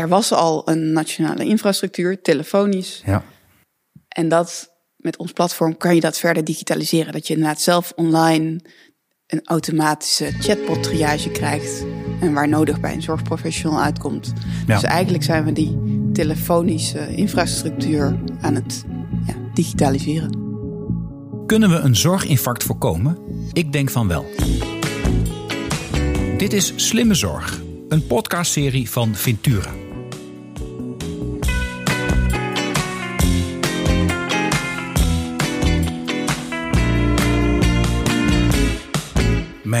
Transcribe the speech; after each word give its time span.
er 0.00 0.08
was 0.08 0.32
al 0.32 0.68
een 0.68 0.92
nationale 0.92 1.44
infrastructuur, 1.44 2.22
telefonisch. 2.22 3.02
Ja. 3.06 3.24
En 4.08 4.28
dat 4.28 4.74
met 4.96 5.16
ons 5.16 5.32
platform 5.32 5.76
kan 5.76 5.94
je 5.94 6.00
dat 6.00 6.18
verder 6.18 6.44
digitaliseren. 6.44 7.12
Dat 7.12 7.26
je 7.26 7.34
inderdaad 7.34 7.60
zelf 7.60 7.92
online 7.96 8.60
een 9.26 9.40
automatische 9.44 10.32
chatbot 10.38 10.82
triage 10.82 11.30
krijgt. 11.30 11.84
En 12.20 12.32
waar 12.32 12.48
nodig 12.48 12.80
bij 12.80 12.92
een 12.92 13.02
zorgprofessional 13.02 13.80
uitkomt. 13.80 14.32
Ja. 14.66 14.74
Dus 14.74 14.82
eigenlijk 14.82 15.24
zijn 15.24 15.44
we 15.44 15.52
die 15.52 15.78
telefonische 16.12 17.14
infrastructuur 17.14 18.20
aan 18.40 18.54
het 18.54 18.84
ja, 19.26 19.34
digitaliseren. 19.54 20.48
Kunnen 21.46 21.70
we 21.70 21.76
een 21.76 21.96
zorginfarct 21.96 22.64
voorkomen? 22.64 23.18
Ik 23.52 23.72
denk 23.72 23.90
van 23.90 24.08
wel. 24.08 24.26
Dit 26.36 26.52
is 26.52 26.72
Slimme 26.76 27.14
Zorg, 27.14 27.62
een 27.88 28.06
podcastserie 28.06 28.90
van 28.90 29.14
Ventura. 29.14 29.79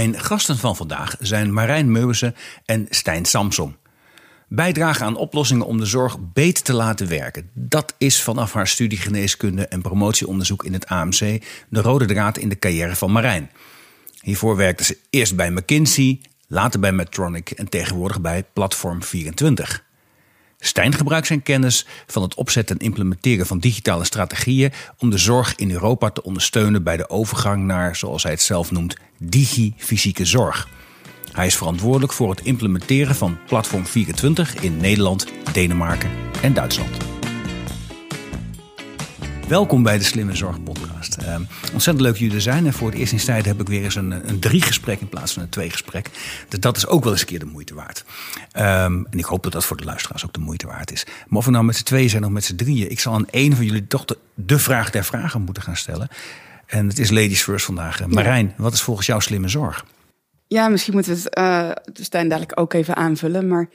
Mijn 0.00 0.20
gasten 0.20 0.58
van 0.58 0.76
vandaag 0.76 1.16
zijn 1.18 1.52
Marijn 1.52 1.92
Meuwissen 1.92 2.34
en 2.64 2.86
Stijn 2.90 3.24
Samsom. 3.24 3.76
Bijdragen 4.48 5.06
aan 5.06 5.16
oplossingen 5.16 5.66
om 5.66 5.78
de 5.78 5.84
zorg 5.84 6.16
beter 6.32 6.64
te 6.64 6.72
laten 6.72 7.08
werken. 7.08 7.50
Dat 7.54 7.94
is 7.98 8.22
vanaf 8.22 8.52
haar 8.52 8.66
studie 8.66 8.98
geneeskunde 8.98 9.66
en 9.66 9.82
promotieonderzoek 9.82 10.64
in 10.64 10.72
het 10.72 10.86
AMC 10.86 11.18
de 11.68 11.80
rode 11.80 12.04
draad 12.04 12.38
in 12.38 12.48
de 12.48 12.58
carrière 12.58 12.96
van 12.96 13.12
Marijn. 13.12 13.50
Hiervoor 14.20 14.56
werkte 14.56 14.84
ze 14.84 14.98
eerst 15.10 15.36
bij 15.36 15.50
McKinsey, 15.50 16.20
later 16.46 16.80
bij 16.80 16.92
Medtronic 16.92 17.50
en 17.50 17.68
tegenwoordig 17.68 18.20
bij 18.20 18.44
Platform 18.52 19.02
24. 19.02 19.84
Stijn 20.62 20.94
gebruikt 20.94 21.26
zijn 21.26 21.42
kennis 21.42 21.86
van 22.06 22.22
het 22.22 22.34
opzetten 22.34 22.78
en 22.78 22.84
implementeren 22.84 23.46
van 23.46 23.58
digitale 23.58 24.04
strategieën 24.04 24.72
om 24.98 25.10
de 25.10 25.18
zorg 25.18 25.54
in 25.54 25.70
Europa 25.70 26.10
te 26.10 26.22
ondersteunen 26.22 26.82
bij 26.82 26.96
de 26.96 27.10
overgang 27.10 27.64
naar, 27.64 27.96
zoals 27.96 28.22
hij 28.22 28.32
het 28.32 28.42
zelf 28.42 28.70
noemt, 28.70 28.96
digi-fysieke 29.18 30.24
zorg. 30.24 30.68
Hij 31.32 31.46
is 31.46 31.56
verantwoordelijk 31.56 32.12
voor 32.12 32.30
het 32.30 32.40
implementeren 32.40 33.14
van 33.14 33.38
Platform 33.46 33.86
24 33.86 34.54
in 34.54 34.76
Nederland, 34.76 35.26
Denemarken 35.52 36.10
en 36.42 36.52
Duitsland. 36.52 37.19
Welkom 39.50 39.82
bij 39.82 39.98
de 39.98 40.04
Slimme 40.04 40.34
Zorg 40.34 40.62
Podcast. 40.62 41.16
Uh, 41.22 41.34
ontzettend 41.72 42.00
leuk 42.00 42.16
jullie 42.16 42.34
er 42.34 42.40
zijn. 42.40 42.66
En 42.66 42.72
voor 42.72 42.90
het 42.90 42.98
eerst 42.98 43.12
in 43.12 43.18
tijd 43.18 43.44
heb 43.44 43.60
ik 43.60 43.68
weer 43.68 43.84
eens 43.84 43.94
een, 43.94 44.28
een 44.28 44.38
drie 44.38 44.62
gesprek 44.62 45.00
in 45.00 45.08
plaats 45.08 45.32
van 45.32 45.42
een 45.42 45.48
twee 45.48 45.70
gesprek. 45.70 46.10
Dus 46.48 46.60
dat 46.60 46.76
is 46.76 46.86
ook 46.86 47.02
wel 47.02 47.12
eens 47.12 47.20
een 47.20 47.26
keer 47.26 47.38
de 47.38 47.44
moeite 47.44 47.74
waard. 47.74 48.04
Um, 48.56 49.06
en 49.10 49.18
ik 49.18 49.24
hoop 49.24 49.42
dat 49.42 49.52
dat 49.52 49.64
voor 49.64 49.76
de 49.76 49.84
luisteraars 49.84 50.24
ook 50.24 50.32
de 50.32 50.40
moeite 50.40 50.66
waard 50.66 50.92
is. 50.92 51.06
Maar 51.26 51.38
of 51.38 51.44
we 51.44 51.50
nou 51.50 51.64
met 51.64 51.76
z'n 51.76 51.84
tweeën 51.84 52.10
zijn 52.10 52.24
of 52.24 52.30
met 52.30 52.44
z'n 52.44 52.54
drieën. 52.56 52.90
Ik 52.90 53.00
zal 53.00 53.14
aan 53.14 53.28
één 53.30 53.56
van 53.56 53.64
jullie 53.64 53.86
toch 53.86 54.04
de, 54.04 54.18
de 54.34 54.58
vraag 54.58 54.90
der 54.90 55.04
vragen 55.04 55.42
moeten 55.42 55.62
gaan 55.62 55.76
stellen. 55.76 56.08
En 56.66 56.88
het 56.88 56.98
is 56.98 57.10
ladies 57.10 57.42
first 57.42 57.64
vandaag. 57.64 58.06
Marijn, 58.06 58.54
wat 58.56 58.72
is 58.72 58.82
volgens 58.82 59.06
jou 59.06 59.20
slimme 59.20 59.48
zorg? 59.48 59.84
Ja, 60.46 60.68
misschien 60.68 60.94
moeten 60.94 61.14
we 61.14 61.20
het 61.20 61.38
uh, 61.38 62.04
Stijn 62.04 62.28
dadelijk 62.28 62.60
ook 62.60 62.72
even 62.72 62.96
aanvullen. 62.96 63.48
Maar 63.48 63.68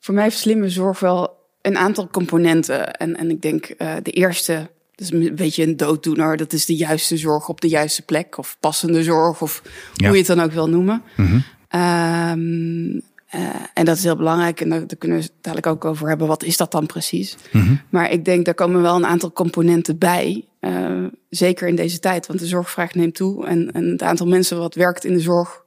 voor 0.00 0.14
mij 0.14 0.24
heeft 0.24 0.38
slimme 0.38 0.68
zorg 0.68 1.00
wel 1.00 1.36
een 1.62 1.76
aantal 1.76 2.08
componenten. 2.08 2.92
En, 2.92 3.16
en 3.16 3.30
ik 3.30 3.42
denk 3.42 3.74
uh, 3.78 3.94
de 4.02 4.10
eerste 4.10 4.70
is 5.00 5.10
een 5.10 5.34
beetje 5.34 5.62
een 5.62 5.76
dooddoener. 5.76 6.36
Dat 6.36 6.52
is 6.52 6.66
de 6.66 6.76
juiste 6.76 7.16
zorg 7.16 7.48
op 7.48 7.60
de 7.60 7.68
juiste 7.68 8.02
plek. 8.02 8.38
Of 8.38 8.56
passende 8.60 9.02
zorg. 9.02 9.42
Of 9.42 9.62
ja. 9.94 10.06
hoe 10.06 10.16
je 10.16 10.22
het 10.22 10.36
dan 10.36 10.40
ook 10.40 10.52
wil 10.52 10.68
noemen. 10.68 11.02
Mm 11.16 11.26
-hmm. 11.26 11.44
um, 11.80 13.02
uh, 13.34 13.40
en 13.74 13.84
dat 13.84 13.96
is 13.96 14.04
heel 14.04 14.16
belangrijk. 14.16 14.60
En 14.60 14.68
daar, 14.68 14.86
daar, 14.86 14.96
kunnen 14.98 15.18
we 15.18 15.24
het 15.24 15.32
dadelijk 15.40 15.66
ook 15.66 15.84
over 15.84 16.08
hebben. 16.08 16.26
Wat 16.26 16.42
is 16.42 16.56
dat 16.56 16.72
dan 16.72 16.86
precies? 16.86 17.36
Mm 17.52 17.62
-hmm. 17.62 17.80
Maar 17.88 18.10
ik 18.10 18.24
denk, 18.24 18.44
daar 18.44 18.54
komen 18.54 18.82
wel 18.82 18.96
een 18.96 19.06
aantal 19.06 19.32
componenten 19.32 19.98
bij. 19.98 20.44
Uh, 20.60 21.04
zeker 21.30 21.68
in 21.68 21.76
deze 21.76 21.98
tijd. 21.98 22.26
Want 22.26 22.38
de 22.38 22.46
zorgvraag 22.46 22.94
neemt 22.94 23.14
toe. 23.14 23.46
En, 23.46 23.72
en 23.72 23.84
het 23.84 24.02
aantal 24.02 24.26
mensen 24.26 24.58
wat 24.58 24.74
werkt 24.74 25.04
in 25.04 25.12
de 25.12 25.20
zorg. 25.20 25.62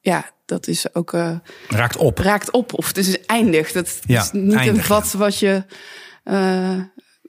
Ja, 0.00 0.30
dat 0.44 0.66
is 0.66 0.94
ook... 0.94 1.12
Uh, 1.12 1.36
raakt 1.68 1.96
op. 1.96 2.18
Raakt 2.18 2.50
op. 2.50 2.74
Of 2.74 2.86
het 2.86 2.96
is 2.96 3.20
eindig. 3.20 3.72
Dat 3.72 3.98
ja, 4.06 4.22
is 4.22 4.32
niet 4.32 4.52
eindig, 4.52 4.76
een 4.76 4.82
vat 4.82 5.10
ja. 5.12 5.18
wat 5.18 5.38
je 5.38 5.64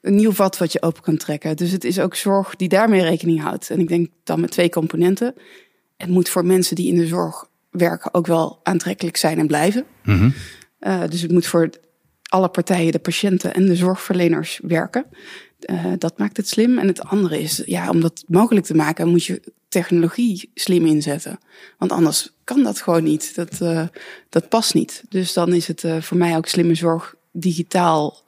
een 0.03 0.16
nieuw 0.16 0.31
vat 0.31 0.58
wat 0.58 0.72
je 0.72 0.81
open 0.81 1.02
kan 1.02 1.18
trekken. 1.18 1.58
Dus 1.58 1.72
het 1.72 1.84
is 1.84 2.00
ook 2.00 2.16
zorg 2.16 2.56
die 2.56 2.68
daarmee 2.68 3.02
rekening 3.02 3.41
houdt. 3.41 3.69
En 3.69 3.80
ik 3.80 3.88
denk 3.88 4.09
dan 4.24 4.40
met 4.40 4.52
twee 4.52 4.69
componenten. 4.69 5.34
Het 5.97 6.09
moet 6.09 6.30
voor 6.30 6.46
mensen 6.46 6.75
die 6.75 6.88
in 6.88 6.96
de 6.96 7.08
zorg 7.08 7.47
werken 7.69 8.14
ook 8.14 8.28
wel 8.28 8.59
aantrekkelijk 8.64 9.18
zijn 9.18 9.40
en 9.40 9.47
blijven. 9.47 9.86
Mm 10.03 10.18
-hmm. 10.18 10.34
uh, 10.81 11.08
dus 11.09 11.22
het 11.22 11.31
moet 11.31 11.46
voor 11.46 11.69
alle 12.24 12.50
partijen, 12.50 12.91
de 12.91 13.00
patiënten 13.00 13.53
en 13.53 13.66
de 13.66 13.75
zorgverleners 13.75 14.59
werken. 14.64 15.06
Uh, 15.59 15.94
dat 15.97 16.18
maakt 16.18 16.38
het 16.38 16.47
slim. 16.47 16.78
En 16.78 16.88
het 16.88 17.03
andere 17.03 17.41
is, 17.41 17.62
ja, 17.66 17.90
om 17.90 18.02
dat 18.02 18.24
mogelijk 18.28 18.66
te 18.66 18.75
maken, 18.75 19.08
moet 19.08 19.25
je 19.25 19.41
technologie 19.68 20.52
slim 20.53 20.85
inzetten. 20.85 21.40
Want 21.78 21.91
anders 21.91 22.34
kan 22.44 22.64
dat 22.64 22.81
gewoon 22.81 23.03
niet. 23.03 23.35
Dat, 23.35 23.59
uh, 23.62 23.88
dat 24.30 24.50
past 24.50 24.74
niet. 24.74 25.03
Dus 25.09 25.34
dan 25.34 25.53
is 25.53 25.68
het 25.68 25.85
voor 26.00 26.18
mij 26.18 26.38
ook 26.38 26.47
slimme 26.47 26.75
zorg 26.75 27.16
digitaal 27.31 28.24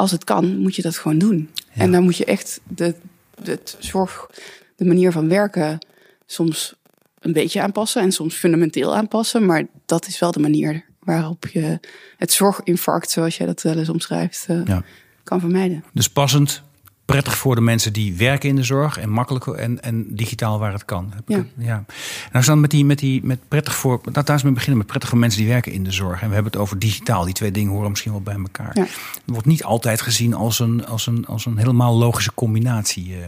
als 0.00 0.10
het 0.10 0.24
kan, 0.24 0.58
moet 0.58 0.74
je 0.76 0.82
dat 0.82 0.96
gewoon 0.96 1.18
doen. 1.18 1.50
Ja. 1.54 1.82
En 1.82 1.92
dan 1.92 2.02
moet 2.02 2.16
je 2.16 2.24
echt 2.24 2.60
de, 2.68 2.94
de, 3.42 3.58
zorg, 3.78 4.30
de 4.76 4.84
manier 4.84 5.12
van 5.12 5.28
werken 5.28 5.86
soms 6.26 6.74
een 7.18 7.32
beetje 7.32 7.62
aanpassen 7.62 8.02
en 8.02 8.12
soms 8.12 8.34
fundamenteel 8.34 8.96
aanpassen. 8.96 9.46
Maar 9.46 9.66
dat 9.86 10.06
is 10.06 10.18
wel 10.18 10.32
de 10.32 10.40
manier 10.40 10.84
waarop 10.98 11.46
je 11.46 11.80
het 12.16 12.32
zorginfarct, 12.32 13.10
zoals 13.10 13.36
jij 13.36 13.46
dat 13.46 13.62
wel 13.62 13.78
eens 13.78 13.88
omschrijft, 13.88 14.46
ja. 14.64 14.82
kan 15.24 15.40
vermijden. 15.40 15.84
Dus 15.92 16.08
passend, 16.08 16.62
prettig 17.10 17.36
voor 17.36 17.54
de 17.54 17.60
mensen 17.60 17.92
die 17.92 18.16
werken 18.16 18.48
in 18.48 18.56
de 18.56 18.62
zorg 18.62 18.98
en 18.98 19.08
makkelijk 19.08 19.46
en, 19.46 19.82
en 19.82 20.06
digitaal 20.14 20.58
waar 20.58 20.72
het 20.72 20.84
kan. 20.84 21.12
Ja. 21.26 21.44
ja. 21.58 21.84
Nou, 22.32 22.44
dan 22.44 22.60
met 22.60 22.70
die, 22.70 22.84
met 22.84 22.98
die 22.98 23.20
met 23.24 23.38
prettig 23.48 23.74
voor. 23.74 24.00
Nou, 24.12 24.24
daar 24.24 24.36
is 24.36 24.42
mee 24.42 24.52
beginnen 24.52 24.78
met 24.78 24.86
prettig 24.86 25.08
voor 25.08 25.18
mensen 25.18 25.40
die 25.40 25.48
werken 25.48 25.72
in 25.72 25.84
de 25.84 25.92
zorg. 25.92 26.22
En 26.22 26.28
we 26.28 26.34
hebben 26.34 26.52
het 26.52 26.60
over 26.60 26.78
digitaal. 26.78 27.24
Die 27.24 27.34
twee 27.34 27.50
dingen 27.50 27.72
horen 27.72 27.90
misschien 27.90 28.12
wel 28.12 28.20
bij 28.20 28.34
elkaar. 28.34 28.70
Ja. 28.74 28.86
Wordt 29.24 29.46
niet 29.46 29.64
altijd 29.64 30.00
gezien 30.00 30.34
als 30.34 30.58
een, 30.58 30.86
als 30.86 31.06
een, 31.06 31.26
als 31.26 31.46
een 31.46 31.58
helemaal 31.58 31.96
logische 31.96 32.34
combinatie. 32.34 33.14
eh. 33.14 33.26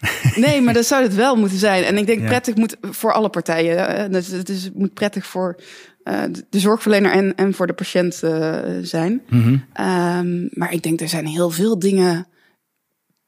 Nee, 0.44 0.60
maar 0.60 0.74
dat 0.74 0.86
zou 0.86 1.02
het 1.02 1.14
wel 1.14 1.36
moeten 1.36 1.58
zijn. 1.58 1.84
En 1.84 1.96
ik 1.96 2.06
denk 2.06 2.20
ja. 2.20 2.26
prettig 2.26 2.54
moet 2.54 2.76
voor 2.80 3.12
alle 3.12 3.28
partijen. 3.28 4.12
Dus 4.12 4.26
het 4.26 4.48
is, 4.48 4.70
moet 4.74 4.94
prettig 4.94 5.26
voor 5.26 5.56
uh, 6.04 6.22
de 6.50 6.58
zorgverlener 6.58 7.12
en, 7.12 7.34
en 7.34 7.54
voor 7.54 7.66
de 7.66 7.72
patiënt 7.72 8.20
uh, 8.24 8.58
zijn. 8.82 9.22
Mhm. 9.28 9.48
Mm 9.48 9.62
-hmm. 9.74 10.18
um, 10.18 10.48
maar 10.52 10.72
ik 10.72 10.82
denk 10.82 11.00
er 11.00 11.08
zijn 11.08 11.26
heel 11.26 11.50
veel 11.50 11.78
dingen 11.78 12.26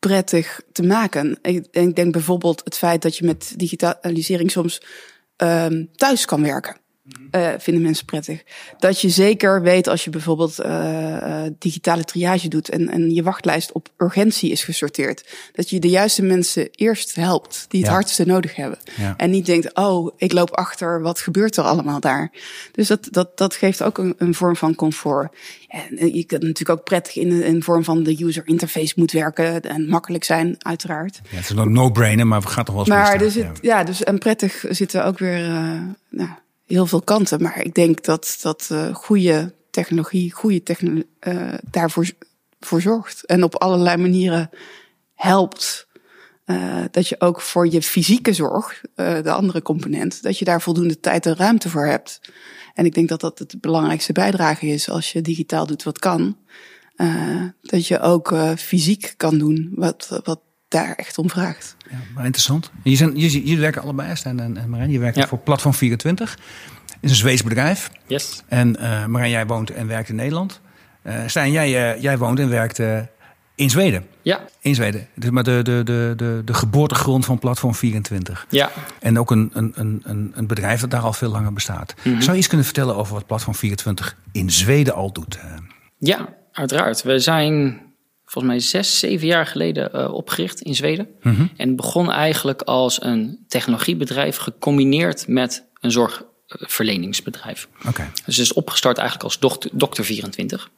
prettig 0.01 0.61
te 0.73 0.83
maken. 0.83 1.39
Ik, 1.43 1.95
denk 1.95 2.13
bijvoorbeeld 2.13 2.61
het 2.65 2.77
feit 2.77 3.03
dat 3.03 3.17
je 3.17 3.25
met 3.25 3.53
digitalisering 3.57 4.51
soms 4.51 4.83
um, 5.37 5.91
thuis 5.95 6.25
kan 6.25 6.43
werken. 6.43 6.80
Uh, 7.35 7.49
vinden 7.59 7.83
mensen 7.83 8.05
prettig. 8.05 8.43
Dat 8.79 9.01
je 9.01 9.09
zeker 9.09 9.63
weet 9.63 9.89
als 9.89 10.05
je 10.05 10.11
bijvoorbeeld 10.11 10.61
uh, 10.61 11.43
digitale 11.59 12.05
triage 12.05 12.49
doet 12.49 12.69
en, 12.69 12.89
en 12.89 13.15
je 13.15 13.23
wachtlijst 13.23 13.73
op 13.73 13.89
urgentie 13.97 14.51
is 14.51 14.65
gesorteerd. 14.65 15.29
Dat 15.53 15.71
je 15.71 15.81
de 15.81 15.89
juiste 15.89 16.23
mensen 16.23 16.69
eerst 16.71 17.15
helpt 17.15 17.65
die 17.69 17.81
het 17.81 17.89
Ja. 17.89 17.95
hardste 17.95 18.27
nodig 18.27 18.57
hebben. 18.57 18.79
Ja. 18.97 19.15
En 19.17 19.31
niet 19.31 19.47
denkt, 19.47 19.75
oh, 19.75 20.13
ik 20.17 20.33
loop 20.33 20.51
achter, 20.51 21.03
wat 21.03 21.21
gebeurt 21.21 21.57
er 21.57 21.65
allemaal 21.65 22.01
daar? 22.01 22.31
Dus 22.73 22.89
dat, 22.89 23.09
dat, 23.11 23.39
dat 23.39 23.55
geeft 23.55 23.83
ook 23.83 23.99
een, 23.99 24.15
een 24.19 24.35
vorm 24.35 24.57
van 24.57 24.75
comfort. 24.75 25.37
En 25.69 26.15
je 26.15 26.25
kan 26.25 26.39
natuurlijk 26.41 26.79
ook 26.79 26.85
prettig 26.85 27.17
in 27.17 27.29
de 27.29 27.45
in 27.45 27.63
vorm 27.63 27.85
van 27.85 28.03
de 28.03 28.25
user 28.25 28.43
interface 28.47 28.93
moet 28.97 29.13
werken 29.13 29.63
en 29.63 29.89
makkelijk 29.89 30.25
zijn, 30.25 30.55
uiteraard. 30.59 31.21
Ja, 31.31 31.37
het 31.37 31.51
is 31.51 31.57
een 31.57 31.73
no-brainer, 31.73 32.27
maar 32.27 32.41
we 32.41 32.49
gaan 32.49 32.65
toch 32.65 32.75
wel 32.75 32.85
eens 32.85 32.95
Maar 32.95 33.23
er 33.23 33.31
zit, 33.31 33.59
ja. 33.61 33.85
dus 33.85 34.03
en 34.03 34.19
prettig 34.19 34.65
zitten 34.69 35.05
ook 35.05 35.19
weer 35.19 35.39
uh, 35.39 35.81
nou, 36.09 36.31
heel 36.71 36.87
veel 36.87 37.03
kanten. 37.03 37.43
Maar 37.43 37.65
ik 37.65 37.75
denk 37.75 38.05
dat, 38.05 38.39
dat 38.43 38.69
uh, 38.73 38.95
goede 38.95 39.55
technologie, 39.71 40.33
goede 40.33 40.63
technologie 40.63 41.09
uh, 41.29 41.55
daarvoor 41.71 42.11
voor 42.61 42.81
zorgt. 42.81 43.27
En 43.27 43.43
op 43.43 43.55
allerlei 43.55 43.97
manieren 43.97 44.51
helpt. 45.15 45.89
Uh, 46.47 46.85
dat 46.91 47.09
je 47.09 47.21
ook 47.21 47.41
voor 47.41 47.69
je 47.69 47.83
fysieke 47.83 48.33
zorg, 48.33 48.81
de 48.95 49.33
andere 49.33 49.63
component, 49.63 50.23
dat 50.23 50.39
je 50.39 50.45
daar 50.45 50.63
voldoende 50.63 51.01
tijd 51.01 51.27
en 51.27 51.37
ruimte 51.37 51.69
voor 51.69 51.87
hebt. 51.87 52.21
En 52.75 52.85
ik 52.85 52.95
denk 52.95 53.09
dat 53.09 53.21
dat 53.21 53.39
het 53.39 53.61
belangrijkste 53.61 54.13
bijdrage 54.13 54.67
is 54.67 54.91
als 54.91 55.13
je 55.13 55.21
digitaal 55.21 55.67
doet 55.67 55.83
wat 55.83 55.99
kan. 55.99 56.37
Dat 57.63 57.87
je 57.87 58.01
ook 58.01 58.35
fysiek 58.57 59.15
kan 59.17 59.39
doen 59.39 59.73
wat, 59.75 60.21
wat 60.25 60.41
daar 60.71 60.95
echt 60.95 61.19
om 61.19 61.31
vraagt. 61.31 61.77
Ja, 61.91 61.97
maar 62.15 62.25
interessant. 62.25 62.71
Je 62.83 62.97
zijn, 62.97 63.17
jullie, 63.17 63.41
jullie 63.45 63.59
werken 63.61 63.83
allebei, 63.83 64.17
Stijn 64.17 64.41
en, 64.41 64.57
en 64.57 64.71
Marijn. 64.71 64.91
Je 64.91 64.99
werkt 64.99 65.17
Ja. 65.17 65.27
voor 65.27 65.39
Platform 65.39 65.75
24. 65.75 66.31
Het 66.87 66.99
is 67.01 67.11
een 67.11 67.17
Zweeds 67.17 67.43
bedrijf. 67.43 67.91
Yes. 68.07 68.43
En 68.49 68.77
uh, 68.81 69.07
Marijn, 69.07 69.31
jij 69.31 69.47
woont 69.47 69.71
en 69.71 69.87
werkt 69.87 70.09
in 70.09 70.15
Nederland. 70.15 70.61
Uh, 71.05 71.15
Stijn, 71.27 71.51
jij, 71.53 71.95
uh, 71.97 72.03
jij 72.03 72.19
woont 72.19 72.39
en 72.39 72.49
werkt 72.49 72.79
uh, 72.79 72.99
in 73.55 73.71
Zweden. 73.71 74.07
Ja. 74.23 74.41
In 74.61 74.75
Zweden. 74.75 75.07
Dus 75.15 75.31
maar 75.31 75.43
de, 75.45 75.61
de, 75.63 75.81
de, 75.85 76.13
de, 76.17 76.43
de 76.45 76.55
geboortegrond 76.55 77.25
van 77.25 77.39
Platform 77.39 77.75
24. 77.75 78.47
Ja. 78.49 78.71
En 79.01 79.19
ook 79.19 79.31
een, 79.31 79.51
een, 79.55 79.73
een, 80.05 80.33
een 80.35 80.47
bedrijf 80.47 80.81
dat 80.81 80.91
daar 80.91 81.01
al 81.01 81.13
veel 81.13 81.31
langer 81.31 81.53
bestaat. 81.53 81.95
Mhm. 82.03 82.21
Zou 82.21 82.33
je 82.33 82.39
iets 82.39 82.47
kunnen 82.47 82.67
vertellen 82.67 82.97
over 82.97 83.15
wat 83.15 83.27
Platform 83.27 83.55
24 83.55 84.17
in 84.33 84.51
Zweden 84.51 84.95
al 84.95 85.13
doet? 85.13 85.39
Ja, 85.99 86.29
uiteraard. 86.53 87.03
We 87.03 87.19
zijn 87.19 87.81
volgens 88.31 88.53
mij 88.53 88.61
zes, 88.63 88.99
zeven 88.99 89.27
jaar 89.27 89.47
geleden 89.47 89.91
uh, 89.95 90.13
opgericht 90.13 90.61
in 90.61 90.75
Zweden. 90.75 91.09
Mhm. 91.23 91.47
En 91.57 91.77
begon 91.77 92.11
eigenlijk 92.13 92.63
als 92.63 93.03
een 93.03 93.39
technologiebedrijf 93.49 94.37
gecombineerd 94.37 95.29
met 95.29 95.65
een 95.81 95.91
zorgverleningsbedrijf. 95.91 97.69
Oké. 97.89 98.11
Dus 98.25 98.37
het 98.37 98.45
is 98.45 98.53
opgestart 98.53 98.99
eigenlijk 98.99 99.29
als 99.29 99.39
dokter, 99.39 99.71
dokter 99.73 100.05
24. 100.05 100.71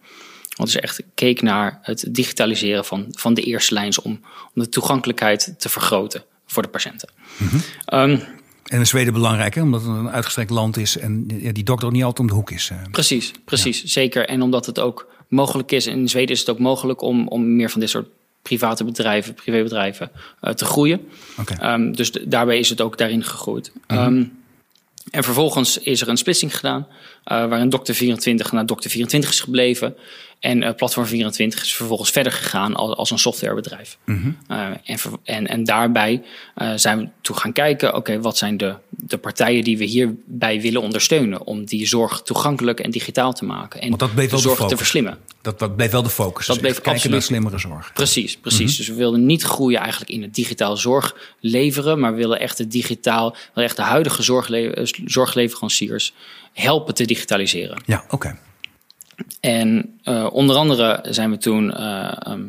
Want 0.57 0.71
ze 0.71 0.81
echt 0.81 1.03
keek 1.15 1.43
naar 1.43 1.79
het 1.83 2.05
digitaliseren 2.09 2.85
van, 2.85 3.07
van 3.11 3.35
de 3.35 3.43
eerste 3.43 3.75
lijns 3.75 4.01
om, 4.01 4.13
om 4.55 4.63
de 4.63 4.69
toegankelijkheid 4.69 5.55
te 5.59 5.69
vergroten 5.69 6.25
voor 6.47 6.63
de 6.63 6.69
patiënten. 6.69 7.09
Mhm. 7.37 7.57
Ehm, 7.85 8.19
En 8.63 8.79
in 8.79 8.87
Zweden 8.87 9.13
belangrijk, 9.13 9.55
hè? 9.55 9.63
omdat 9.63 9.81
het 9.81 9.91
een 9.91 10.11
uitgestrekt 10.11 10.51
land 10.51 10.77
is 10.77 10.97
en 10.99 11.27
die 11.27 11.65
dokter 11.65 11.87
ook 11.87 11.93
niet 11.95 12.03
altijd 12.03 12.21
om 12.21 12.27
de 12.27 12.33
hoek 12.33 12.51
is. 12.51 12.71
eh. 12.71 12.77
Precies, 12.91 13.33
precies. 13.45 13.85
Zeker. 13.85 14.27
En 14.29 14.43
omdat 14.43 14.67
het 14.67 14.79
ook 14.81 15.11
mogelijk 15.33 15.73
is, 15.73 15.87
in 15.87 16.09
Zweden 16.09 16.31
is 16.31 16.41
het 16.41 16.49
ook 16.49 16.59
mogelijk 16.59 17.01
om, 17.01 17.29
om 17.29 17.57
meer 17.57 17.71
van 17.71 17.81
dit 17.81 17.91
soort 17.91 18.09
private 18.43 18.85
bedrijven, 18.85 19.35
privébedrijven 19.35 20.11
eh, 20.41 20.53
te 20.53 20.65
groeien. 20.65 21.09
Ehm, 21.59 21.93
dus 21.93 22.11
daarbij 22.11 22.59
is 22.59 22.69
het 22.69 22.81
ook 22.81 22.99
daarin 22.99 23.25
gegroeid. 23.25 23.73
Ehm, 23.87 24.25
en 25.11 25.25
vervolgens 25.25 25.79
is 25.79 26.01
er 26.01 26.09
een 26.09 26.17
splitsing 26.17 26.57
gedaan, 26.57 26.87
eh, 27.25 27.47
waarin 27.47 27.69
Dokter 27.69 27.95
24 27.95 28.53
naar 28.53 28.67
Dokter 28.67 28.91
24 28.91 29.31
is 29.31 29.41
gebleven. 29.41 29.97
En 30.43 30.63
eh, 30.63 30.75
Platform 30.75 31.07
24 31.07 31.63
is 31.63 31.75
vervolgens 31.75 32.11
verder 32.11 32.33
gegaan 32.33 32.75
als, 32.75 32.97
als 32.97 33.11
een 33.11 33.19
softwarebedrijf. 33.19 33.99
Eh, 34.49 34.67
en, 34.85 34.99
en, 35.25 35.47
en 35.47 35.65
daarbij 35.65 36.23
eh, 36.55 36.73
zijn 36.77 36.99
we 36.99 37.09
toe 37.21 37.37
gaan 37.37 37.53
kijken, 37.53 37.95
oké, 37.95 38.21
wat 38.21 38.37
zijn 38.39 38.57
de, 38.57 38.75
de 38.89 39.19
partijen 39.19 39.65
die 39.65 39.79
we 39.79 39.85
hierbij 39.85 40.61
willen 40.61 40.81
ondersteunen 40.83 41.47
om 41.47 41.65
die 41.65 41.87
zorg 41.87 42.23
toegankelijk 42.23 42.81
en 42.81 42.91
digitaal 42.91 43.33
te 43.33 43.45
maken 43.45 43.81
en 43.81 43.89
Want 43.89 44.01
dat 44.01 44.15
bleef 44.15 44.25
de 44.25 44.31
wel 44.31 44.41
de 44.41 44.47
zorg 44.47 44.57
te 44.57 44.63
focus. 44.63 44.79
verslimmen. 44.79 45.19
Dat, 45.43 45.59
dat 45.59 45.77
bleef 45.77 45.91
wel 45.91 46.03
de 46.03 46.09
focus. 46.11 46.47
Dat 46.47 46.57
Dus 46.57 46.65
bleef 46.65 46.75
kijken 46.81 46.93
naar 46.93 47.19
absoluut. 47.19 47.23
slimmere 47.23 47.59
zorg. 47.59 47.93
Precies, 47.93 48.37
precies. 48.37 48.77
Dus 48.77 48.89
we 48.89 48.95
wilden 48.95 49.27
niet 49.27 49.43
groeien 49.43 49.81
eigenlijk 49.81 50.11
in 50.11 50.23
het 50.23 50.35
digitaal 50.35 50.77
zorg 50.77 51.17
leveren, 51.41 51.99
maar 51.99 52.11
we 52.13 52.19
willen 52.19 52.41
echt 52.41 52.59
het 52.59 52.71
digitaal, 52.73 53.37
echt 53.55 53.77
de 53.77 53.83
huidige 53.83 54.23
zorgle- 54.23 54.87
zorgleveranciers 55.05 56.13
helpen 56.53 56.95
te 56.95 57.05
digitaliseren. 57.05 57.83
Ja, 57.87 58.05
oké. 58.11 58.39
En 59.41 59.99
eh, 60.03 60.27
onder 60.33 60.57
andere 60.57 61.05
zijn 61.11 61.31
we 61.31 61.39
toen 61.39 61.73
eh, 61.75 62.13
ehm, 62.19 62.43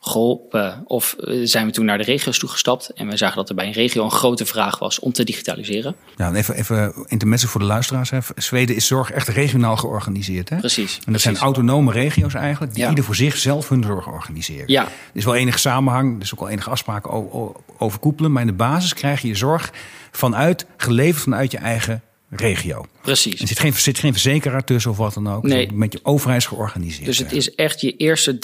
geholpen, 0.00 0.82
of 0.86 1.12
eh, 1.18 1.40
zijn 1.44 1.66
we 1.66 1.72
toen 1.72 1.84
naar 1.84 1.98
de 1.98 2.04
regio's 2.04 2.38
toegestapt. 2.38 2.88
En 2.88 3.06
wij 3.06 3.16
zagen 3.16 3.36
dat 3.36 3.48
er 3.48 3.54
bij 3.54 3.66
een 3.66 3.72
regio 3.72 4.04
een 4.04 4.10
grote 4.10 4.46
vraag 4.46 4.78
was 4.78 4.98
om 4.98 5.12
te 5.12 5.24
digitaliseren. 5.24 5.94
Ja, 6.16 6.26
en 6.26 6.34
even, 6.34 6.54
even 6.54 6.92
intermezzo 7.06 7.48
voor 7.48 7.60
de 7.60 7.66
luisteraars. 7.66 8.10
Hè. 8.10 8.18
Zweden 8.36 8.76
is 8.76 8.86
zorg 8.86 9.10
echt 9.10 9.28
regionaal 9.28 9.76
georganiseerd. 9.76 10.48
Hè? 10.48 10.56
Precies. 10.56 10.98
En 11.06 11.12
dat 11.12 11.20
zijn 11.20 11.36
autonome 11.36 11.92
regio's 11.92 12.34
eigenlijk, 12.34 12.74
die 12.74 12.82
Ja. 12.82 12.88
ieder 12.88 13.04
voor 13.04 13.14
zich 13.14 13.36
zelf 13.36 13.68
hun 13.68 13.82
zorg 13.84 14.06
organiseren. 14.08 14.64
Ja. 14.66 14.82
Er 14.84 14.90
is 15.12 15.24
wel 15.24 15.34
enige 15.34 15.58
samenhang, 15.58 16.16
er 16.16 16.22
is 16.22 16.32
ook 16.32 16.40
wel 16.40 16.48
enige 16.48 16.70
afspraken 16.70 17.10
o- 17.10 17.28
o- 17.32 17.56
overkoepelen. 17.78 18.32
Maar 18.32 18.42
in 18.42 18.48
de 18.48 18.54
basis 18.54 18.94
krijg 18.94 19.22
je 19.22 19.28
je 19.28 19.34
zorg 19.34 19.72
vanuit, 20.10 20.66
geleverd 20.76 21.22
vanuit 21.22 21.50
je 21.52 21.58
eigen 21.58 22.02
regio. 22.36 22.86
Precies. 23.02 23.40
Er 23.40 23.48
zit 23.48 23.58
geen, 23.58 23.72
zit 23.72 23.98
geen 23.98 24.12
verzekeraar 24.12 24.64
tussen 24.64 24.90
of 24.90 24.96
wat 24.96 25.14
dan 25.14 25.28
ook. 25.28 25.42
Nee. 25.42 25.72
Met 25.72 25.92
je 25.92 26.00
overheid 26.02 26.46
georganiseerd. 26.46 27.04
Dus 27.04 27.18
het 27.18 27.32
is 27.32 27.54
echt 27.54 27.80
je 27.80 27.96
eerste 27.96 28.34
30% 28.34 28.38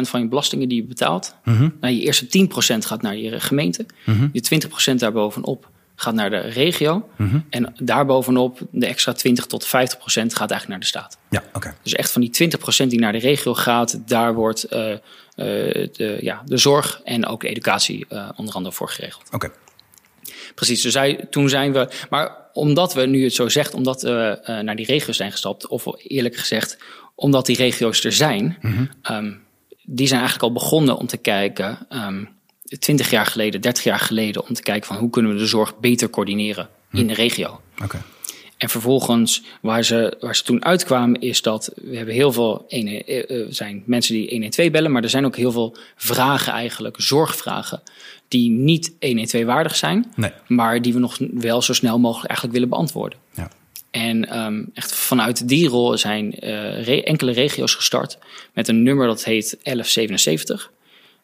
van 0.00 0.20
je 0.20 0.28
belastingen 0.28 0.68
die 0.68 0.82
je 0.82 0.88
betaalt. 0.88 1.34
Mhm. 1.44 1.68
Nou, 1.80 1.94
je 1.94 2.00
eerste 2.00 2.26
10% 2.26 2.86
gaat 2.86 3.02
naar 3.02 3.16
je 3.16 3.40
gemeente. 3.40 3.86
Je 4.32 4.40
20% 4.92 4.94
daarbovenop 4.98 5.70
gaat 6.00 6.14
naar 6.14 6.30
de 6.30 6.38
regio. 6.38 7.08
Mhm. 7.16 7.38
En 7.50 7.74
daarbovenop 7.76 8.58
de 8.70 8.86
extra 8.86 9.12
20 9.12 9.46
tot 9.46 9.66
50% 9.66 9.68
gaat 10.34 10.50
eigenlijk 10.50 10.68
naar 10.68 10.80
de 10.80 10.86
staat. 10.86 11.18
Ja, 11.30 11.42
oké. 11.52 11.74
Dus 11.82 11.92
echt 11.92 12.12
van 12.12 12.20
die 12.20 12.30
20% 12.30 12.90
die 12.90 12.98
naar 12.98 13.12
de 13.12 13.18
regio 13.18 13.54
gaat, 13.54 14.08
daar 14.08 14.34
wordt 14.34 14.64
eh, 14.64 14.92
eh, 14.92 14.98
de, 15.34 16.18
ja, 16.20 16.42
de 16.46 16.56
zorg 16.56 17.00
en 17.04 17.26
ook 17.26 17.40
de 17.40 17.48
educatie 17.48 18.06
eh, 18.08 18.28
onder 18.36 18.54
andere 18.54 18.74
voor 18.74 18.88
geregeld. 18.88 19.22
Oké. 19.30 19.50
Precies, 20.58 20.82
dus 20.82 21.16
toen 21.30 21.48
zijn 21.48 21.72
we. 21.72 21.88
Maar 22.10 22.36
omdat 22.52 22.94
we 22.94 23.06
nu 23.06 23.24
het 23.24 23.34
zo 23.34 23.48
zegt, 23.48 23.74
omdat 23.74 24.02
we 24.02 24.38
eh, 24.42 24.58
naar 24.58 24.76
die 24.76 24.86
regio's 24.86 25.16
zijn 25.16 25.30
gestapt, 25.30 25.66
of 25.66 25.84
eerlijk 26.02 26.36
gezegd, 26.36 26.78
omdat 27.14 27.46
die 27.46 27.56
regio's 27.56 28.04
er 28.04 28.12
zijn, 28.12 28.58
ehm, 29.02 29.32
die 29.82 30.06
zijn 30.06 30.20
eigenlijk 30.20 30.48
al 30.48 30.60
begonnen 30.60 30.96
om 30.96 31.06
te 31.06 31.16
kijken, 31.16 31.78
ehm 31.88 32.24
20 32.78 33.10
jaar 33.10 33.26
geleden, 33.26 33.60
30 33.60 33.84
jaar 33.84 33.98
geleden, 33.98 34.48
om 34.48 34.54
te 34.54 34.62
kijken 34.62 34.86
van 34.86 34.96
hoe 34.96 35.10
kunnen 35.10 35.32
we 35.32 35.38
de 35.38 35.46
zorg 35.46 35.78
beter 35.78 36.10
coördineren 36.10 36.68
in 36.92 37.06
de 37.06 37.14
regio. 37.14 37.60
En 38.56 38.68
vervolgens, 38.68 39.42
waar 39.60 39.82
ze, 39.82 40.16
waar 40.20 40.36
ze 40.36 40.42
toen 40.42 40.64
uitkwamen, 40.64 41.20
is 41.20 41.42
dat 41.42 41.72
we 41.74 41.96
hebben 41.96 42.14
heel 42.14 42.32
veel 42.32 42.64
ene, 42.68 43.04
eh, 43.04 43.40
eh, 43.40 43.46
zijn 43.50 43.82
mensen 43.86 44.14
die 44.14 44.28
112 44.30 44.70
bellen, 44.70 44.92
maar 44.92 45.02
er 45.02 45.10
zijn 45.10 45.24
ook 45.24 45.36
heel 45.36 45.52
veel 45.52 45.76
vragen 45.96 46.52
eigenlijk, 46.52 46.96
zorgvragen, 47.00 47.82
die 48.28 48.50
niet 48.50 48.92
112 49.00 49.44
waardig 49.44 49.76
zijn, 49.76 50.12
Nee. 50.16 50.30
maar 50.46 50.82
die 50.82 50.92
we 50.92 50.98
nog 50.98 51.18
wel 51.32 51.62
zo 51.62 51.72
snel 51.72 51.98
mogelijk 51.98 52.26
eigenlijk 52.26 52.52
willen 52.58 52.68
beantwoorden. 52.74 53.18
Ja. 53.34 53.50
En 53.90 54.28
ehm, 54.28 54.62
echt 54.74 54.94
vanuit 54.94 55.48
die 55.48 55.68
rol 55.68 55.98
zijn 55.98 56.34
eh, 56.34 56.84
re- 56.84 57.02
enkele 57.02 57.32
regio's 57.32 57.74
gestart 57.74 58.18
met 58.54 58.68
een 58.68 58.82
nummer 58.82 59.06
dat 59.06 59.24
heet 59.24 59.58
1177. 59.62 60.70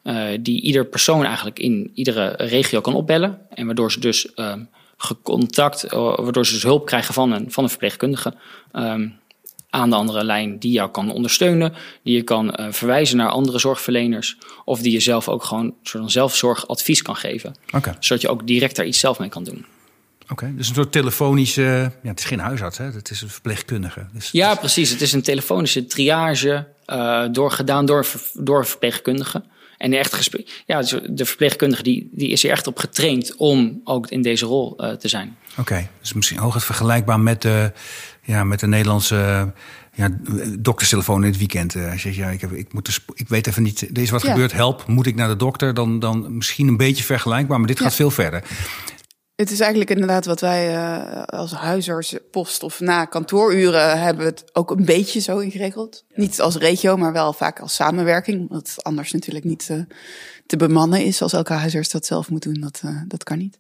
eh, 0.03 0.27
die 0.41 0.61
ieder 0.61 0.85
persoon 0.87 1.25
eigenlijk 1.25 1.59
in 1.59 1.91
iedere 1.95 2.35
regio 2.37 2.81
kan 2.81 2.95
opbellen. 2.95 3.39
En 3.55 3.67
waardoor 3.67 3.93
ze 3.93 4.01
dus 4.01 4.35
ehm, 4.35 4.61
gecontact, 4.97 5.83
eh, 5.83 6.17
waardoor 6.17 6.47
ze 6.47 6.53
dus 6.53 6.63
hulp 6.63 6.87
krijgen 6.87 7.15
van 7.15 7.33
een, 7.33 7.51
van 7.53 7.65
een 7.65 7.71
verpleegkundige. 7.71 8.35
ehm, 8.73 9.09
aan 9.75 9.91
de 9.91 9.97
andere 9.97 10.25
lijn 10.25 10.59
die 10.59 10.73
jou 10.73 10.91
kan 10.91 11.11
ondersteunen, 11.11 11.75
die 12.03 12.17
je 12.17 12.23
kan 12.23 12.55
eh, 12.55 12.67
verwijzen 12.71 13.17
naar 13.17 13.29
andere 13.29 13.59
zorgverleners, 13.59 14.37
of 14.65 14.81
die 14.81 14.93
je 14.93 15.01
zelf 15.01 15.29
ook 15.29 15.45
gewoon 15.45 15.75
soort 15.83 16.03
van 16.03 16.11
zelfzorgadvies 16.11 17.03
kan 17.03 17.17
geven, 17.17 17.55
zodat 17.99 18.23
je 18.23 18.29
ook 18.29 18.47
direct 18.47 18.77
daar 18.77 18.87
iets 18.87 18.99
zelf 18.99 19.19
mee 19.19 19.29
kan 19.29 19.45
doen. 19.45 19.65
Oké. 20.29 20.53
Dus 20.57 20.69
een 20.69 20.75
soort 20.75 20.93
telefonische... 20.93 21.93
Ja, 22.03 22.09
het 22.09 22.19
is 22.19 22.25
geen 22.25 22.39
huisarts, 22.39 22.79
hè? 22.79 22.85
Het 22.85 23.11
is 23.11 23.23
een 23.23 23.29
verpleegkundige. 23.29 24.07
Dus 24.13 24.31
Ja, 24.31 24.55
precies. 24.55 24.91
Het 24.91 25.01
is 25.01 25.13
een 25.13 25.23
telefonische 25.23 25.87
triage 25.87 26.67
eh 26.85 27.25
door, 27.31 27.51
gedaan 27.51 27.87
door, 27.87 28.07
door 28.33 28.67
verpleegkundigen. 28.67 29.45
En 29.79 29.93
echt 29.93 30.31
ja, 30.67 30.81
dus 30.81 30.95
de 31.11 31.25
verpleegkundige 31.25 31.83
die, 31.83 32.09
die 32.13 32.29
is 32.29 32.43
hier 32.43 32.51
echt 32.51 32.67
op 32.67 32.79
getraind 32.79 33.35
om 33.37 33.81
ook 33.85 34.09
in 34.11 34.23
deze 34.23 34.47
rol 34.47 34.77
eh, 34.79 34.93
te 34.93 35.09
zijn. 35.09 35.37
Oké, 35.59 35.89
dus 36.01 36.13
misschien 36.13 36.39
hooguit 36.39 36.65
vergelijkbaar 36.65 37.21
met 37.21 37.43
de, 37.43 37.73
ja, 38.23 38.45
met 38.45 38.61
de 38.61 38.67
Nederlandse 38.67 39.53
ja, 39.95 40.09
dokterstelefoon 40.59 41.23
in 41.25 41.29
het 41.31 41.39
weekend. 41.39 41.75
Eh, 41.75 41.85
Als 41.85 41.93
je 41.93 41.99
zegt, 42.13 42.17
ja, 42.17 42.29
ik, 42.29 42.41
heb, 42.41 42.53
ik, 42.53 42.73
moet 42.73 42.87
de 42.87 42.93
ik 43.15 43.29
weet 43.29 43.47
even 43.47 43.63
niet, 43.63 43.81
er 43.97 44.03
is 44.03 44.11
wat 44.11 44.23
Ja. 44.23 44.31
gebeurd, 44.31 44.53
help, 44.53 44.87
moet 44.87 45.07
ik 45.07 45.15
naar 45.15 45.29
de 45.29 45.37
dokter? 45.37 45.75
Dan, 45.75 45.99
dan 45.99 46.37
misschien 46.37 46.69
een 46.69 46.77
beetje 46.77 47.05
vergelijkbaar, 47.05 47.59
maar 47.59 47.69
dit 47.69 47.79
Ja. 47.79 47.85
gaat 47.85 47.95
veel 47.95 48.11
verder. 48.11 48.43
Het 49.37 49.51
is 49.51 49.61
eigenlijk 49.61 49.91
inderdaad 49.91 50.25
wat 50.25 50.41
wij 50.41 50.75
eh, 50.77 51.23
als 51.23 51.53
huisarts, 51.53 52.17
post 52.31 52.63
of 52.63 52.81
na 52.81 53.05
kantooruren 53.05 54.01
hebben 54.03 54.27
het 54.27 54.45
ook 54.53 54.71
een 54.71 54.85
beetje 54.85 55.21
zo 55.21 55.39
ingeregeld. 55.39 56.05
Niet 56.15 56.41
als 56.41 56.57
regio, 56.57 56.97
maar 56.97 57.13
wel 57.13 57.33
vaak 57.33 57.61
als 57.61 57.75
samenwerking. 57.75 58.41
Omdat 58.51 58.69
het 58.75 58.85
anders 58.85 59.13
natuurlijk 59.13 59.45
niet 59.45 59.67
eh, 59.71 59.79
te 60.47 60.57
bemannen 60.57 61.05
is 61.05 61.23
als 61.23 61.33
elke 61.33 61.53
huisarts 61.53 61.89
dat 61.91 62.07
zelf 62.07 62.31
moet 62.31 62.43
doen. 62.43 62.61
Dat, 62.61 62.81
eh, 62.85 62.97
dat 63.09 63.25
kan 63.25 63.39
niet. 63.39 63.59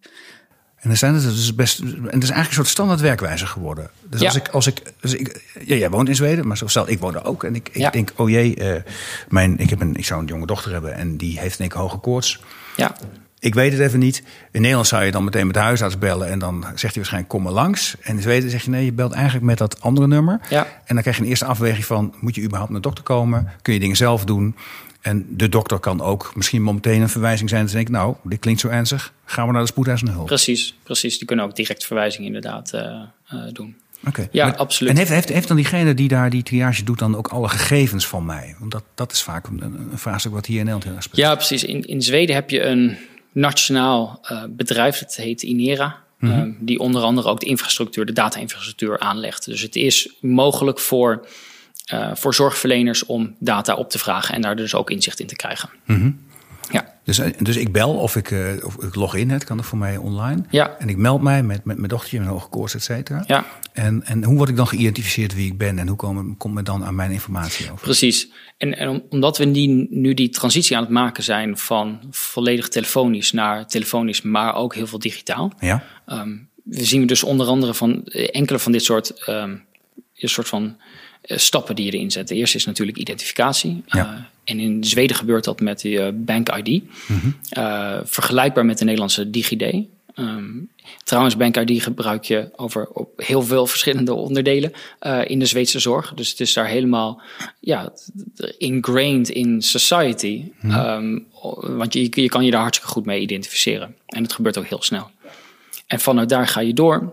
En 0.76 0.88
dan 0.90 0.96
zijn 0.98 1.14
het 1.14 1.22
dus 1.22 1.54
best, 1.54 1.78
en 1.78 1.86
het 1.86 2.02
is 2.04 2.10
eigenlijk 2.10 2.46
een 2.48 2.52
soort 2.54 2.68
standaard 2.68 3.00
werkwijze 3.00 3.46
geworden. 3.46 3.90
Dus 4.10 4.20
Ja. 4.20 4.26
als 4.26 4.36
ik, 4.36 4.48
als 4.48 4.66
ik, 4.66 4.92
dus 5.00 5.14
ik 5.14 5.52
ja, 5.64 5.74
jij 5.76 5.90
woont 5.90 6.08
in 6.08 6.14
Zweden, 6.16 6.46
maar 6.46 6.56
zo 6.56 6.66
stel 6.66 6.88
ik 6.88 6.98
woon 6.98 7.14
er 7.14 7.24
ook. 7.24 7.44
En 7.44 7.54
ik, 7.54 7.68
ik 7.68 7.76
Ja. 7.76 7.90
denk, 7.90 8.12
oh 8.16 8.30
jee, 8.30 8.82
mijn, 9.28 9.58
ik, 9.58 9.70
heb 9.70 9.80
een, 9.80 9.94
ik 9.96 10.04
zou 10.04 10.20
een 10.20 10.26
jonge 10.26 10.46
dochter 10.46 10.72
hebben 10.72 10.94
en 10.94 11.16
die 11.16 11.38
heeft 11.40 11.58
een 11.58 11.68
keer 11.68 11.80
hoge 11.80 11.98
koorts. 11.98 12.40
Ja, 12.76 12.96
Ik 13.44 13.54
weet 13.54 13.72
het 13.72 13.80
even 13.80 13.98
niet. 13.98 14.22
In 14.50 14.60
Nederland 14.60 14.86
zou 14.86 15.04
je 15.04 15.10
dan 15.10 15.24
meteen 15.24 15.46
met 15.46 15.54
de 15.54 15.60
huisarts 15.60 15.98
bellen 15.98 16.28
en 16.28 16.38
dan 16.38 16.60
zegt 16.62 16.80
hij 16.80 16.92
waarschijnlijk 16.94 17.28
kom 17.32 17.42
maar 17.42 17.52
langs. 17.52 17.96
En 18.00 18.16
in 18.16 18.22
Zweden 18.22 18.50
zeg 18.50 18.64
je 18.64 18.70
nee, 18.70 18.84
je 18.84 18.92
belt 18.92 19.12
eigenlijk 19.12 19.44
met 19.44 19.58
dat 19.58 19.80
andere 19.80 20.06
nummer. 20.06 20.40
Ja. 20.50 20.66
En 20.84 20.94
dan 20.94 21.00
krijg 21.02 21.16
je 21.16 21.22
een 21.22 21.28
eerste 21.28 21.44
afweging 21.44 21.84
van 21.84 22.14
moet 22.20 22.34
je 22.34 22.40
überhaupt 22.42 22.70
naar 22.70 22.80
de 22.80 22.86
dokter 22.86 23.04
komen? 23.04 23.48
Kun 23.62 23.72
je 23.74 23.80
dingen 23.80 23.96
zelf 23.96 24.24
doen? 24.24 24.56
En 25.00 25.26
de 25.30 25.48
dokter 25.48 25.78
kan 25.78 26.00
ook 26.00 26.32
misschien 26.34 26.64
meteen 26.64 27.00
een 27.00 27.08
verwijzing 27.08 27.48
zijn. 27.48 27.64
Dan 27.64 27.74
denk 27.74 27.86
ik, 27.86 27.92
nou, 27.94 28.14
dit 28.22 28.38
klinkt 28.38 28.60
zo 28.60 28.68
ernstig. 28.68 29.12
Gaan 29.24 29.46
we 29.46 29.52
naar 29.52 29.62
de 29.62 29.68
spoedeisende 29.68 30.12
hulp. 30.12 30.26
precies, 30.26 30.74
precies. 30.82 31.18
Die 31.18 31.26
kunnen 31.26 31.44
ook 31.44 31.56
direct 31.56 31.84
verwijzing 31.86 32.26
inderdaad 32.26 32.72
eh, 32.72 33.00
eh, 33.28 33.38
doen. 33.52 33.76
Oké. 34.06 34.28
Ja, 34.30 34.46
Maar- 34.46 34.56
absoluut. 34.56 34.92
En 34.92 34.98
heeft, 34.98 35.10
heeft, 35.10 35.28
heeft 35.28 35.48
dan 35.48 35.56
diegene 35.56 35.94
die 35.94 36.08
daar 36.08 36.30
die 36.30 36.42
triage 36.42 36.84
doet 36.84 36.98
dan 36.98 37.16
ook 37.16 37.28
alle 37.28 37.48
gegevens 37.48 38.06
van 38.06 38.24
mij? 38.24 38.54
Want 38.58 38.70
dat, 38.70 38.84
dat 38.94 39.12
is 39.12 39.22
vaak 39.22 39.46
een, 39.46 39.62
een 39.62 39.98
vraagstuk 39.98 40.32
wat 40.32 40.46
hier 40.46 40.58
in 40.58 40.64
Nederland 40.64 40.84
heel 40.84 40.94
erg 40.94 41.02
speelt. 41.02 41.20
Ja, 41.20 41.34
precies. 41.34 41.64
In, 41.64 41.82
in 41.82 42.02
Zweden 42.02 42.34
heb 42.34 42.50
je 42.50 42.62
een 42.62 42.96
nationaal 43.34 44.18
eh, 44.22 44.42
bedrijf, 44.48 44.98
dat 44.98 45.14
heet 45.14 45.42
Inera. 45.42 46.02
eh, 46.18 46.42
die 46.58 46.78
onder 46.78 47.02
andere 47.02 47.28
ook 47.28 47.40
de 47.40 47.46
infrastructuur, 47.46 48.06
de 48.06 48.12
data-infrastructuur 48.12 48.98
aanlegt. 48.98 49.44
Dus 49.44 49.60
het 49.60 49.76
is 49.76 50.08
mogelijk 50.20 50.78
voor, 50.78 51.26
eh, 51.84 52.14
voor 52.14 52.34
zorgverleners 52.34 53.06
om 53.06 53.34
data 53.38 53.74
op 53.74 53.90
te 53.90 53.98
vragen 53.98 54.34
en 54.34 54.40
daar 54.40 54.56
dus 54.56 54.74
ook 54.74 54.90
inzicht 54.90 55.20
in 55.20 55.26
te 55.26 55.36
krijgen. 55.36 55.70
Ja. 55.86 56.12
Dus, 57.04 57.18
eh, 57.18 57.32
dus 57.38 57.56
ik 57.56 57.72
bel 57.72 57.94
of 57.94 58.16
ik, 58.16 58.30
uh, 58.30 58.64
of 58.64 58.82
ik 58.82 58.94
log 58.94 59.14
in, 59.14 59.30
het 59.30 59.44
kan 59.44 59.58
er 59.58 59.64
voor 59.64 59.78
mij 59.78 59.96
online. 59.96 60.44
Ja. 60.50 60.76
En 60.78 60.88
ik 60.88 60.96
meld 60.96 61.22
mij 61.22 61.42
met, 61.42 61.64
met 61.64 61.76
mijn 61.76 61.88
dochtertje, 61.88 62.18
mijn 62.18 62.30
hoge 62.30 62.48
koorts, 62.48 62.74
et 62.74 62.82
cetera. 62.82 63.24
Ja. 63.26 63.44
En, 63.72 64.04
en 64.04 64.24
hoe 64.24 64.36
word 64.36 64.48
ik 64.48 64.56
dan 64.56 64.66
geïdentificeerd 64.66 65.34
wie 65.34 65.46
ik 65.46 65.58
ben 65.58 65.78
en 65.78 65.88
hoe 65.88 65.96
komen, 65.96 66.36
komt 66.36 66.54
men 66.54 66.64
dan 66.64 66.84
aan 66.84 66.94
mijn 66.94 67.10
informatie 67.10 67.70
over? 67.72 67.84
Precies. 67.84 68.28
En, 68.56 68.78
en 68.78 69.02
omdat 69.08 69.38
we 69.38 69.50
die, 69.50 69.86
nu 69.90 70.14
die 70.14 70.28
transitie 70.28 70.76
aan 70.76 70.82
het 70.82 70.92
maken 70.92 71.22
zijn 71.22 71.58
van 71.58 72.00
volledig 72.10 72.68
telefonisch 72.68 73.32
naar 73.32 73.66
telefonisch, 73.66 74.22
maar 74.22 74.54
ook 74.54 74.74
heel 74.74 74.86
veel 74.86 74.98
digitaal. 74.98 75.52
Ja. 75.58 75.84
Um, 76.06 76.48
we 76.64 76.84
zien 76.84 77.06
dus 77.06 77.22
onder 77.22 77.46
andere 77.46 77.74
van 77.74 78.04
enkele 78.04 78.58
van 78.58 78.72
dit 78.72 78.82
soort, 78.82 79.28
um, 79.28 79.64
een 80.14 80.28
soort 80.28 80.48
van 80.48 80.76
stappen 81.24 81.76
die 81.76 81.84
je 81.84 81.92
erin 81.92 82.10
zet. 82.10 82.28
De 82.28 82.34
eerste 82.34 82.56
is 82.56 82.64
natuurlijk 82.64 82.98
identificatie. 82.98 83.82
Ja. 83.86 84.12
Uh, 84.12 84.20
en 84.44 84.60
in 84.60 84.84
Zweden 84.84 85.16
gebeurt 85.16 85.44
dat 85.44 85.60
met 85.60 85.80
de 85.80 85.90
uh, 85.90 86.08
Bank 86.12 86.48
ID. 86.48 86.82
Mm 87.06 87.20
-hmm. 87.20 87.34
vergelijkbaar 88.04 88.64
met 88.64 88.78
de 88.78 88.84
Nederlandse 88.84 89.30
DigiD. 89.30 89.86
Um, 90.16 90.70
trouwens, 91.04 91.36
Bank 91.36 91.56
ID 91.56 91.82
gebruik 91.82 92.24
je 92.24 92.50
over 92.56 92.88
op 92.88 93.10
heel 93.16 93.42
veel 93.42 93.66
verschillende 93.66 94.14
onderdelen 94.14 94.72
uh, 95.02 95.20
in 95.26 95.38
de 95.38 95.46
Zweedse 95.46 95.78
zorg. 95.78 96.14
Dus 96.14 96.30
het 96.30 96.40
is 96.40 96.52
daar 96.52 96.66
helemaal 96.66 97.22
ja, 97.60 97.92
ingrained 98.58 99.28
in 99.28 99.62
society. 99.62 100.44
Mhm. 100.60 100.86
Um, 100.86 101.26
want 101.76 101.92
je, 101.92 102.20
je 102.22 102.28
kan 102.28 102.44
je 102.44 102.50
daar 102.50 102.60
hartstikke 102.60 102.92
goed 102.92 103.06
mee 103.06 103.20
identificeren. 103.20 103.96
En 104.06 104.22
het 104.22 104.32
gebeurt 104.32 104.58
ook 104.58 104.66
heel 104.66 104.82
snel. 104.82 105.10
En 105.86 106.00
vanuit 106.00 106.28
daar 106.28 106.46
ga 106.46 106.60
je 106.60 106.74
door. 106.74 107.12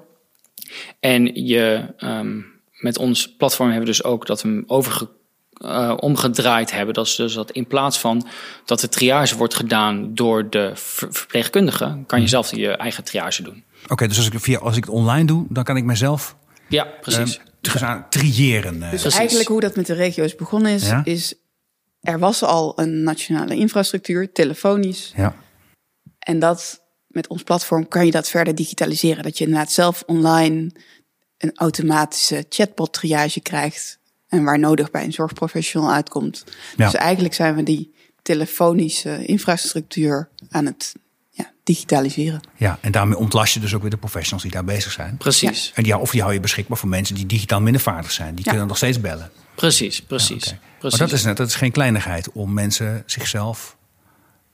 En 1.00 1.46
je, 1.46 1.86
um, 2.00 2.46
met 2.82 2.98
ons 2.98 3.36
platform 3.36 3.70
hebben 3.70 3.88
we 3.88 3.94
dus 3.94 4.04
ook 4.04 4.26
dat 4.26 4.42
we 4.42 4.48
hem 4.48 4.64
overge 4.68 5.10
uh, 5.58 5.94
omgedraaid 6.00 6.72
hebben. 6.72 6.94
Dat 6.94 7.06
is 7.06 7.16
dus 7.16 7.34
dat 7.34 7.52
in 7.52 7.68
plaats 7.68 8.00
van 8.00 8.28
dat 8.66 8.80
de 8.80 8.90
triage 8.90 9.38
wordt 9.38 9.56
gedaan 9.56 10.16
door 10.16 10.50
de 10.50 10.72
ver 10.76 11.14
verpleegkundige, 11.14 11.98
kan 12.06 12.22
je 12.22 12.28
zelf 12.28 12.56
je 12.56 12.72
eigen 12.72 13.04
triage 13.04 13.44
doen. 13.44 13.64
Oké, 13.84 13.94
okay, 13.94 14.08
dus 14.08 14.18
als 14.18 14.26
ik, 14.30 14.40
via, 14.40 14.60
als 14.60 14.78
ik 14.78 14.84
het 14.84 14.94
online 14.94 15.26
doe, 15.26 15.46
dan 15.50 15.64
kan 15.64 15.78
ik 15.78 15.84
mezelf 15.84 16.36
ja, 16.68 16.88
precies. 17.02 17.40
Uh, 17.82 17.96
triëren. 18.10 18.80
Dus 18.80 18.90
precies. 18.90 19.16
eigenlijk 19.16 19.50
hoe 19.50 19.60
dat 19.60 19.76
met 19.76 19.86
de 19.86 19.94
regio's 19.94 20.36
begonnen 20.36 20.72
is, 20.72 20.88
ja? 20.88 21.02
is 21.06 21.36
er 22.02 22.20
was 22.20 22.44
al 22.44 22.80
een 22.80 23.04
nationale 23.04 23.56
infrastructuur, 23.56 24.32
telefonisch. 24.32 25.14
Ja. 25.16 25.36
En 26.20 26.40
dat 26.40 26.82
met 27.08 27.28
ons 27.28 27.44
platform 27.44 27.88
kan 27.88 28.06
je 28.06 28.12
dat 28.12 28.30
verder 28.30 28.56
digitaliseren. 28.56 29.24
Dat 29.24 29.38
je 29.38 29.44
inderdaad 29.44 29.72
zelf 29.72 30.04
online 30.06 30.72
een 31.42 31.52
automatische 31.56 32.46
chatbot 32.50 32.94
triage 32.94 33.40
krijgt. 33.40 34.00
En 34.28 34.44
waar 34.44 34.60
nodig 34.60 34.92
bij 34.92 35.04
een 35.04 35.14
zorgprofessional 35.14 35.92
uitkomt. 35.92 36.44
Ja. 36.78 36.86
Dus 36.86 36.96
eigenlijk 36.96 37.34
zijn 37.34 37.56
we 37.56 37.64
die 37.64 37.94
telefonische 38.22 39.26
infrastructuur 39.26 40.30
aan 40.50 40.66
het 40.66 40.94
ja, 41.30 41.52
digitaliseren. 41.64 42.42
Ja, 42.56 42.78
en 42.82 42.92
daarmee 42.92 43.18
ontlast 43.18 43.54
je 43.54 43.60
dus 43.60 43.74
ook 43.74 43.82
weer 43.82 43.90
de 43.90 43.98
professionals 43.98 44.44
die 44.44 44.52
daar 44.52 44.64
bezig 44.64 44.92
zijn. 44.92 45.18
Precies. 45.18 45.66
Ja. 45.66 45.72
En 45.76 45.84
die, 45.84 45.98
of 45.98 46.12
die 46.12 46.22
hou 46.22 46.34
je 46.34 46.40
beschikbaar 46.40 46.78
voor 46.78 46.90
mensen 46.90 47.16
die 47.16 47.26
digitaal 47.26 47.62
minder 47.62 47.82
vaardig 47.82 48.12
zijn. 48.12 48.36
Die 48.36 48.46
kunnen 48.46 48.68
nog 48.68 48.78
steeds 48.78 49.02
bellen. 49.02 49.32
Precies, 49.56 50.02
precies. 50.02 50.44
Ja, 50.44 50.52
okay. 50.52 50.62
precies. 50.80 51.00
Maar 51.00 51.08
dat 51.08 51.18
is, 51.18 51.24
net, 51.24 51.38
dat 51.38 51.48
is 51.48 51.56
geen 51.56 51.72
kleinigheid 51.72 52.32
om 52.32 52.54
mensen 52.54 53.04
zichzelf 53.06 53.78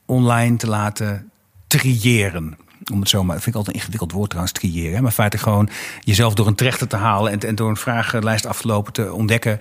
online 0.06 0.56
te 0.56 0.66
laten 0.66 1.30
triëren 1.66 2.58
om 2.92 3.00
het 3.00 3.08
zo 3.08 3.24
maar, 3.24 3.34
vind 3.34 3.46
ik 3.46 3.54
altijd 3.54 3.74
een 3.74 3.80
ingewikkeld 3.80 4.12
woord 4.12 4.30
trouwens, 4.30 4.58
triëren. 4.58 4.94
Hè? 4.94 5.02
Maar 5.02 5.12
feitelijk 5.12 5.48
gewoon 5.48 5.68
jezelf 6.00 6.34
door 6.34 6.46
een 6.46 6.54
trechter 6.54 6.88
te 6.88 6.96
halen 6.96 7.32
en, 7.32 7.40
en 7.40 7.54
door 7.54 7.68
een 7.68 7.76
vragenlijst 7.76 8.46
af 8.46 8.60
te 8.60 8.66
lopen 8.66 8.92
te 8.92 9.12
ontdekken. 9.12 9.58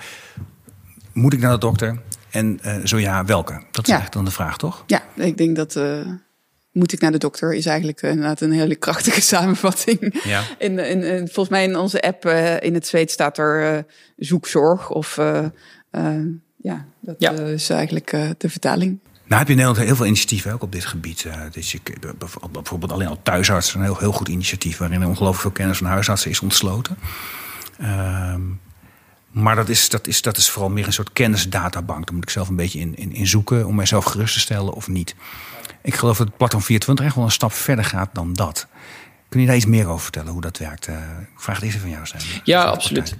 Moet 1.13 1.33
ik 1.33 1.39
naar 1.39 1.51
de 1.51 1.57
dokter? 1.57 2.00
En 2.29 2.59
uh, 2.65 2.86
zo 2.86 3.00
ja, 3.00 3.25
welke? 3.25 3.51
Dat 3.51 3.88
is 3.88 3.91
ja. 3.91 4.00
eigenlijk 4.00 4.13
dan 4.13 4.25
de 4.25 4.31
vraag, 4.31 4.57
toch? 4.57 4.83
Ja, 4.88 5.03
ik 5.15 5.38
denk 5.38 5.55
dat 5.55 5.75
uh, 5.75 6.07
moet 6.71 6.93
ik 6.93 7.00
naar 7.00 7.12
de 7.12 7.17
dokter 7.17 7.53
is 7.53 7.65
eigenlijk 7.65 8.01
uh, 8.01 8.09
inderdaad 8.09 8.41
een 8.41 8.51
hele 8.51 8.75
krachtige 8.75 9.21
samenvatting. 9.33 10.19
Ja. 10.24 10.43
In, 10.57 10.79
in, 10.79 11.03
in, 11.03 11.25
volgens 11.25 11.50
mij 11.50 11.63
in 11.63 11.77
onze 11.77 12.01
app 12.01 12.25
in 12.62 12.74
het 12.74 12.88
Zweed 12.88 13.12
staat 13.12 13.38
er 13.38 13.86
zoekzorg 14.17 14.89
of 14.89 15.15
ja, 16.62 16.86
dat 17.01 17.15
ja. 17.17 17.31
is 17.31 17.69
eigenlijk 17.69 18.09
de 18.38 18.50
vertaling. 18.50 19.00
Nou 19.27 19.39
heb 19.39 19.48
je 19.48 19.53
in 19.53 19.60
Nederland 19.60 19.77
heel 19.77 19.96
veel 19.96 20.05
initiatieven 20.05 20.53
ook 20.53 20.63
op 20.63 20.72
dit 20.72 20.86
gebied. 20.86 21.27
Dus 21.51 21.72
je, 21.72 21.79
bijvoorbeeld 22.51 22.91
alleen 22.91 23.07
al 23.07 23.19
thuisarts, 23.24 23.74
een 23.74 23.81
heel, 23.81 23.98
heel 23.98 24.12
goed 24.12 24.27
initiatief... 24.27 24.77
waarin 24.77 25.05
ongelooflijk 25.05 25.41
veel 25.41 25.51
kennis 25.51 25.77
van 25.77 25.88
huisartsen 25.88 26.31
is 26.31 26.39
ontsloten. 26.39 26.98
Um, 27.81 28.60
maar 29.31 29.55
dat 29.55 29.69
is, 29.69 29.89
dat, 29.89 30.07
is, 30.07 30.22
dat 30.22 30.38
is 30.38 30.50
vooral 30.50 30.69
meer 30.69 30.86
een 30.86 30.93
soort 30.93 31.13
kennisdatabank. 31.13 32.05
Daar 32.05 32.15
moet 32.15 32.24
ik 32.24 32.29
zelf 32.29 32.50
een 32.50 32.55
beetje 32.55 32.79
in, 32.79 32.96
in, 32.96 33.13
in 33.13 33.27
zoeken 33.27 33.65
om 33.65 33.75
mijzelf 33.75 34.05
gerust 34.05 34.34
te 34.34 34.39
stellen 34.39 34.74
of 34.74 34.88
niet. 34.88 35.15
Ik 35.81 35.96
geloof 35.96 36.17
dat 36.17 36.38
platform 36.38 36.63
24 36.63 37.05
echt 37.05 37.15
wel 37.15 37.24
een 37.24 37.31
stap 37.31 37.51
verder 37.51 37.86
gaat 37.86 38.10
dan 38.13 38.34
dat. 38.34 38.67
Kun 39.29 39.39
je 39.39 39.46
daar 39.46 39.55
iets 39.55 39.65
meer 39.65 39.88
over 39.88 40.03
vertellen, 40.03 40.31
hoe 40.31 40.41
dat 40.41 40.57
werkt? 40.57 40.88
Uh, 40.88 40.96
ik 41.34 41.41
vraag 41.41 41.55
het 41.55 41.65
even 41.65 41.79
van 41.79 41.89
jou, 41.89 42.05
zijn. 42.05 42.22
Ja, 42.43 42.63
absoluut. 42.63 43.15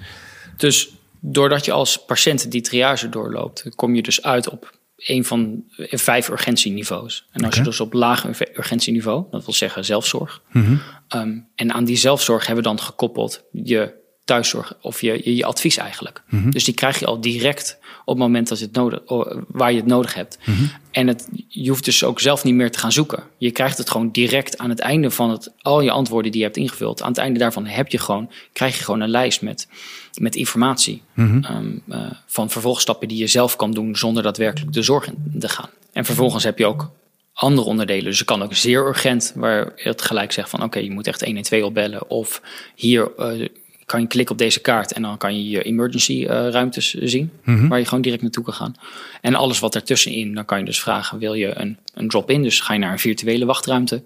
Dus 0.56 0.94
doordat 1.20 1.64
je 1.64 1.72
als 1.72 2.04
patiënt 2.04 2.50
die 2.50 2.60
triage 2.60 3.08
doorloopt... 3.08 3.64
kom 3.74 3.94
je 3.94 4.02
dus 4.02 4.22
uit 4.22 4.48
op 4.48 4.77
een 4.98 5.24
van 5.24 5.64
vijf 5.76 6.28
urgentieniveaus. 6.28 7.26
En 7.30 7.40
als 7.40 7.46
okay. 7.46 7.58
je 7.58 7.70
dus 7.70 7.80
op 7.80 7.92
laag 7.92 8.26
urgentieniveau, 8.56 9.24
dat 9.30 9.44
wil 9.44 9.54
zeggen 9.54 9.84
zelfzorg. 9.84 10.42
Mm 10.52 10.64
-hmm. 10.64 10.80
um, 11.20 11.48
en 11.54 11.72
aan 11.72 11.84
die 11.84 11.96
zelfzorg 11.96 12.46
hebben 12.46 12.64
we 12.64 12.70
dan 12.70 12.80
gekoppeld 12.80 13.44
je 13.52 13.94
thuiszorg 14.24 14.78
of 14.80 15.00
je, 15.00 15.20
je, 15.24 15.36
je 15.36 15.44
advies 15.44 15.76
eigenlijk. 15.76 16.22
Mm 16.28 16.42
-hmm. 16.42 16.50
Dus 16.50 16.64
die 16.64 16.74
krijg 16.74 16.98
je 16.98 17.06
al 17.06 17.20
direct 17.20 17.78
op 18.08 18.14
het 18.14 18.22
moment 18.26 18.48
dat 18.48 18.58
je 18.58 18.64
het 18.64 18.74
nodig, 18.74 19.00
waar 19.48 19.70
je 19.70 19.76
het 19.76 19.86
nodig 19.86 20.14
hebt. 20.14 20.38
Mm 20.44 20.54
-hmm. 20.54 20.70
En 20.90 21.06
het, 21.06 21.28
je 21.48 21.68
hoeft 21.68 21.84
dus 21.84 22.04
ook 22.04 22.20
zelf 22.20 22.44
niet 22.44 22.54
meer 22.54 22.70
te 22.70 22.78
gaan 22.78 22.92
zoeken. 22.92 23.22
Je 23.38 23.50
krijgt 23.50 23.78
het 23.78 23.90
gewoon 23.90 24.10
direct 24.10 24.58
aan 24.58 24.68
het 24.68 24.78
einde 24.78 25.10
van 25.10 25.30
het, 25.30 25.52
al 25.60 25.80
je 25.80 25.90
antwoorden 25.90 26.30
die 26.30 26.40
je 26.40 26.46
hebt 26.46 26.58
ingevuld. 26.58 27.02
Aan 27.02 27.08
het 27.08 27.18
einde 27.18 27.38
daarvan 27.38 27.66
heb 27.66 27.88
je 27.88 27.98
gewoon, 27.98 28.30
krijg 28.52 28.78
je 28.78 28.84
gewoon 28.84 29.00
een 29.00 29.08
lijst 29.08 29.42
met, 29.42 29.68
met 30.14 30.34
informatie. 30.34 31.02
Mhm. 31.12 31.44
Um, 31.56 31.82
uh, 31.86 32.10
van 32.26 32.50
vervolgstappen 32.50 33.08
die 33.08 33.18
je 33.18 33.26
zelf 33.26 33.56
kan 33.56 33.70
doen 33.70 33.96
zonder 33.96 34.22
daadwerkelijk 34.22 34.72
de 34.72 34.82
zorg 34.82 35.06
in 35.06 35.40
te 35.40 35.48
gaan. 35.48 35.70
En 35.92 36.04
vervolgens 36.04 36.44
heb 36.44 36.58
je 36.58 36.66
ook 36.66 36.90
andere 37.32 37.68
onderdelen. 37.68 38.04
Dus 38.04 38.18
je 38.18 38.24
kan 38.24 38.42
ook 38.42 38.54
zeer 38.54 38.86
urgent, 38.86 39.32
waar 39.36 39.72
het 39.74 40.02
gelijk 40.02 40.32
zegt 40.32 40.50
van 40.50 40.58
oké, 40.58 40.68
okay, 40.68 40.82
je 40.82 40.90
moet 40.90 41.06
echt 41.06 41.24
112 41.24 41.62
opbellen. 41.62 42.10
Of 42.10 42.42
hier 42.74 43.10
uh, 43.18 43.48
kan 43.88 44.00
je 44.00 44.06
klikken 44.06 44.34
op 44.34 44.40
deze 44.40 44.60
kaart 44.60 44.92
en 44.92 45.02
dan 45.02 45.16
kan 45.16 45.36
je 45.36 45.48
je 45.48 45.62
emergency 45.62 46.12
uh, 46.12 46.26
ruimtes 46.28 46.94
zien. 46.94 47.30
Mhm. 47.44 47.68
Waar 47.68 47.78
je 47.78 47.84
gewoon 47.84 48.02
direct 48.02 48.22
naartoe 48.22 48.44
kan 48.44 48.54
gaan. 48.54 48.74
En 49.20 49.34
alles 49.34 49.58
wat 49.58 49.74
ertussenin, 49.74 50.34
dan 50.34 50.44
kan 50.44 50.58
je 50.58 50.64
dus 50.64 50.80
vragen, 50.80 51.18
wil 51.18 51.34
je 51.34 51.58
een, 51.58 51.78
een 51.94 52.08
drop-in? 52.08 52.42
Dus 52.42 52.60
ga 52.60 52.72
je 52.72 52.78
naar 52.78 52.92
een 52.92 52.98
virtuele 52.98 53.44
wachtruimte? 53.44 54.02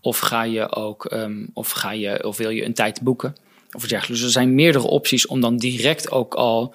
Of 0.00 0.18
ga 0.18 0.42
je 0.42 0.74
ook, 0.74 1.12
um, 1.12 1.50
of 1.52 1.70
ga 1.70 1.92
je, 1.92 2.24
of 2.24 2.36
wil 2.36 2.50
je 2.50 2.64
een 2.64 2.74
tijd 2.74 3.00
boeken? 3.02 3.36
Of 3.72 3.86
dergelijke. 3.86 4.12
Dus 4.12 4.22
er 4.22 4.30
zijn 4.30 4.54
meerdere 4.54 4.86
opties 4.86 5.26
om 5.26 5.40
dan 5.40 5.56
direct 5.56 6.10
ook 6.10 6.34
al 6.34 6.74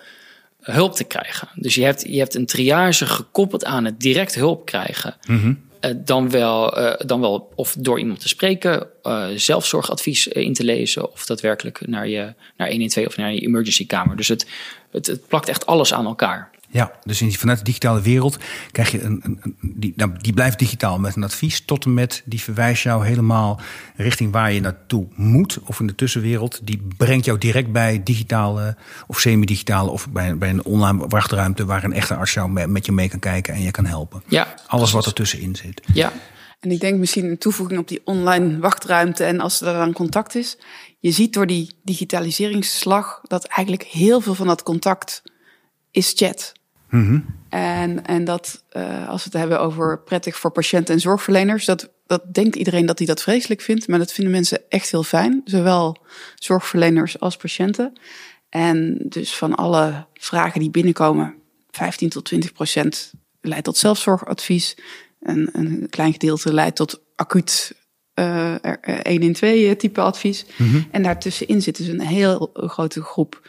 hulp 0.60 0.94
te 0.96 1.04
krijgen. 1.04 1.48
Dus 1.56 1.76
je 1.76 1.84
hebt, 1.84 2.06
je 2.08 2.18
hebt 2.18 2.36
een 2.36 2.46
triage 2.46 3.06
gekoppeld 3.06 3.66
aan 3.66 3.86
het 3.86 4.00
direct 4.00 4.36
hulp 4.36 4.66
krijgen. 4.66 5.16
Mhm. 5.28 5.54
Dan, 5.96 6.30
wel, 6.30 6.80
uh, 6.80 6.94
dan 6.98 7.22
wel 7.22 7.52
of 7.56 7.76
door 7.80 8.00
iemand 8.00 8.20
te 8.20 8.28
spreken, 8.28 8.88
uh, 9.04 9.28
zelfzorgadvies 9.36 10.28
in 10.28 10.54
te 10.54 10.64
lezen, 10.64 11.12
of 11.12 11.26
daadwerkelijk 11.26 11.88
naar 11.88 12.08
je 12.08 12.34
naar 12.58 12.70
112 12.70 13.08
of 13.08 13.18
naar 13.18 13.34
je 13.34 13.40
emergency 13.40 13.86
kamer. 13.86 14.16
Dus 14.16 14.28
het, 14.28 14.46
het, 14.92 15.08
het 15.08 15.28
plakt 15.28 15.50
echt 15.50 15.66
alles 15.66 15.94
aan 15.94 16.06
elkaar. 16.06 16.52
Ja, 16.74 16.92
dus 17.04 17.22
in, 17.22 17.34
vanuit 17.34 17.58
de 17.58 17.64
digitale 17.64 18.02
wereld 18.02 18.38
krijg 18.72 18.92
je 18.92 19.02
een, 19.02 19.20
een, 19.24 19.40
een 19.42 19.56
die, 19.76 19.94
nou, 19.96 20.12
die 20.18 20.34
blijft 20.34 20.60
digitaal 20.60 21.00
met 21.00 21.16
een 21.16 21.24
advies 21.24 21.66
tot 21.66 21.86
en 21.86 21.94
met 21.94 22.22
die 22.26 22.42
verwijst 22.42 22.84
jou 22.84 23.06
helemaal 23.06 23.60
richting 23.96 24.32
waar 24.32 24.52
je 24.52 24.62
naartoe 24.62 25.08
moet. 25.16 25.60
Of 25.66 25.80
in 25.80 25.88
de 25.88 25.96
tussenwereld, 25.96 26.60
die 26.64 26.88
brengt 26.98 27.26
jou 27.26 27.38
direct 27.38 27.72
bij 27.72 28.02
digitale 28.04 28.76
of 29.08 29.20
semi-digitale 29.20 29.90
of 29.90 30.10
bij, 30.10 30.38
bij 30.38 30.50
een 30.50 30.64
online 30.64 31.08
wachtruimte 31.08 31.66
waar 31.66 31.84
een 31.84 31.94
echte 31.94 32.16
arts 32.16 32.34
jou 32.34 32.50
met, 32.50 32.70
met 32.70 32.86
je 32.86 32.92
mee 32.92 33.10
kan 33.10 33.20
kijken 33.20 33.54
en 33.54 33.62
je 33.62 33.72
kan 33.72 33.86
helpen. 33.86 34.24
Ja, 34.28 34.56
Alles 34.68 34.92
wat 34.92 35.06
er 35.06 35.14
tussenin 35.14 35.56
zit. 35.56 35.82
Ja. 35.94 36.14
En 36.60 36.72
ik 36.72 36.80
denk 36.80 37.00
misschien 37.00 37.26
een 37.26 37.38
toevoeging 37.38 37.80
op 37.80 37.88
die 37.88 38.02
online 38.04 38.60
wachtruimte 38.60 39.24
en 39.24 39.40
als 39.40 39.62
er 39.62 39.74
dan 39.74 39.94
contact 39.94 40.36
is. 40.36 40.58
Je 41.00 41.12
ziet 41.12 41.34
door 41.34 41.48
die 41.48 41.76
digitaliseringsslag 41.84 43.20
dat 43.24 43.46
eigenlijk 43.46 43.84
heel 43.84 44.22
veel 44.22 44.36
van 44.36 44.48
dat 44.48 44.64
contact 44.64 45.22
is 45.92 46.14
chat. 46.16 46.54
Mm 46.94 47.08
-hmm. 47.08 47.26
En, 47.50 48.06
en 48.06 48.24
dat, 48.24 48.64
uh, 48.78 49.10
als 49.10 49.24
we 49.24 49.30
het 49.32 49.40
hebben 49.40 49.60
over 49.60 50.00
prettig 50.00 50.36
voor 50.36 50.52
patiënten 50.52 50.94
en 50.94 51.00
zorgverleners, 51.00 51.66
dat, 51.66 51.90
dat 52.08 52.34
denkt 52.34 52.56
iedereen 52.56 52.86
dat 52.86 52.98
hij 52.98 53.08
dat 53.08 53.22
vreselijk 53.22 53.62
vindt, 53.62 53.88
maar 53.88 54.00
dat 54.00 54.14
vinden 54.14 54.34
mensen 54.34 54.62
echt 54.70 54.92
heel 54.92 55.04
fijn. 55.04 55.42
Zowel 55.46 55.98
zorgverleners 56.36 57.20
als 57.20 57.38
patiënten. 57.38 57.94
En 58.50 58.98
dus 59.04 59.36
van 59.36 59.56
alle 59.56 60.06
vragen 60.14 60.60
die 60.60 60.70
binnenkomen, 60.70 61.36
15 61.72 62.10
tot 62.10 62.26
20 62.26 62.54
procent 62.54 63.12
leidt 63.42 63.66
tot 63.66 63.78
zelfzorgadvies. 63.78 64.78
En 65.20 65.50
een 65.52 65.88
klein 65.90 66.12
gedeelte 66.12 66.54
leidt 66.54 66.76
tot 66.76 67.02
acuut 67.16 67.76
uh, 68.16 68.56
1 69.02 69.22
in 69.22 69.34
2 69.34 69.76
type 69.76 70.02
advies. 70.02 70.46
Mm 70.58 70.70
-hmm. 70.70 70.88
En 70.92 71.04
daartussenin 71.04 71.62
zit 71.62 71.78
dus 71.78 71.88
een 71.88 72.02
heel 72.02 72.50
grote 72.54 73.02
groep 73.02 73.42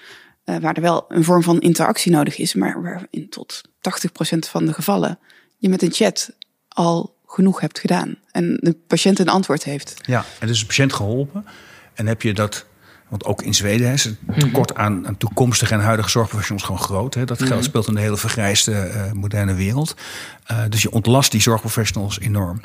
uh, 0.45 0.57
waar 0.57 0.75
er 0.75 0.83
wel 0.83 1.05
een 1.09 1.25
vorm 1.25 1.43
van 1.43 1.61
interactie 1.61 2.13
nodig 2.13 2.39
is, 2.39 2.55
maar 2.55 2.83
waarin 2.83 3.29
tot 3.29 3.61
80% 3.67 4.39
van 4.39 4.67
de 4.67 4.73
gevallen 4.73 5.19
je 5.59 5.69
met 5.69 5.83
een 5.83 5.93
chat 5.93 6.31
al 6.69 7.15
genoeg 7.27 7.61
hebt 7.61 7.79
gedaan. 7.79 8.17
En 8.31 8.59
de 8.61 8.77
patiënt 8.87 9.19
een 9.19 9.29
antwoord 9.29 9.65
heeft. 9.65 9.95
Ja, 10.03 10.25
en 10.39 10.47
dus 10.47 10.61
de 10.61 10.67
patiënt 10.67 10.93
geholpen. 10.93 11.47
En 11.95 12.07
heb 12.07 12.23
je 12.23 12.35
dat 12.35 12.67
want 13.09 13.25
ook 13.25 13.43
in 13.43 13.55
Zweden 13.55 13.93
is 13.93 14.05
het 14.05 14.17
mhm. 14.27 14.39
tekort 14.39 14.75
aan, 14.75 15.07
aan, 15.07 15.17
toekomstige 15.17 15.75
en 15.75 15.81
huidige 15.81 16.11
zorgprofessionals 16.11 16.67
gewoon 16.67 16.81
groot. 16.81 17.15
Hè. 17.15 17.25
Dat 17.25 17.39
geld 17.39 17.51
mhm. 17.51 17.63
speelt 17.63 17.89
in 17.89 17.95
de 17.95 18.01
hele 18.01 18.17
vergrijsde 18.17 18.91
uh, 18.95 19.13
moderne 19.13 19.55
wereld. 19.55 19.97
Uh, 20.51 20.59
dus 20.69 20.83
je 20.83 20.91
ontlast 20.91 21.31
die 21.31 21.41
zorgprofessionals 21.41 22.21
enorm. 22.21 22.61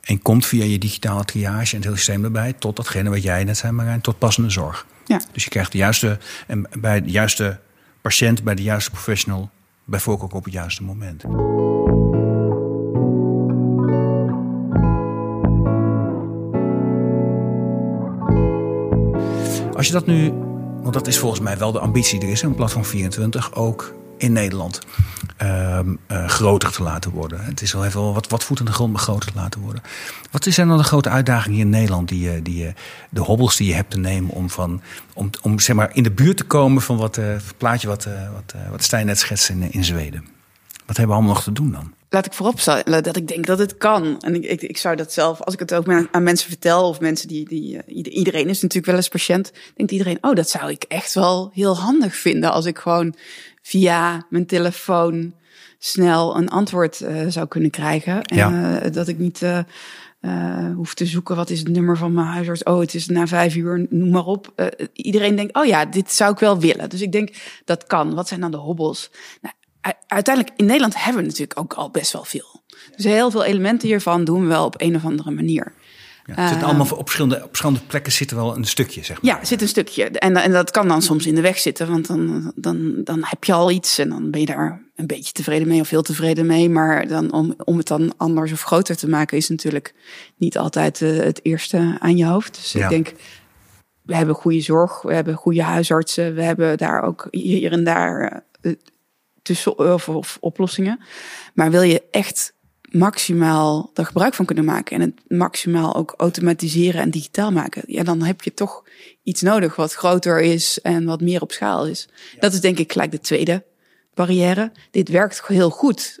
En 0.00 0.22
komt 0.22 0.46
via 0.46 0.64
je 0.64 0.78
digitale 0.78 1.24
triage 1.24 1.70
en 1.70 1.76
het 1.76 1.84
hele 1.84 1.96
systeem 1.96 2.24
erbij 2.24 2.52
tot 2.52 2.76
datgene 2.76 3.10
wat 3.10 3.22
jij 3.22 3.44
net 3.44 3.56
zei, 3.56 3.72
Marijn, 3.72 4.00
tot 4.00 4.18
passende 4.18 4.50
zorg. 4.50 4.86
Ja. 5.08 5.20
Dus 5.32 5.44
je 5.44 5.50
krijgt 5.50 5.72
de 5.72 5.78
juiste, 5.78 6.18
en 6.46 6.68
bij 6.78 7.02
de 7.02 7.10
juiste 7.10 7.60
patiënt, 8.00 8.42
bij 8.42 8.54
de 8.54 8.62
juiste 8.62 8.90
professional, 8.90 9.50
bij 9.84 10.00
voorkeur 10.00 10.28
op 10.28 10.44
het 10.44 10.52
juiste 10.52 10.82
moment. 10.82 11.24
Als 19.74 19.86
je 19.86 19.92
dat 19.92 20.06
nu, 20.06 20.32
want 20.82 20.92
dat 20.92 21.06
is 21.06 21.18
volgens 21.18 21.40
mij 21.40 21.58
wel 21.58 21.72
de 21.72 21.78
ambitie, 21.78 22.20
er 22.20 22.28
is 22.28 22.42
een 22.42 22.54
platform 22.54 22.84
24 22.84 23.54
ook 23.54 23.94
in 24.18 24.32
Nederland 24.32 24.78
uh, 25.42 25.80
groter 26.26 26.72
te 26.72 26.82
laten 26.82 27.10
worden. 27.10 27.44
Het 27.44 27.62
is 27.62 27.72
wel 27.72 27.84
even 27.84 28.12
wat, 28.12 28.28
wat 28.28 28.44
voet 28.44 28.58
in 28.58 28.64
de 28.64 28.72
grond, 28.72 28.92
maar 28.92 29.02
groter 29.02 29.32
te 29.32 29.38
laten 29.38 29.60
worden. 29.60 29.82
Wat 30.30 30.44
zijn 30.44 30.68
dan 30.68 30.76
de 30.76 30.84
grote 30.84 31.08
uitdagingen 31.08 31.54
hier 31.56 31.64
in 31.64 31.70
Nederland, 31.70 32.08
die, 32.08 32.42
die, 32.42 32.74
de 33.10 33.20
hobbels 33.20 33.56
die 33.56 33.68
je 33.68 33.74
hebt 33.74 33.90
te 33.90 33.98
nemen 33.98 34.30
om, 34.30 34.50
van, 34.50 34.82
om, 35.14 35.30
om 35.42 35.58
zeg 35.58 35.76
maar 35.76 35.90
in 35.92 36.02
de 36.02 36.10
buurt 36.10 36.36
te 36.36 36.44
komen 36.44 36.82
van 36.82 36.96
wat, 36.96 37.16
uh, 37.16 37.36
plaatje 37.56 37.88
wat, 37.88 38.06
uh, 38.06 38.12
wat, 38.32 38.54
wat 38.70 38.82
Stijn 38.82 39.06
net 39.06 39.18
schetst 39.18 39.48
in, 39.48 39.72
in 39.72 39.84
Zweden? 39.84 40.24
Wat 40.86 40.96
hebben 40.96 41.06
we 41.06 41.12
allemaal 41.12 41.34
nog 41.34 41.42
te 41.42 41.52
doen 41.52 41.72
dan? 41.72 41.92
laat 42.10 42.26
ik 42.26 42.32
vooropstellen 42.32 43.02
dat 43.02 43.16
ik 43.16 43.28
denk 43.28 43.46
dat 43.46 43.58
het 43.58 43.76
kan. 43.76 44.20
En 44.20 44.34
ik, 44.34 44.44
ik, 44.44 44.62
ik 44.62 44.78
zou 44.78 44.96
dat 44.96 45.12
zelf, 45.12 45.40
als 45.40 45.54
ik 45.54 45.60
het 45.60 45.74
ook 45.74 46.08
aan 46.10 46.22
mensen 46.22 46.48
vertel, 46.48 46.88
of 46.88 47.00
mensen 47.00 47.28
die, 47.28 47.48
die 47.48 47.82
eh, 47.82 48.16
iedereen 48.16 48.48
is 48.48 48.60
natuurlijk 48.60 48.86
wel 48.86 48.96
eens 48.96 49.08
patiënt, 49.08 49.52
denkt 49.76 49.92
iedereen, 49.92 50.18
oh, 50.20 50.34
dat 50.34 50.48
zou 50.48 50.70
ik 50.70 50.84
echt 50.88 51.14
wel 51.14 51.50
heel 51.54 51.78
handig 51.78 52.16
vinden 52.16 52.52
als 52.52 52.64
ik 52.64 52.78
gewoon 52.78 53.14
via 53.68 54.26
mijn 54.28 54.46
telefoon 54.46 55.34
snel 55.78 56.36
een 56.36 56.48
antwoord 56.48 57.00
uh, 57.00 57.22
zou 57.28 57.48
kunnen 57.48 57.70
krijgen. 57.70 58.22
En 58.22 58.36
ja. 58.36 58.84
uh, 58.84 58.92
dat 58.92 59.08
ik 59.08 59.18
niet 59.18 59.42
uh, 59.42 60.74
hoef 60.74 60.94
te 60.94 61.06
zoeken, 61.06 61.36
wat 61.36 61.50
is 61.50 61.58
het 61.58 61.68
nummer 61.68 61.96
van 61.96 62.12
mijn 62.12 62.26
huisarts? 62.26 62.62
Oh, 62.62 62.80
het 62.80 62.94
is 62.94 63.06
na 63.06 63.26
vijf 63.26 63.54
uur, 63.54 63.86
noem 63.90 64.10
maar 64.10 64.24
op. 64.24 64.70
iedereen 64.92 65.36
denkt, 65.36 65.56
oh 65.56 65.64
ja, 65.64 65.84
dit 65.84 66.12
zou 66.12 66.32
ik 66.32 66.38
wel 66.38 66.60
willen. 66.60 66.90
Dus 66.90 67.02
ik 67.02 67.12
denk, 67.12 67.36
dat 67.64 67.86
kan. 67.86 68.14
Wat 68.14 68.28
zijn 68.28 68.40
dan 68.40 68.50
de 68.50 68.56
hobbels? 68.56 69.10
Nou, 69.40 69.54
uiteindelijk 70.06 70.56
in 70.56 70.66
Nederland 70.66 70.94
hebben 70.96 71.22
we 71.22 71.28
natuurlijk 71.28 71.60
ook 71.60 71.72
al 71.72 71.90
best 71.90 72.12
wel 72.12 72.24
veel. 72.24 72.62
Dus 72.96 73.04
heel 73.04 73.30
veel 73.30 73.44
elementen 73.44 73.88
hiervan 73.88 74.24
doen 74.24 74.40
we 74.40 74.46
wel 74.46 74.64
op 74.64 74.80
een 74.80 74.96
of 74.96 75.04
andere 75.04 75.30
manier. 75.30 75.72
Ja, 76.36 76.42
het 76.42 76.52
zit 76.52 76.62
allemaal 76.62 76.86
op 76.86 76.98
verschillende, 76.98 77.36
op 77.36 77.48
verschillende 77.48 77.80
plekken 77.86 78.12
zit 78.12 78.30
er 78.30 78.36
wel 78.36 78.56
een 78.56 78.64
stukje, 78.64 79.04
zeg 79.04 79.22
maar. 79.22 79.34
Ja, 79.34 79.44
zit 79.44 79.62
een 79.62 79.68
stukje. 79.68 80.04
En, 80.04 80.36
en 80.36 80.52
dat 80.52 80.70
kan 80.70 80.88
dan 80.88 81.02
soms 81.02 81.26
in 81.26 81.34
de 81.34 81.40
weg 81.40 81.58
zitten, 81.58 81.88
want 81.88 82.06
dan, 82.06 82.52
dan, 82.54 83.00
dan 83.04 83.18
heb 83.22 83.44
je 83.44 83.52
al 83.52 83.70
iets 83.70 83.98
en 83.98 84.08
dan 84.08 84.30
ben 84.30 84.40
je 84.40 84.46
daar 84.46 84.82
een 84.96 85.06
beetje 85.06 85.32
tevreden 85.32 85.68
mee 85.68 85.80
of 85.80 85.90
heel 85.90 86.02
tevreden 86.02 86.46
mee. 86.46 86.70
Maar 86.70 87.08
dan 87.08 87.32
om, 87.32 87.54
om 87.64 87.76
het 87.76 87.86
dan 87.86 88.12
anders 88.16 88.52
of 88.52 88.62
groter 88.62 88.96
te 88.96 89.08
maken 89.08 89.36
is 89.36 89.48
natuurlijk 89.48 89.94
niet 90.36 90.58
altijd 90.58 91.00
uh, 91.00 91.18
het 91.18 91.40
eerste 91.42 91.96
aan 91.98 92.16
je 92.16 92.24
hoofd. 92.24 92.54
Dus 92.54 92.72
ja. 92.72 92.82
ik 92.82 92.88
denk, 92.88 93.12
we 94.02 94.16
hebben 94.16 94.34
goede 94.34 94.60
zorg, 94.60 95.02
we 95.02 95.14
hebben 95.14 95.34
goede 95.34 95.62
huisartsen, 95.62 96.34
we 96.34 96.42
hebben 96.42 96.78
daar 96.78 97.02
ook 97.02 97.28
hier 97.30 97.72
en 97.72 97.84
daar 97.84 98.42
uh, 98.60 98.72
tussen 99.42 99.78
of, 99.78 100.08
of 100.08 100.36
oplossingen. 100.40 101.00
Maar 101.54 101.70
wil 101.70 101.82
je 101.82 102.02
echt 102.10 102.52
maximaal 102.90 103.90
er 103.94 104.06
gebruik 104.06 104.34
van 104.34 104.44
kunnen 104.44 104.64
maken 104.64 105.00
en 105.00 105.00
het 105.00 105.38
maximaal 105.38 105.94
ook 105.96 106.14
automatiseren 106.16 107.00
en 107.00 107.10
digitaal 107.10 107.52
maken, 107.52 107.82
ja, 107.86 108.02
dan 108.02 108.22
heb 108.22 108.42
je 108.42 108.54
toch 108.54 108.84
iets 109.22 109.42
nodig 109.42 109.76
wat 109.76 109.94
groter 109.94 110.40
is 110.40 110.80
en 110.80 111.04
wat 111.04 111.20
meer 111.20 111.42
op 111.42 111.52
schaal 111.52 111.86
is. 111.86 112.08
Dat 112.38 112.52
is 112.52 112.60
denk 112.60 112.78
ik 112.78 112.92
gelijk 112.92 113.10
de 113.10 113.20
tweede 113.20 113.64
barrière. 114.14 114.72
Dit 114.90 115.08
werkt 115.08 115.46
heel 115.46 115.70
goed 115.70 116.20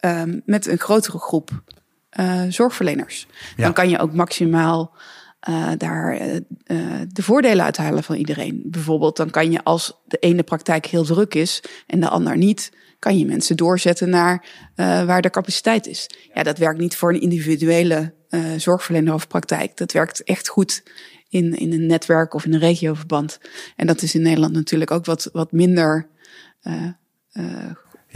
um, 0.00 0.42
met 0.44 0.66
een 0.66 0.78
grotere 0.78 1.18
groep 1.18 1.50
uh, 2.20 2.42
zorgverleners. 2.48 3.26
Ja. 3.56 3.62
Dan 3.62 3.72
kan 3.72 3.88
je 3.88 3.98
ook 3.98 4.12
maximaal 4.12 4.94
uh, 5.48 5.70
daar 5.76 6.20
uh, 6.20 6.36
de 7.08 7.22
voordelen 7.22 7.64
uithalen 7.64 8.02
van 8.02 8.16
iedereen. 8.16 8.62
Bijvoorbeeld, 8.64 9.16
dan 9.16 9.30
kan 9.30 9.52
je 9.52 9.64
als 9.64 9.92
de 10.04 10.16
ene 10.18 10.42
praktijk 10.42 10.86
heel 10.86 11.04
druk 11.04 11.34
is 11.34 11.62
en 11.86 12.00
de 12.00 12.08
ander 12.08 12.36
niet, 12.36 12.72
kan 12.98 13.18
je 13.18 13.26
mensen 13.26 13.56
doorzetten 13.56 14.10
naar 14.10 14.44
uh, 14.76 15.04
waar 15.04 15.22
de 15.22 15.30
capaciteit 15.30 15.86
is. 15.86 16.06
Ja, 16.34 16.42
dat 16.42 16.58
werkt 16.58 16.78
niet 16.78 16.96
voor 16.96 17.14
een 17.14 17.20
individuele 17.20 18.14
zorgverlener 18.56 19.14
of 19.14 19.28
praktijk. 19.28 19.76
Dat 19.76 19.92
werkt 19.92 20.24
echt 20.24 20.48
goed 20.48 20.82
in, 21.28 21.54
in 21.54 21.72
een 21.72 21.86
netwerk 21.86 22.34
of 22.34 22.44
in 22.44 22.52
een 22.52 22.60
regioverband. 22.60 23.38
En 23.76 23.86
dat 23.86 24.02
is 24.02 24.14
in 24.14 24.22
Nederland 24.22 24.52
natuurlijk 24.52 24.90
ook 24.90 25.04
wat, 25.04 25.28
wat 25.32 25.52
minder 25.52 26.08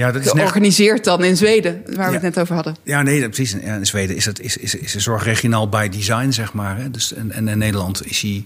ja, 0.00 0.12
dat 0.12 0.24
is 0.24 0.30
georganiseerd 0.30 1.04
dan 1.04 1.24
in 1.24 1.36
Zweden, 1.36 1.82
waar 1.94 2.08
we 2.08 2.12
het 2.12 2.22
net 2.22 2.38
over 2.38 2.54
hadden. 2.54 2.76
Ja, 2.82 3.02
nee, 3.02 3.28
precies. 3.28 3.54
in 3.54 3.86
Zweden 3.86 4.16
is, 4.16 4.24
het, 4.24 4.40
is, 4.40 4.56
is, 4.56 4.74
is 4.74 4.92
de 4.92 5.00
zorg 5.00 5.24
regionaal 5.24 5.68
by 5.68 5.88
design, 5.88 6.30
zeg 6.30 6.52
maar. 6.52 6.76
Hè. 6.76 6.90
Dus, 6.90 7.14
en, 7.14 7.32
en 7.32 7.48
in 7.48 7.58
Nederland 7.58 8.06
is 8.06 8.20
hij 8.20 8.44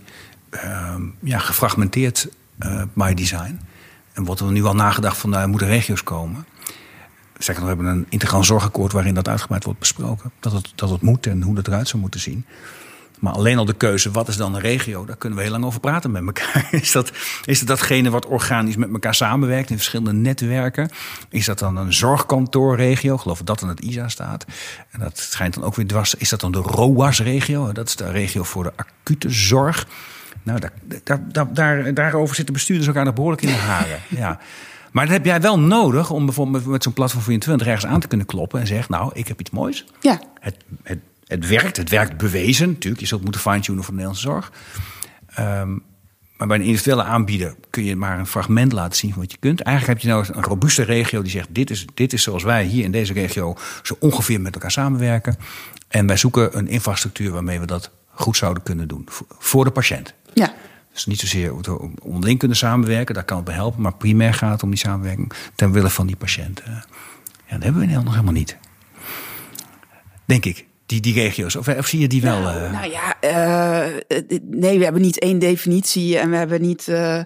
uh, 0.51 0.94
ja, 1.23 1.38
gefragmenteerd 1.38 2.29
uh, 2.59 2.83
by 2.94 3.14
design. 3.14 3.61
En 4.14 4.24
wordt 4.24 4.40
er 4.40 4.53
nu 4.53 4.64
al 4.64 4.74
nagedacht 4.74 5.16
van, 5.16 5.31
daar 5.31 5.48
moeten 5.48 5.68
regio's 5.68 6.03
komen. 6.03 6.46
Zeg, 7.38 7.59
we 7.59 7.66
hebben 7.66 7.87
een 7.87 8.07
integraal 8.09 8.44
zorgakkoord 8.44 8.92
waarin 8.92 9.14
dat 9.14 9.29
uitgebreid 9.29 9.64
wordt 9.64 9.79
besproken. 9.79 10.33
Dat 10.40 10.53
het, 10.53 10.72
dat 10.74 10.90
het 10.90 11.03
moet 11.03 11.27
en 11.27 11.42
hoe 11.42 11.55
dat 11.55 11.66
eruit 11.66 11.88
zou 11.88 12.03
moeten 12.03 12.20
zien. 12.20 12.46
Maar 13.18 13.33
alleen 13.33 13.59
al 13.59 13.64
de 13.64 13.74
keuze, 13.74 14.11
wat 14.11 14.29
is 14.29 14.37
dan 14.37 14.55
een 14.55 14.61
regio? 14.61 15.05
Daar 15.05 15.16
kunnen 15.16 15.38
we 15.38 15.44
heel 15.44 15.53
lang 15.53 15.64
over 15.64 15.81
praten 15.81 16.11
met 16.11 16.27
elkaar. 16.27 16.68
Is 16.83 16.92
dat, 16.92 17.12
is 17.44 17.59
dat 17.59 17.68
datgene 17.68 18.11
wat 18.11 18.27
organisch 18.27 18.77
met 18.77 18.92
elkaar 18.92 19.14
samenwerkt 19.14 19.70
in 19.70 19.77
verschillende 19.77 20.12
netwerken? 20.12 20.90
Is 21.29 21.44
dat 21.44 21.59
dan 21.59 21.77
een 21.77 21.92
zorgkantoorregio? 21.92 23.16
Geloof 23.16 23.38
dat 23.38 23.46
dat 23.46 23.62
in 23.62 23.68
het 23.68 23.81
ISA 23.81 24.09
staat. 24.09 24.44
En 24.90 25.00
dat 25.00 25.18
schijnt 25.18 25.55
dan 25.55 25.64
ook 25.64 25.74
weer 25.74 25.87
dwars. 25.87 26.14
Is 26.14 26.29
dat 26.29 26.40
dan 26.40 26.53
de 26.53 26.59
ROAS-regio? 26.59 27.72
Dat 27.72 27.88
is 27.88 27.96
de 27.96 28.11
regio 28.11 28.42
voor 28.42 28.62
de 28.62 28.72
acute 28.77 29.31
zorg. 29.31 29.87
Nou, 30.42 30.61
daar, 30.61 30.73
daar, 31.05 31.53
daar, 31.53 31.94
daarover 31.94 32.35
zitten 32.35 32.55
bestuurders 32.55 32.88
elkaar 32.88 33.05
nog 33.05 33.14
behoorlijk 33.14 33.42
in 33.42 33.49
de 33.49 33.55
haren. 33.55 33.99
ja. 34.23 34.38
Maar 34.92 35.05
dat 35.05 35.14
heb 35.14 35.25
jij 35.25 35.40
wel 35.40 35.59
nodig 35.59 36.11
om 36.11 36.25
bijvoorbeeld 36.25 36.66
met 36.66 36.83
zo'n 36.83 36.92
platform 36.92 37.23
24 37.23 37.66
ergens 37.66 37.87
aan 37.87 38.01
te 38.01 38.09
kunnen 38.09 38.27
kloppen 38.27 38.61
en 38.61 38.66
zeggen: 38.66 38.92
Nou, 38.92 39.11
ik 39.14 39.29
heb 39.29 39.40
iets 39.40 39.51
moois. 39.51 39.85
Ja. 40.01 40.20
Het, 40.40 40.57
het 40.83 40.99
het 41.27 41.49
werkt, 41.49 41.77
het 41.77 41.90
werkt 41.90 42.16
bewezen. 42.16 42.68
Natuurlijk, 42.68 43.01
je 43.01 43.07
zult 43.07 43.23
moeten 43.23 43.40
fine-tunen 43.40 43.85
voor 43.85 43.94
de 43.94 44.01
Nederlandse 44.01 44.29
zorg. 44.29 44.53
Um, 45.38 45.83
maar 46.37 46.47
bij 46.47 46.57
een 46.57 46.64
individuele 46.64 47.03
aanbieder 47.03 47.55
kun 47.70 47.85
je 47.85 47.97
maar 47.97 48.18
een 48.18 48.27
fragment 48.27 48.73
laten 48.73 48.99
zien 48.99 49.12
van 49.12 49.20
wat 49.20 49.31
je 49.31 49.38
kunt. 49.40 49.61
Eigenlijk 49.61 50.01
heb 50.01 50.11
je 50.11 50.16
nou 50.16 50.38
een 50.38 50.49
robuuste 50.49 50.83
regio 50.83 51.23
die 51.23 51.31
zegt: 51.31 51.49
dit 51.51 51.70
is, 51.70 51.87
dit 51.94 52.12
is 52.12 52.23
zoals 52.23 52.42
wij 52.42 52.64
hier 52.64 52.85
in 52.85 52.90
deze 52.90 53.12
regio 53.12 53.57
zo 53.83 53.97
ongeveer 54.01 54.40
met 54.40 54.55
elkaar 54.55 54.70
samenwerken. 54.70 55.37
En 55.88 56.07
wij 56.07 56.16
zoeken 56.16 56.59
een 56.59 56.68
infrastructuur 56.68 57.31
waarmee 57.31 57.61
we 57.61 57.66
dat 57.66 57.90
goed 58.11 58.37
zouden 58.37 58.62
kunnen 58.62 58.88
doen. 58.88 59.09
Voor 59.38 59.64
de 59.64 59.70
patiënt. 59.70 60.14
Ja. 60.35 60.55
Dus 60.92 61.07
niet 61.07 61.20
zozeer 61.20 61.53
onderling 62.03 62.38
kunnen 62.38 62.57
samenwerken, 62.57 63.14
daar 63.14 63.25
kan 63.25 63.37
het 63.37 63.47
bij 63.47 63.55
helpen. 63.55 63.83
Maar 63.83 63.94
primair 63.94 64.35
gaat 64.35 64.53
het 64.53 64.62
om 64.62 64.70
die 64.70 64.79
samenwerking 64.79 65.33
ten 65.55 65.73
wille 65.73 65.90
van 65.90 66.07
die 66.07 66.16
patiënt. 66.16 66.62
Ja, 66.66 66.85
dat 67.49 67.62
hebben 67.62 67.62
we 67.62 67.68
in 67.68 67.79
Nederland 67.79 68.05
nog 68.05 68.14
helemaal 68.14 68.33
niet. 68.33 68.57
Denk 70.25 70.44
ik 70.44 70.66
die, 70.87 71.01
die 71.01 71.14
regio's? 71.14 71.57
Of, 71.57 71.68
of 71.68 71.87
zie 71.87 72.01
je 72.01 72.09
die 72.09 72.23
wel? 72.23 72.40
Nou, 72.40 72.62
uh... 72.62 72.73
nou 72.73 72.90
ja, 72.90 73.14
uh, 73.20 74.18
nee, 74.42 74.79
we 74.79 74.85
hebben 74.85 75.03
niet 75.03 75.18
één 75.18 75.38
definitie 75.38 76.18
en 76.18 76.31
we 76.31 76.37
hebben 76.37 76.61
niet, 76.61 76.87
uh, 76.87 77.20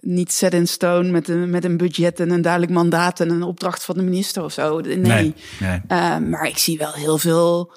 niet 0.00 0.32
set 0.32 0.54
in 0.54 0.68
stone 0.68 1.10
met 1.10 1.28
een, 1.28 1.50
met 1.50 1.64
een 1.64 1.76
budget 1.76 2.20
en 2.20 2.30
een 2.30 2.42
duidelijk 2.42 2.72
mandaat 2.72 3.20
en 3.20 3.30
een 3.30 3.42
opdracht 3.42 3.84
van 3.84 3.94
de 3.96 4.02
minister 4.02 4.44
of 4.44 4.52
zo. 4.52 4.80
Nee. 4.80 4.96
nee, 4.96 5.34
nee. 5.58 5.80
maar 6.20 6.46
ik 6.46 6.58
zie 6.58 6.78
wel 6.78 6.92
heel 6.92 7.18
veel 7.18 7.72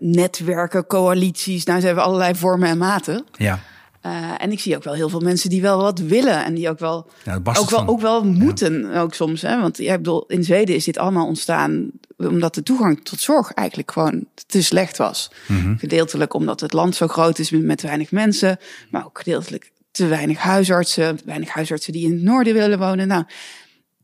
netwerken, 0.00 0.86
coalities. 0.86 1.64
Nou, 1.64 1.80
ze 1.80 1.86
hebben 1.86 2.04
allerlei 2.04 2.34
vormen 2.34 2.68
en 2.68 2.78
maten. 2.78 3.24
Ja. 3.32 3.60
Uh, 4.06 4.30
en 4.38 4.52
ik 4.52 4.60
zie 4.60 4.76
ook 4.76 4.84
wel 4.84 4.94
heel 4.94 5.08
veel 5.08 5.20
mensen 5.20 5.50
die 5.50 5.62
wel 5.62 5.80
wat 5.82 5.98
willen 5.98 6.44
en 6.44 6.54
die 6.54 6.68
ook 6.68 6.78
wel, 6.78 7.06
ja, 7.24 7.40
ook, 7.42 7.70
wel 7.70 7.86
ook 7.86 8.00
wel 8.00 8.24
moeten, 8.24 8.90
ja. 8.92 9.00
ook 9.00 9.14
soms. 9.14 9.42
Hè? 9.42 9.60
Want 9.60 9.76
ja, 9.78 9.96
bedoel, 9.96 10.24
in 10.26 10.44
Zweden 10.44 10.74
is 10.74 10.84
dit 10.84 10.98
allemaal 10.98 11.26
ontstaan 11.26 11.90
omdat 12.16 12.54
de 12.54 12.62
toegang 12.62 13.04
tot 13.04 13.20
zorg 13.20 13.52
eigenlijk 13.52 13.90
gewoon 13.90 14.26
te 14.46 14.62
slecht 14.62 14.96
was. 14.96 15.30
Mm 15.46 15.60
-hmm. 15.60 15.78
Gedeeltelijk 15.78 16.34
omdat 16.34 16.60
het 16.60 16.72
land 16.72 16.94
zo 16.94 17.06
groot 17.06 17.38
is 17.38 17.50
met, 17.50 17.62
met 17.62 17.82
weinig 17.82 18.10
mensen, 18.10 18.58
maar 18.90 19.04
ook 19.04 19.18
gedeeltelijk 19.18 19.70
te 19.90 20.06
weinig 20.06 20.38
huisartsen, 20.38 21.18
weinig 21.24 21.48
huisartsen 21.48 21.92
die 21.92 22.04
in 22.04 22.12
het 22.12 22.22
noorden 22.22 22.54
willen 22.54 22.78
wonen. 22.78 23.08
Nou, 23.08 23.24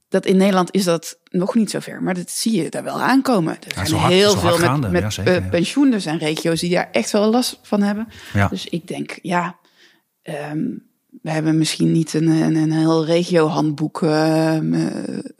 dat 0.08 0.26
in 0.26 0.36
Nederland 0.36 0.74
is 0.74 0.84
dat 0.84 1.18
nog 1.30 1.54
niet 1.54 1.70
zo 1.70 1.78
ver, 1.80 2.02
maar 2.02 2.14
dat 2.14 2.30
zie 2.30 2.62
je 2.62 2.68
daar 2.68 2.84
wel 2.84 3.00
aankomen. 3.00 3.58
Er 3.76 3.86
zijn 3.86 4.00
heel 4.00 4.36
veel 4.36 4.78
met, 4.78 4.90
met 4.90 5.14
ja, 5.14 5.40
uh, 5.40 5.48
pensioen. 5.50 5.92
Er 5.92 6.00
zijn 6.00 6.18
regio's 6.18 6.60
die 6.60 6.70
daar 6.70 6.88
echt 6.92 7.10
wel 7.10 7.30
last 7.30 7.58
van 7.62 7.82
hebben. 7.82 8.08
Dus 8.50 8.66
ik 8.66 8.86
denk, 8.86 9.18
ja, 9.22 9.56
um, 10.22 10.86
we 11.22 11.30
hebben 11.30 11.58
misschien 11.58 11.92
niet 11.92 12.14
een, 12.14 12.26
een, 12.26 12.54
een 12.54 12.72
heel 12.72 13.04
regiohandboek 13.04 14.00
uh, 14.00 14.58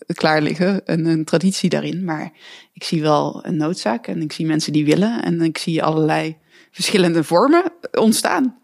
klaar 0.06 0.42
liggen, 0.42 0.80
een, 0.84 1.04
een 1.04 1.24
traditie 1.24 1.70
daarin. 1.70 2.04
Maar 2.04 2.32
ik 2.72 2.84
zie 2.84 3.02
wel 3.02 3.44
een 3.46 3.56
noodzaak 3.56 4.06
en 4.06 4.22
ik 4.22 4.32
zie 4.32 4.46
mensen 4.46 4.72
die 4.72 4.84
willen. 4.84 5.22
En 5.22 5.40
ik 5.40 5.58
zie 5.58 5.82
allerlei 5.82 6.36
verschillende 6.70 7.24
vormen 7.24 7.72
ontstaan. 7.92 8.56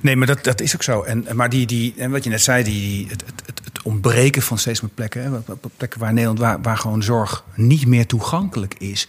Nee, 0.00 0.16
maar 0.16 0.26
dat, 0.26 0.44
dat 0.44 0.60
is 0.60 0.74
ook 0.74 0.82
zo. 0.82 1.02
En, 1.02 1.26
maar 1.34 1.48
die, 1.48 1.66
die, 1.66 1.94
en 1.96 2.10
wat 2.10 2.24
je 2.24 2.30
net 2.30 2.42
zei, 2.42 2.64
die, 2.64 3.06
het, 3.08 3.22
het, 3.46 3.60
het 3.64 3.71
ontbreken 3.82 4.42
van 4.42 4.58
steeds 4.58 4.80
meer 4.80 4.90
plekken. 4.94 5.44
Plekken 5.76 6.00
waar 6.00 6.12
Nederland, 6.12 6.38
waar, 6.38 6.62
waar 6.62 6.76
gewoon 6.76 7.02
zorg 7.02 7.44
niet 7.54 7.86
meer 7.86 8.06
toegankelijk 8.06 8.74
is. 8.74 9.08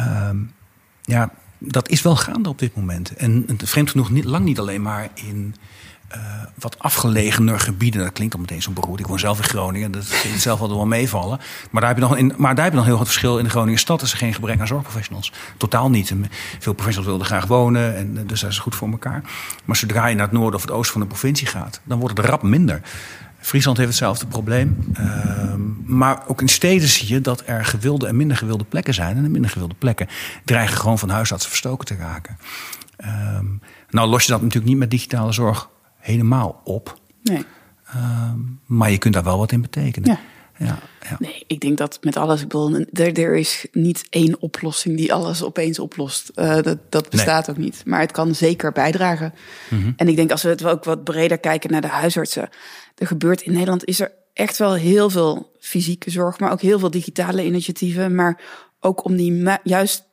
Um, 0.00 0.52
ja, 1.02 1.30
dat 1.58 1.88
is 1.88 2.02
wel 2.02 2.16
gaande 2.16 2.48
op 2.48 2.58
dit 2.58 2.76
moment. 2.76 3.16
En 3.16 3.46
vreemd 3.64 3.90
genoeg 3.90 4.10
niet, 4.10 4.24
lang 4.24 4.44
niet 4.44 4.58
alleen 4.58 4.82
maar 4.82 5.08
in 5.14 5.54
uh, 6.16 6.44
wat 6.54 6.78
afgelegener 6.78 7.60
gebieden. 7.60 8.02
Dat 8.02 8.12
klinkt 8.12 8.34
al 8.34 8.40
meteen 8.40 8.62
zo 8.62 8.70
beroerd. 8.70 9.00
Ik 9.00 9.06
woon 9.06 9.18
zelf 9.18 9.38
in 9.38 9.44
Groningen. 9.44 9.92
Dat 9.92 10.04
vind 10.04 10.34
ik 10.34 10.40
zelf 10.40 10.60
altijd 10.60 10.78
wel 10.78 10.88
meevallen. 10.88 11.40
Maar 11.70 11.80
daar 11.80 11.90
heb 11.90 11.98
je 11.98 12.08
nog, 12.08 12.16
in, 12.16 12.34
maar 12.36 12.54
daar 12.54 12.64
heb 12.64 12.72
je 12.72 12.78
nog 12.78 12.88
heel 12.88 12.98
wat 12.98 13.06
verschil. 13.06 13.38
In 13.38 13.44
de 13.44 13.50
Groningen 13.50 13.78
stad 13.78 14.02
is 14.02 14.12
er 14.12 14.18
geen 14.18 14.34
gebrek 14.34 14.60
aan 14.60 14.66
zorgprofessionals. 14.66 15.32
Totaal 15.56 15.90
niet. 15.90 16.14
Veel 16.58 16.72
professionals 16.72 17.06
wilden 17.06 17.26
graag 17.26 17.46
wonen. 17.46 17.96
En 17.96 18.16
eh, 18.16 18.22
dus 18.26 18.40
dat 18.40 18.50
is 18.50 18.58
goed 18.58 18.74
voor 18.74 18.90
elkaar. 18.90 19.22
Maar 19.64 19.76
zodra 19.76 20.06
je 20.06 20.14
naar 20.14 20.26
het 20.26 20.34
noorden 20.34 20.54
of 20.54 20.62
het 20.62 20.70
oosten 20.70 20.92
van 20.92 21.00
de 21.00 21.06
provincie 21.06 21.46
gaat... 21.46 21.80
dan 21.84 21.98
wordt 21.98 22.16
het 22.16 22.26
rap 22.26 22.42
minder. 22.42 22.80
Friesland 23.38 23.76
heeft 23.76 23.88
hetzelfde 23.88 24.26
probleem. 24.26 24.76
Uh, 25.00 25.54
maar 25.84 26.22
ook 26.26 26.40
in 26.40 26.48
steden 26.48 26.88
zie 26.88 27.14
je 27.14 27.20
dat 27.20 27.42
er 27.46 27.64
gewilde 27.64 28.06
en 28.06 28.16
minder 28.16 28.36
gewilde 28.36 28.64
plekken 28.64 28.94
zijn. 28.94 29.16
En 29.16 29.22
de 29.22 29.28
minder 29.28 29.50
gewilde 29.50 29.74
plekken 29.74 30.08
dreigen 30.44 30.76
gewoon 30.76 30.98
van 30.98 31.08
huisartsen 31.08 31.50
verstoken 31.50 31.86
te 31.86 31.96
raken. 31.96 32.38
Uh, 33.04 33.38
nou 33.90 34.08
los 34.08 34.24
je 34.24 34.30
dat 34.30 34.40
natuurlijk 34.40 34.68
niet 34.68 34.78
met 34.78 34.90
digitale 34.90 35.32
zorg 35.32 35.68
helemaal 35.98 36.60
op. 36.64 36.98
Nee. 37.22 37.44
Uh, 37.96 38.32
maar 38.66 38.90
je 38.90 38.98
kunt 38.98 39.14
daar 39.14 39.24
wel 39.24 39.38
wat 39.38 39.52
in 39.52 39.60
betekenen. 39.60 40.10
Ja. 40.10 40.18
Ja, 40.58 40.78
ja. 41.00 41.16
Nee, 41.18 41.44
ik 41.46 41.60
denk 41.60 41.78
dat 41.78 41.98
met 42.02 42.16
alles, 42.16 42.40
ik 42.40 42.48
bedoel, 42.48 42.86
er, 42.92 43.18
er 43.18 43.36
is 43.36 43.66
niet 43.72 44.06
één 44.10 44.40
oplossing 44.40 44.96
die 44.96 45.12
alles 45.12 45.42
opeens 45.42 45.78
oplost. 45.78 46.30
Uh, 46.34 46.62
dat, 46.62 46.78
dat 46.88 47.10
bestaat 47.10 47.50
ook 47.50 47.56
niet. 47.56 47.82
Maar 47.84 48.00
het 48.00 48.12
kan 48.12 48.34
zeker 48.34 48.72
bijdragen. 48.72 49.34
Mm 49.70 49.82
-hmm. 49.82 49.92
En 49.96 50.08
ik 50.08 50.16
denk 50.16 50.30
als 50.30 50.42
we 50.42 50.48
het 50.48 50.64
ook 50.64 50.84
wat 50.84 51.04
breder 51.04 51.38
kijken 51.38 51.70
naar 51.70 51.80
de 51.80 51.88
huisartsen. 51.88 52.48
Er 52.98 53.06
gebeurt 53.06 53.42
in 53.42 53.52
Nederland, 53.52 53.84
is 53.84 54.00
er 54.00 54.12
echt 54.32 54.58
wel 54.58 54.74
heel 54.74 55.10
veel 55.10 55.52
fysieke 55.60 56.10
zorg, 56.10 56.38
maar 56.38 56.52
ook 56.52 56.60
heel 56.60 56.78
veel 56.78 56.90
digitale 56.90 57.44
initiatieven. 57.44 58.14
Maar 58.14 58.40
ook 58.80 59.04
om 59.04 59.16
die 59.16 59.50
juist 59.62 60.06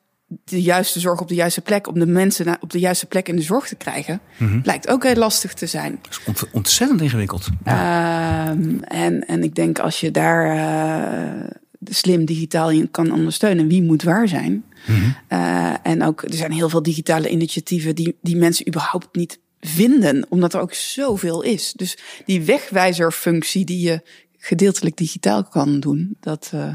de 0.43 0.62
juiste 0.62 1.00
zorg 1.00 1.21
op 1.21 1.28
de 1.28 1.36
juiste 1.36 1.62
plek, 1.62 1.88
om 1.88 2.00
de 2.00 2.06
mensen 2.06 2.58
op 2.60 2.71
de 2.71 2.80
juiste 2.80 3.06
plek 3.06 3.28
in 3.28 3.36
de 3.36 3.41
zorg 3.41 3.67
te 3.67 3.76
krijgen, 3.76 4.21
mm 4.38 4.48
-hmm. 4.48 4.62
lijkt 4.63 4.88
ook 4.88 5.04
heel 5.04 5.15
lastig 5.15 5.54
te 5.54 5.65
zijn. 5.65 6.00
Dat 6.26 6.36
is 6.36 6.43
ontzettend 6.52 7.02
ingewikkeld. 7.02 7.50
Ja. 7.63 8.54
Uh, 8.54 9.04
en, 9.04 9.28
en 9.28 9.43
ik 9.43 9.56
denk 9.56 9.80
als 9.80 10.00
je 10.00 10.12
daar 10.12 10.56
uh, 10.56 11.50
slim 11.84 12.26
digitaal 12.26 12.71
in 12.71 12.91
kan 12.91 13.12
ondersteunen, 13.12 13.67
wie 13.67 13.84
moet 13.84 14.04
waar 14.04 14.28
zijn. 14.28 14.52
Mm 14.52 14.95
-hmm. 14.95 15.15
uh, 15.30 15.74
en 15.84 16.04
ook 16.04 16.21
er 16.21 16.34
zijn 16.34 16.52
heel 16.52 16.69
veel 16.69 16.84
digitale 16.84 17.30
initiatieven 17.30 17.95
die, 17.95 18.17
die 18.21 18.36
mensen 18.36 18.67
überhaupt 18.67 19.15
niet 19.15 19.39
vinden, 19.67 20.25
omdat 20.30 20.54
er 20.54 20.60
ook 20.60 20.73
zoveel 20.73 21.41
is. 21.41 21.73
Dus 21.73 21.97
die 22.25 22.41
wegwijzerfunctie 22.41 23.65
die 23.65 23.80
je 23.80 24.01
gedeeltelijk 24.38 24.97
digitaal 24.97 25.43
kan 25.43 25.80
doen, 25.80 26.17
dat 26.19 26.51
uh, 26.54 26.73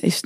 is 0.00 0.22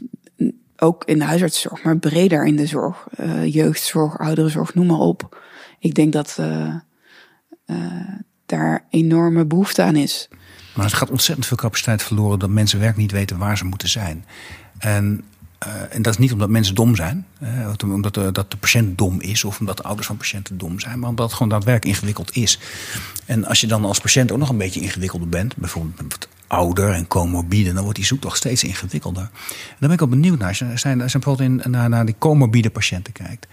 ook 0.76 1.04
in 1.04 1.18
de 1.18 1.24
huisartszorg, 1.24 1.82
maar 1.82 1.98
breder 1.98 2.46
in 2.46 2.56
de 2.56 2.66
zorg. 2.66 3.06
Uh, 3.20 3.54
jeugdzorg, 3.54 4.18
ouderenzorg, 4.18 4.74
noem 4.74 4.86
maar 4.86 4.98
op. 4.98 5.42
Ik 5.78 5.94
denk 5.94 6.12
dat 6.12 6.38
daar 8.46 8.86
enorme 8.90 9.46
behoefte 9.46 9.82
aan 9.82 9.96
is. 9.96 10.28
Maar 10.74 10.84
het 10.84 10.94
gaat 10.94 11.10
ontzettend 11.10 11.46
veel 11.46 11.56
capaciteit 11.56 12.02
verloren 12.02 12.38
dat 12.38 12.50
mensen 12.50 12.78
werkelijk 12.78 13.10
niet 13.10 13.18
weten 13.20 13.38
waar 13.38 13.56
ze 13.56 13.64
moeten 13.64 13.88
zijn. 13.88 14.24
En, 14.78 15.24
en 15.90 16.02
dat 16.02 16.12
is 16.12 16.18
niet 16.18 16.32
omdat 16.32 16.48
mensen 16.48 16.74
dom 16.74 16.96
zijn, 16.96 17.26
omdat 17.84 18.14
de, 18.14 18.32
dat 18.32 18.50
de 18.50 18.56
patiënt 18.56 18.98
dom 18.98 19.20
is 19.20 19.44
of 19.44 19.60
omdat 19.60 19.76
de 19.76 19.82
ouders 19.82 20.06
van 20.06 20.16
patiënten 20.16 20.58
dom 20.58 20.80
zijn, 20.80 20.98
maar 20.98 21.08
omdat 21.08 21.26
het 21.26 21.34
gewoon 21.34 21.48
daadwerkelijk 21.48 21.96
ingewikkeld 21.96 22.36
is. 22.36 22.58
En 23.24 23.44
als 23.46 23.60
je 23.60 23.66
dan 23.66 23.84
als 23.84 24.00
patiënt 24.00 24.32
ook 24.32 24.38
nog 24.38 24.48
een 24.48 24.56
beetje 24.56 24.80
ingewikkelder 24.80 25.28
bent, 25.28 25.56
bijvoorbeeld 25.56 26.28
ouder 26.46 26.92
en 26.92 27.06
comorbide, 27.06 27.72
dan 27.72 27.82
wordt 27.82 27.98
die 27.98 28.06
zoektocht 28.06 28.36
steeds 28.36 28.64
ingewikkelder. 28.64 29.22
En 29.22 29.76
dan 29.78 29.88
ben 29.88 29.92
ik 29.92 30.02
ook 30.02 30.10
benieuwd 30.10 30.38
naar, 30.38 30.54
zijn, 30.54 30.98
je 30.98 31.18
bijvoorbeeld 31.18 31.64
in, 31.64 31.70
naar, 31.70 32.06
die 32.06 32.14
comorbide 32.18 32.70
patiënten 32.70 33.12
kijkt. 33.12 33.46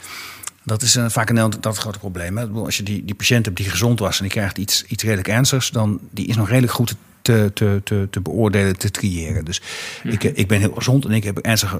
Dat 0.64 0.82
is 0.82 0.96
uh, 0.96 1.06
vaak 1.10 1.30
een 1.30 1.36
dat 1.36 1.64
het 1.64 1.78
grote 1.78 2.00
probleem. 2.00 2.38
Hè? 2.38 2.48
Als 2.48 2.78
je 2.78 2.84
die, 2.84 3.06
die 3.06 3.16
patiënt 3.16 3.46
hebt 3.46 3.58
die 3.58 3.70
gezond 3.70 4.00
was 4.00 4.18
en 4.18 4.24
die 4.24 4.32
krijgt 4.32 4.58
iets, 4.58 4.84
iets 4.88 5.04
redelijk 5.04 5.28
ernstigs, 5.28 5.70
dan 5.70 6.00
die 6.12 6.28
is 6.28 6.36
nog 6.36 6.48
redelijk 6.48 6.74
goed 6.74 6.96
te, 7.22 7.52
te, 7.54 7.82
te, 7.84 8.08
te 8.10 8.22
beoordelen, 8.22 8.78
te 8.78 8.92
triëren. 8.92 9.46
Dus 9.46 9.62
mm 10.04 10.12
ik, 10.12 10.24
ik 10.24 10.48
ben 10.48 10.60
heel 10.60 10.74
gezond 10.74 11.06
en 11.06 11.12
ik 11.12 11.24
heb 11.24 11.38
ernstige 11.38 11.80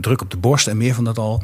druk 0.00 0.22
op 0.22 0.30
de 0.30 0.36
borst 0.36 0.66
en 0.66 0.76
meer 0.76 0.94
van 0.94 1.04
dat 1.04 1.18
al. 1.18 1.42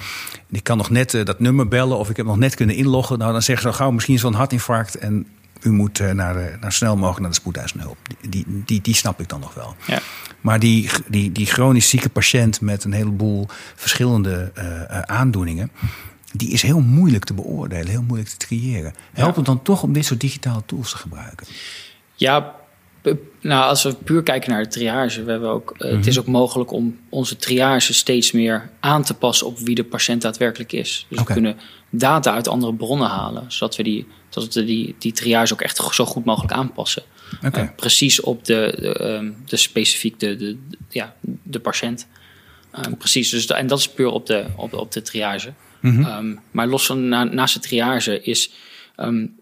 En 0.49 0.57
ik 0.57 0.65
kan 0.65 0.77
nog 0.77 0.91
net 0.91 1.15
uh, 1.15 1.25
dat 1.25 1.41
nummer 1.41 1.69
bellen 1.69 1.99
of 1.99 2.11
ik 2.11 2.17
heb 2.17 2.27
nog 2.27 2.37
net 2.37 2.55
kunnen 2.55 2.77
inloggen. 2.77 3.19
Nou, 3.19 3.33
dan 3.33 3.43
zeggen 3.43 3.71
ze 3.71 3.77
gauw 3.77 3.91
misschien 3.91 4.19
zo'n 4.19 4.35
hartinfarct. 4.35 4.95
En 4.95 5.27
u 5.63 5.71
moet 5.71 5.99
uh, 5.99 6.11
naar, 6.11 6.35
de, 6.35 6.57
naar 6.61 6.73
snel 6.73 6.97
mogelijk 6.97 7.21
naar 7.21 7.31
de 7.31 7.37
spoedeisende 7.37 7.85
hulp. 7.85 7.97
Die, 8.29 8.45
die, 8.47 8.81
die, 8.81 8.95
snap 8.95 9.21
ik 9.21 9.29
dan 9.29 9.41
nog 9.41 9.55
wel. 9.55 9.77
Ja. 9.87 10.01
Maar 10.41 10.59
die, 10.59 10.91
die, 11.09 11.33
die 11.33 11.47
chronisch 11.47 11.89
zieke 11.89 12.09
patiënt 12.09 12.61
met 12.61 12.85
een 12.85 12.93
heleboel 12.93 13.47
verschillende 13.75 14.53
uh, 14.59 15.01
aandoeningen. 15.01 15.71
Die 16.33 16.51
is 16.51 16.63
heel 16.63 16.81
moeilijk 16.81 17.25
te 17.25 17.35
beoordelen, 17.35 17.89
heel 17.89 18.03
moeilijk 18.03 18.31
te 18.31 18.37
triëren. 18.37 18.95
Helpt 19.13 19.33
ja. 19.33 19.37
het 19.37 19.45
dan 19.45 19.63
toch 19.63 19.83
om 19.83 19.93
dit 19.93 20.05
soort 20.05 20.21
digitale 20.21 20.63
tools 20.67 20.91
te 20.91 20.97
gebruiken? 20.97 21.47
Ja, 22.15 22.55
nou, 23.41 23.69
als 23.69 23.83
we 23.83 23.95
puur 23.95 24.23
kijken 24.23 24.51
naar 24.51 24.63
de 24.63 24.69
triage, 24.69 25.25
we 25.25 25.31
hebben 25.31 25.51
ook, 25.51 25.71
uh, 25.75 25.81
mm-hmm. 25.81 25.97
het 25.97 26.07
is 26.07 26.19
ook 26.19 26.27
mogelijk 26.27 26.71
om 26.71 26.99
onze 27.09 27.37
triage 27.37 27.95
steeds 27.95 28.33
meer 28.33 28.71
aan 28.81 29.03
te 29.03 29.15
passen 29.15 29.47
op 29.47 29.59
wie 29.59 29.75
de 29.75 29.85
patiënt 29.85 30.23
daadwerkelijk 30.23 30.73
is. 30.73 31.07
Dus 31.09 31.21
okay. 31.21 31.35
we 31.35 31.41
kunnen 31.41 31.61
data 31.91 32.35
uit 32.35 32.49
andere 32.49 32.75
bronnen 32.75 33.09
halen, 33.09 33.45
zodat 33.49 33.77
we 33.77 33.83
die, 33.83 34.07
zodat 34.29 34.55
we 34.55 34.65
die, 34.65 34.95
die 34.99 35.13
triage 35.13 35.53
ook 35.53 35.61
echt 35.61 35.81
zo 35.91 36.05
goed 36.05 36.25
mogelijk 36.25 36.53
aanpassen. 36.53 37.03
Okay. 37.45 37.65
Uh, 37.65 37.71
precies 37.77 38.21
op 38.21 38.45
de, 38.45 38.77
de, 38.81 39.05
um, 39.05 39.37
de 39.47 39.57
specifiek 39.57 40.21
de, 40.21 40.37
de, 40.37 40.57
de, 40.69 40.77
ja, 40.91 41.15
de 41.43 41.61
patiënt. 41.61 42.07
Um, 42.87 42.97
precies, 42.97 43.31
dus, 43.31 43.47
en 43.47 43.67
dat 43.67 43.79
is 43.79 43.89
puur 43.89 44.09
op 44.09 44.27
de, 44.27 44.45
op, 44.57 44.73
op 44.73 44.93
de 44.93 45.03
triage. 45.03 45.53
Mm-hmm. 45.81 46.05
Um, 46.05 46.41
maar 46.51 46.67
los 46.67 46.87
van 46.87 47.09
na, 47.09 47.25
naast 47.25 47.55
de 47.55 47.61
triage 47.61 48.23
is, 48.23 48.51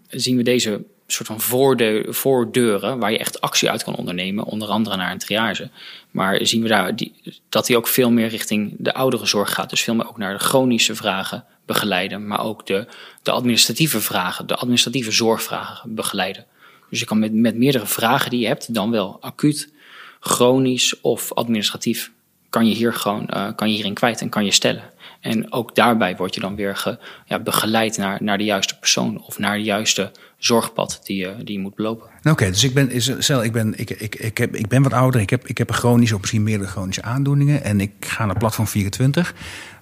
zien 0.09 0.37
we 0.37 0.43
deze 0.43 0.85
soort 1.07 1.29
van 1.29 1.41
voorde, 1.41 2.07
voordeuren 2.09 2.99
waar 2.99 3.13
je 3.13 3.19
echt 3.19 3.41
actie 3.41 3.71
uit 3.71 3.85
kan 3.85 3.97
ondernemen, 3.97 4.45
onder 4.45 4.69
andere 4.69 4.97
naar 4.97 5.13
een 5.13 5.19
triage. 5.19 5.71
Maar 6.11 6.47
zien 6.47 6.63
we 6.63 6.69
daar 6.69 6.97
die, 6.97 7.15
dat 7.49 7.67
die 7.67 7.77
ook 7.77 7.89
veel 7.89 8.11
meer 8.11 8.29
richting 8.29 8.75
de 8.79 8.95
oudere 8.95 9.27
zorg 9.27 9.53
gaat. 9.53 9.71
Dus 9.71 9.83
veel 9.83 9.95
meer 9.95 10.09
ook 10.09 10.19
naar 10.19 10.33
de 10.33 10.45
chronische 10.45 10.95
vragen 10.95 11.45
begeleiden, 11.67 12.27
maar 12.27 12.45
ook 12.45 12.67
de, 12.67 12.87
de 13.23 13.31
administratieve 13.31 14.01
vragen, 14.01 14.47
de 14.47 14.57
administratieve 14.57 15.11
zorgvragen 15.11 15.95
begeleiden. 15.95 16.47
Dus 16.91 17.01
je 17.01 17.07
kan 17.07 17.19
met, 17.19 17.33
met 17.33 17.57
meerdere 17.57 17.87
vragen 17.87 18.31
die 18.31 18.41
je 18.41 18.47
hebt, 18.47 18.75
dan 18.75 18.91
wel 18.91 19.19
acuut, 19.21 19.73
chronisch 20.21 21.01
of 21.01 21.33
administratief, 21.33 22.11
kan 22.51 22.69
je 22.69 22.75
hier 22.75 22.95
gewoon 22.95 23.29
uh, 23.35 23.49
kan 23.57 23.69
je 23.69 23.75
hierin 23.75 23.95
kwijt 23.95 24.21
en 24.21 24.29
kan 24.29 24.45
je 24.45 24.51
stellen. 24.51 24.93
En 25.25 25.53
ook 25.53 25.75
daarbij 25.75 26.17
word 26.17 26.35
je 26.35 26.41
dan 26.41 26.57
weer 26.57 26.77
ge, 26.77 26.99
ja, 27.27 27.39
begeleid 27.39 27.97
naar, 27.97 28.23
naar 28.23 28.39
de 28.39 28.45
juiste 28.45 28.79
persoon 28.79 29.23
of 29.23 29.39
naar 29.39 29.57
de 29.57 29.63
juiste 29.63 30.11
zorgpad 30.39 31.01
die 31.05 31.17
je, 31.17 31.35
die 31.45 31.57
je 31.57 31.61
moet 31.63 31.75
belopen. 31.75 32.07
Oké, 32.19 32.31
okay, 32.31 32.51
dus 32.51 32.65
ik 32.65 32.75
ben, 32.75 33.03
stel, 33.23 33.45
ik 33.45 33.53
ben, 33.53 33.79
ik, 33.79 33.91
ik, 33.91 34.15
ik, 34.15 34.39
heb, 34.39 34.57
ik 34.57 34.69
ben 34.69 34.83
wat 34.83 34.93
ouder, 34.93 35.21
ik 35.21 35.31
heb, 35.31 35.47
ik 35.47 35.59
heb 35.59 35.69
een 35.69 35.75
chronische 35.75 36.15
of 36.15 36.21
misschien 36.21 36.43
meerdere 36.43 36.71
chronische 36.71 37.03
aandoeningen 37.03 37.65
en 37.65 37.81
ik 37.81 37.91
ga 38.01 38.27
naar 38.27 38.39
platform 38.39 38.67
24. 38.67 39.35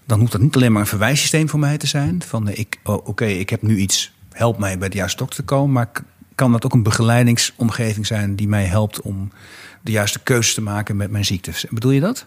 Dan 0.04 0.18
hoeft 0.18 0.32
dat 0.32 0.40
niet 0.40 0.56
alleen 0.56 0.72
maar 0.72 0.80
een 0.80 0.86
verwijssysteem 0.86 1.48
voor 1.48 1.58
mij 1.58 1.78
te 1.78 1.86
zijn. 1.86 2.22
Van 2.22 2.48
ik, 2.48 2.78
oh, 2.84 2.94
oké, 2.94 3.08
okay, 3.10 3.32
ik 3.32 3.50
heb 3.50 3.62
nu 3.62 3.76
iets, 3.76 4.12
help 4.32 4.58
mij 4.58 4.78
bij 4.78 4.88
de 4.88 4.96
juiste 4.96 5.18
dokter 5.18 5.38
te 5.38 5.44
komen. 5.44 5.72
Maar 5.72 5.90
kan 6.34 6.52
dat 6.52 6.64
ook 6.64 6.72
een 6.72 6.82
begeleidingsomgeving 6.82 8.06
zijn 8.06 8.36
die 8.36 8.48
mij 8.48 8.64
helpt 8.64 9.00
om 9.00 9.32
de 9.80 9.92
juiste 9.92 10.18
keuze 10.18 10.54
te 10.54 10.62
maken 10.62 10.96
met 10.96 11.10
mijn 11.10 11.24
ziektes? 11.24 11.66
Bedoel 11.70 11.90
je 11.90 12.00
dat? 12.00 12.26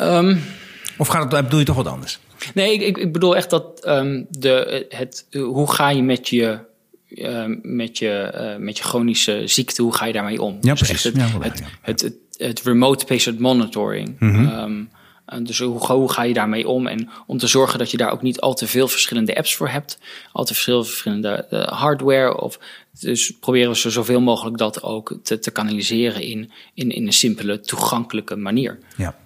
Um, 0.00 0.40
of 0.96 1.08
gaat 1.08 1.32
het, 1.32 1.44
bedoel 1.44 1.58
je 1.58 1.64
toch 1.64 1.76
wat 1.76 1.86
anders? 1.86 2.20
Nee, 2.54 2.78
ik, 2.78 2.98
ik 2.98 3.12
bedoel 3.12 3.36
echt 3.36 3.50
dat 3.50 3.86
um, 3.86 4.26
de, 4.30 4.86
het, 4.88 5.26
hoe 5.32 5.72
ga 5.72 5.90
je 5.90 6.02
met 6.02 6.28
je 6.28 6.68
uh, 7.10 7.44
met, 7.62 7.98
je, 7.98 8.32
uh, 8.34 8.64
met 8.64 8.78
je 8.78 8.84
chronische 8.84 9.42
ziekte, 9.44 9.82
hoe 9.82 9.94
ga 9.94 10.06
je 10.06 10.12
daarmee 10.12 10.42
om? 10.42 10.58
Ja, 10.60 10.74
dus 10.74 10.88
precies. 10.88 11.02
Het, 11.02 11.16
ja, 11.16 11.40
het, 11.40 11.58
ja. 11.58 11.64
het, 11.80 12.00
het, 12.00 12.14
het, 12.36 12.62
remote 12.62 13.04
patient 13.04 13.38
monitoring. 13.38 14.16
Mm 14.18 14.34
-hmm. 14.34 14.58
um, 14.58 15.44
dus 15.44 15.58
hoe, 15.58 15.86
hoe, 15.86 16.12
ga 16.12 16.22
je 16.22 16.34
daarmee 16.34 16.68
om? 16.68 16.86
En 16.86 17.10
om 17.26 17.38
te 17.38 17.46
zorgen 17.46 17.78
dat 17.78 17.90
je 17.90 17.96
daar 17.96 18.10
ook 18.10 18.22
niet 18.22 18.40
al 18.40 18.54
te 18.54 18.66
veel 18.66 18.88
verschillende 18.88 19.36
apps 19.36 19.54
voor 19.54 19.68
hebt, 19.68 19.98
al 20.32 20.44
te 20.44 20.54
veel 20.54 20.84
verschillende 20.84 21.46
uh, 21.50 21.62
hardware. 21.62 22.40
Of, 22.40 22.58
dus 23.00 23.32
proberen 23.40 23.70
we 23.70 23.76
zo 23.76 23.90
zoveel 23.90 24.20
mogelijk 24.20 24.58
dat 24.58 24.82
ook 24.82 25.18
te, 25.22 25.38
te 25.38 25.50
kanaliseren 25.50 26.22
in, 26.22 26.50
in, 26.74 26.90
in 26.90 27.06
een 27.06 27.12
simpele, 27.12 27.60
toegankelijke 27.60 28.36
manier. 28.36 28.78
Ja. 28.96 29.16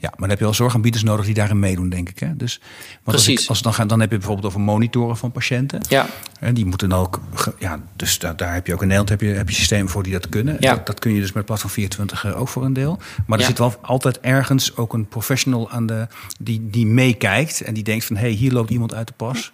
Ja, 0.00 0.08
maar 0.08 0.18
dan 0.18 0.28
heb 0.28 0.38
je 0.38 0.44
wel 0.44 0.54
zorgaanbieders 0.54 1.02
nodig 1.02 1.24
die 1.24 1.34
daarin 1.34 1.58
meedoen, 1.58 1.88
denk 1.88 2.08
ik. 2.08 2.18
Hè? 2.18 2.36
Dus, 2.36 2.60
Precies. 3.02 3.38
Als, 3.38 3.48
als 3.48 3.62
dan, 3.62 3.74
gaan, 3.74 3.88
dan 3.88 4.00
heb 4.00 4.10
je 4.10 4.16
bijvoorbeeld 4.16 4.46
over 4.46 4.60
monitoren 4.60 5.16
van 5.16 5.32
patiënten. 5.32 5.80
Ja. 5.88 6.06
En 6.40 6.54
die 6.54 6.66
moeten 6.66 6.88
dan 6.88 6.98
ook, 6.98 7.20
ja, 7.58 7.80
dus 7.96 8.18
daar, 8.18 8.36
daar 8.36 8.54
heb 8.54 8.66
je 8.66 8.72
ook 8.72 8.82
in 8.82 8.88
Nederland 8.88 9.20
heb 9.20 9.20
je, 9.20 9.36
heb 9.36 9.48
je 9.48 9.54
systemen 9.54 9.88
voor 9.88 10.02
die 10.02 10.12
dat 10.12 10.28
kunnen. 10.28 10.56
Ja. 10.60 10.74
Dat, 10.74 10.86
dat 10.86 10.98
kun 10.98 11.14
je 11.14 11.20
dus 11.20 11.32
met 11.32 11.44
Platform 11.44 11.70
24 11.70 12.34
ook 12.34 12.48
voor 12.48 12.64
een 12.64 12.72
deel. 12.72 12.98
Maar 13.26 13.38
er 13.38 13.44
zit 13.44 13.58
wel 13.58 13.74
altijd 13.80 14.20
ergens 14.20 14.76
ook 14.76 14.92
een 14.92 15.08
professional 15.08 15.70
aan 15.70 15.86
de, 15.86 16.06
die, 16.40 16.70
die 16.70 16.86
meekijkt 16.86 17.60
en 17.60 17.74
die 17.74 17.84
denkt 17.84 18.04
van 18.04 18.16
hé, 18.16 18.22
hey, 18.22 18.30
hier 18.30 18.52
loopt 18.52 18.70
iemand 18.70 18.94
uit 18.94 19.06
de 19.06 19.14
pas. 19.16 19.52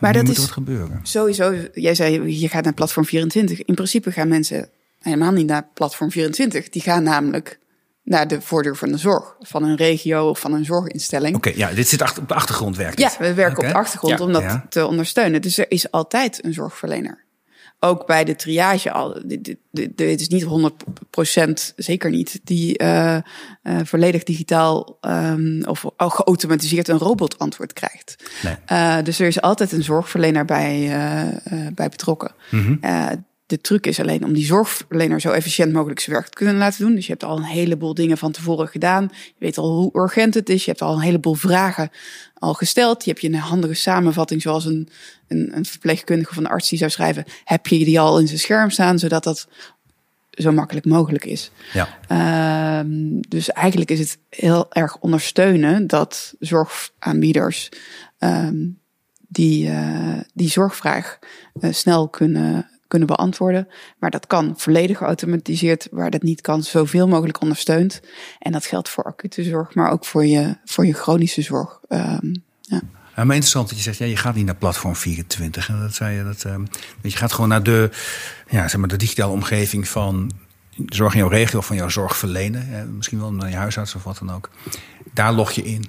Maar 0.00 0.12
dat 0.12 0.24
moet 0.24 0.32
is 0.32 0.38
wat 0.38 0.50
gebeuren. 0.50 1.00
Sowieso, 1.02 1.54
jij 1.74 1.94
zei 1.94 2.38
je 2.40 2.48
gaat 2.48 2.64
naar 2.64 2.74
Platform 2.74 3.06
24. 3.06 3.62
In 3.62 3.74
principe 3.74 4.12
gaan 4.12 4.28
mensen 4.28 4.68
helemaal 5.00 5.32
niet 5.32 5.46
naar 5.46 5.66
Platform 5.74 6.10
24. 6.10 6.68
Die 6.68 6.82
gaan 6.82 7.02
namelijk 7.02 7.58
naar 8.08 8.28
de 8.28 8.40
voordeur 8.40 8.76
van 8.76 8.88
de 8.92 8.96
zorg. 8.98 9.34
Van 9.40 9.62
een 9.64 9.76
regio 9.76 10.28
of 10.28 10.38
van 10.40 10.52
een 10.52 10.64
zorginstelling. 10.64 11.36
Oké, 11.36 11.52
ja, 11.54 11.70
dit 11.72 11.88
zit 11.88 12.02
achter, 12.02 12.22
op 12.22 12.28
de 12.28 12.34
achtergrond 12.34 12.76
werken. 12.76 13.02
Ja, 13.02 13.10
we 13.18 13.34
werken 13.34 13.58
op 13.64 13.68
de 13.72 13.78
achtergrond 13.78 14.18
ja. 14.18 14.24
om 14.24 14.32
dat 14.32 14.42
Ja. 14.42 14.66
te 14.68 14.86
ondersteunen. 14.86 15.42
Dus 15.42 15.58
er 15.58 15.70
is 15.70 15.90
altijd 15.90 16.44
een 16.44 16.52
zorgverlener. 16.52 17.26
Ook 17.80 18.06
bij 18.06 18.24
de 18.24 18.36
triage 18.36 18.92
al. 18.92 19.20
Dit, 19.24 19.44
dit, 19.44 19.56
dit- 19.70 19.96
dit 19.96 20.20
is 20.20 20.28
niet 20.28 20.44
100%, 20.44 21.72
zeker 21.76 22.10
niet, 22.10 22.40
die 22.44 22.78
eh, 22.78 23.14
eh, 23.16 23.22
volledig 23.84 24.22
digitaal 24.22 24.98
ehm, 25.00 25.62
of 25.66 25.84
al 25.96 26.10
geautomatiseerd 26.10 26.88
een 26.88 26.98
robot 26.98 27.38
antwoord 27.38 27.72
krijgt. 27.72 28.16
Nee. 28.42 28.56
Eh, 28.66 28.96
dus 29.02 29.18
er 29.18 29.26
is 29.26 29.40
altijd 29.40 29.72
een 29.72 29.82
zorgverlener 29.82 30.44
bij, 30.44 30.74
eh, 30.74 31.28
eh, 31.28 31.72
bij 31.74 31.88
betrokken. 31.88 32.30
Mhm. 32.50 32.76
Eh, 32.80 33.06
de 33.48 33.60
truc 33.60 33.86
is 33.86 34.00
alleen 34.00 34.24
om 34.24 34.32
die 34.32 34.44
zorgverlener 34.44 35.20
zo 35.20 35.30
efficiënt 35.30 35.72
mogelijk 35.72 36.00
zijn 36.00 36.16
werk 36.16 36.28
te 36.28 36.36
kunnen 36.36 36.56
laten 36.56 36.84
doen. 36.84 36.94
Dus 36.94 37.04
je 37.06 37.10
hebt 37.10 37.24
al 37.24 37.36
een 37.36 37.42
heleboel 37.42 37.94
dingen 37.94 38.18
van 38.18 38.32
tevoren 38.32 38.68
gedaan. 38.68 39.08
Je 39.12 39.32
weet 39.38 39.58
al 39.58 39.76
hoe 39.76 40.00
urgent 40.02 40.34
het 40.34 40.48
is. 40.48 40.64
Je 40.64 40.70
hebt 40.70 40.82
al 40.82 40.94
een 40.94 41.00
heleboel 41.00 41.34
vragen 41.34 41.90
al 42.34 42.54
gesteld. 42.54 43.04
Je 43.04 43.10
hebt 43.10 43.22
je 43.22 43.28
een 43.28 43.34
handige 43.34 43.74
samenvatting, 43.74 44.42
zoals 44.42 44.64
een, 44.64 44.88
een, 45.28 45.56
een 45.56 45.64
verpleegkundige 45.64 46.30
of 46.30 46.36
een 46.36 46.46
arts 46.46 46.68
die 46.68 46.78
zou 46.78 46.90
schrijven. 46.90 47.24
Heb 47.44 47.66
je 47.66 47.84
die 47.84 48.00
al 48.00 48.20
in 48.20 48.26
zijn 48.26 48.38
scherm 48.38 48.70
staan, 48.70 48.98
zodat 48.98 49.24
dat 49.24 49.48
zo 50.30 50.52
makkelijk 50.52 50.86
mogelijk 50.86 51.24
is. 51.24 51.50
Ja. 51.72 51.98
Ehm, 52.08 53.20
dus 53.28 53.50
eigenlijk 53.50 53.90
is 53.90 53.98
het 53.98 54.18
heel 54.28 54.72
erg 54.72 54.96
ondersteunen 54.96 55.86
dat 55.86 56.34
zorgaanbieders 56.38 57.68
ehm, 58.18 58.66
die, 59.28 59.70
eh, 59.70 60.18
die 60.34 60.50
zorgvraag 60.50 61.18
eh, 61.60 61.72
snel 61.72 62.08
kunnen, 62.08 62.70
kunnen 62.88 63.08
beantwoorden. 63.08 63.68
Maar 63.98 64.10
dat 64.10 64.26
kan 64.26 64.54
volledig 64.56 64.98
geautomatiseerd, 64.98 65.88
waar 65.90 66.10
dat 66.10 66.22
niet 66.22 66.40
kan, 66.40 66.62
zoveel 66.62 67.08
mogelijk 67.08 67.40
ondersteund. 67.40 68.00
En 68.38 68.52
dat 68.52 68.66
geldt 68.66 68.88
voor 68.88 69.04
acute 69.04 69.42
zorg, 69.42 69.74
maar 69.74 69.90
ook 69.90 70.04
voor 70.04 70.26
je, 70.26 70.56
voor 70.64 70.86
je 70.86 70.92
chronische 70.92 71.42
zorg. 71.42 71.80
Ehm, 71.88 72.34
ja. 72.60 72.80
Ja, 73.16 73.24
maar 73.24 73.34
interessant 73.34 73.68
dat 73.68 73.76
je 73.76 73.84
zegt, 73.84 73.98
ja, 73.98 74.06
je 74.06 74.16
gaat 74.16 74.34
niet 74.34 74.46
naar 74.46 74.54
platform 74.54 74.96
24. 74.96 75.68
En 75.68 75.80
dat 75.80 75.94
zei 75.94 76.16
je, 76.16 76.24
dat, 76.24 76.44
ehm, 76.44 76.64
je 77.02 77.10
gaat 77.10 77.32
gewoon 77.32 77.48
naar 77.48 77.62
de, 77.62 77.90
ja, 78.48 78.68
zeg 78.68 78.80
maar, 78.80 78.88
de 78.88 78.96
digitale 78.96 79.32
omgeving 79.32 79.88
van 79.88 80.30
de 80.76 80.94
zorg 80.94 81.12
in 81.12 81.18
jouw 81.18 81.28
regio 81.28 81.58
of 81.58 81.66
van 81.66 81.76
jouw 81.76 81.88
zorgverlener. 81.88 82.70
Ja, 82.70 82.84
misschien 82.84 83.18
wel 83.18 83.32
naar 83.32 83.50
je 83.50 83.56
huisarts 83.56 83.94
of 83.94 84.04
wat 84.04 84.18
dan 84.18 84.32
ook. 84.32 84.50
Daar 85.12 85.32
log 85.32 85.50
je 85.50 85.62
in. 85.62 85.84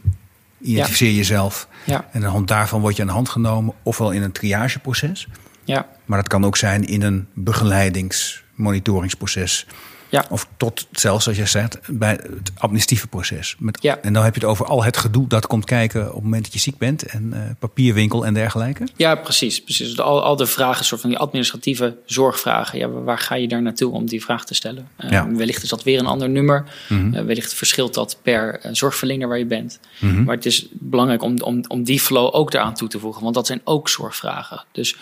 Identificeer 0.62 1.12
jezelf. 1.12 1.68
Ja. 1.86 1.96
En 1.96 2.10
aan 2.12 2.22
de 2.22 2.28
hand 2.28 2.48
daarvan 2.48 2.82
word 2.82 2.96
je 2.96 3.02
aan 3.02 3.08
de 3.08 3.14
hand 3.14 3.30
genomen. 3.30 3.74
Ofwel 3.84 4.12
in 4.12 4.22
een 4.22 4.32
triageproces. 4.32 5.28
Ja. 5.70 5.88
Maar 6.06 6.18
dat 6.18 6.28
kan 6.28 6.46
ook 6.46 6.58
zijn 6.58 6.88
in 6.88 7.02
een 7.02 7.28
begeleidings, 7.34 8.44
monitoringsproces. 8.56 9.66
Ja. 10.12 10.26
Of 10.30 10.48
tot 10.58 10.88
zelfs, 10.92 11.24
zoals 11.24 11.38
jij 11.38 11.48
zegt, 11.48 11.80
bij 11.88 12.12
het 12.12 12.52
administratieve 12.58 13.08
proces. 13.08 13.56
Met, 13.60 13.78
Ja. 13.82 13.98
En 14.02 14.14
dan 14.14 14.24
heb 14.24 14.34
je 14.34 14.40
het 14.40 14.50
over 14.50 14.66
al 14.66 14.84
het 14.84 14.98
gedoe 14.98 15.28
dat 15.28 15.48
komt 15.48 15.66
kijken 15.66 16.08
op 16.08 16.14
het 16.14 16.24
moment 16.24 16.44
dat 16.44 16.54
je 16.54 16.60
ziek 16.60 16.78
bent. 16.78 17.04
En 17.04 17.34
eh, 17.34 17.42
papierwinkel 17.60 18.26
en 18.26 18.34
dergelijke. 18.34 18.88
Ja, 18.96 19.16
precies. 19.16 19.64
precies. 19.64 19.88
Dus 19.88 20.00
Al, 20.00 20.24
al 20.24 20.36
de 20.36 20.46
vragen, 20.46 20.86
soort 20.86 21.02
van 21.02 21.10
die 21.10 21.20
administratieve 21.20 21.98
zorgvragen. 22.06 22.80
Ja, 22.80 22.90
waar 22.90 23.18
ga 23.20 23.36
je 23.36 23.48
daar 23.48 23.62
naartoe 23.62 23.92
om 23.92 24.06
die 24.06 24.24
vraag 24.24 24.46
te 24.46 24.54
stellen? 24.54 24.88
Eh, 24.96 25.10
Ja. 25.12 25.32
Wellicht 25.32 25.64
is 25.64 25.70
dat 25.70 25.84
weer 25.84 26.00
een 26.00 26.06
ander 26.06 26.30
nummer. 26.30 26.66
Mhm. 26.90 27.14
Eh, 27.14 27.24
wellicht 27.26 27.54
verschilt 27.54 27.94
dat 27.94 28.18
per 28.22 28.60
zorgverlener 28.72 29.28
waar 29.28 29.38
je 29.38 29.46
bent. 29.46 29.80
Mhm. 30.00 30.24
Maar 30.24 30.36
het 30.36 30.46
is 30.46 30.68
belangrijk 30.72 31.24
om, 31.24 31.42
om, 31.42 31.64
om 31.68 31.84
die 31.84 32.00
flow 32.00 32.36
ook 32.36 32.54
eraan 32.54 32.74
toe 32.74 32.88
te 32.88 33.00
voegen. 33.00 33.24
Want 33.24 33.36
dat 33.36 33.48
zijn 33.48 33.62
ook 33.64 33.90
zorgvragen. 33.90 34.64
Dus 34.72 34.96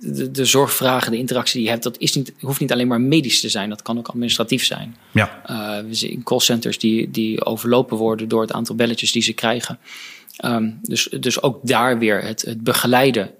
de, 0.00 0.30
de 0.30 0.44
zorgvragen, 0.44 1.10
de 1.10 1.18
interactie 1.18 1.54
die 1.54 1.64
je 1.64 1.70
hebt... 1.70 1.82
dat 1.82 1.98
is 1.98 2.14
niet, 2.14 2.32
hoeft 2.40 2.60
niet 2.60 2.72
alleen 2.72 2.88
maar 2.88 3.00
medisch 3.00 3.40
te 3.40 3.48
zijn. 3.48 3.68
Dat 3.68 3.82
kan 3.82 3.98
ook 3.98 4.08
administratief 4.08 4.64
zijn. 4.64 4.96
Ja. 5.10 5.42
Uh, 5.50 5.88
we 5.88 5.94
zien 5.94 6.22
callcenters 6.22 6.78
die, 6.78 7.10
die 7.10 7.44
overlopen 7.44 7.96
worden 7.96 8.28
door 8.28 8.40
het 8.40 8.52
aantal 8.52 8.74
belletjes 8.74 9.12
die 9.12 9.22
ze 9.22 9.32
krijgen. 9.32 9.78
Um, 10.44 10.78
dus, 10.82 11.08
dus 11.20 11.42
ook 11.42 11.58
daar 11.62 11.98
weer 11.98 12.22
het, 12.22 12.42
het 12.42 12.62
begeleiden 12.62 13.30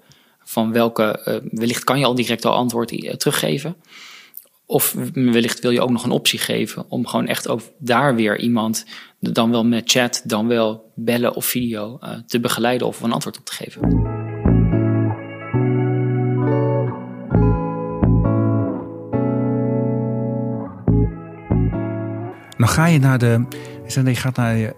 van 0.43 0.71
welke, 0.71 1.21
uh, 1.27 1.51
wellicht 1.59 1.83
kan 1.83 1.99
je 1.99 2.05
al 2.05 2.15
direct 2.15 2.45
al 2.45 2.53
antwoord 2.53 2.91
uh, 2.91 3.13
teruggeven. 3.13 3.75
Of 4.65 4.95
wellicht 5.13 5.59
wil 5.59 5.71
je 5.71 5.81
ook 5.81 5.89
nog 5.89 6.03
een 6.03 6.11
optie 6.11 6.39
geven 6.39 6.85
om 6.89 7.07
gewoon 7.07 7.27
echt 7.27 7.47
ook 7.47 7.61
daar 7.77 8.15
weer 8.15 8.39
iemand, 8.39 8.85
dan 9.19 9.51
wel 9.51 9.65
met 9.65 9.91
chat, 9.91 10.21
dan 10.25 10.47
wel 10.47 10.91
bellen 10.95 11.35
of 11.35 11.45
video, 11.45 11.99
te 12.27 12.39
begeleiden 12.39 12.87
of 12.87 13.01
een 13.01 13.11
antwoord 13.11 13.37
op 13.37 13.45
te 13.45 13.53
geven. 13.53 14.20
Dan 22.61 22.69
ga 22.69 22.85
je 22.85 22.99
naar 22.99 23.17
de, 23.17 23.45
je 23.87 24.15
gaat 24.15 24.35
naar 24.35 24.55
je, 24.57 24.73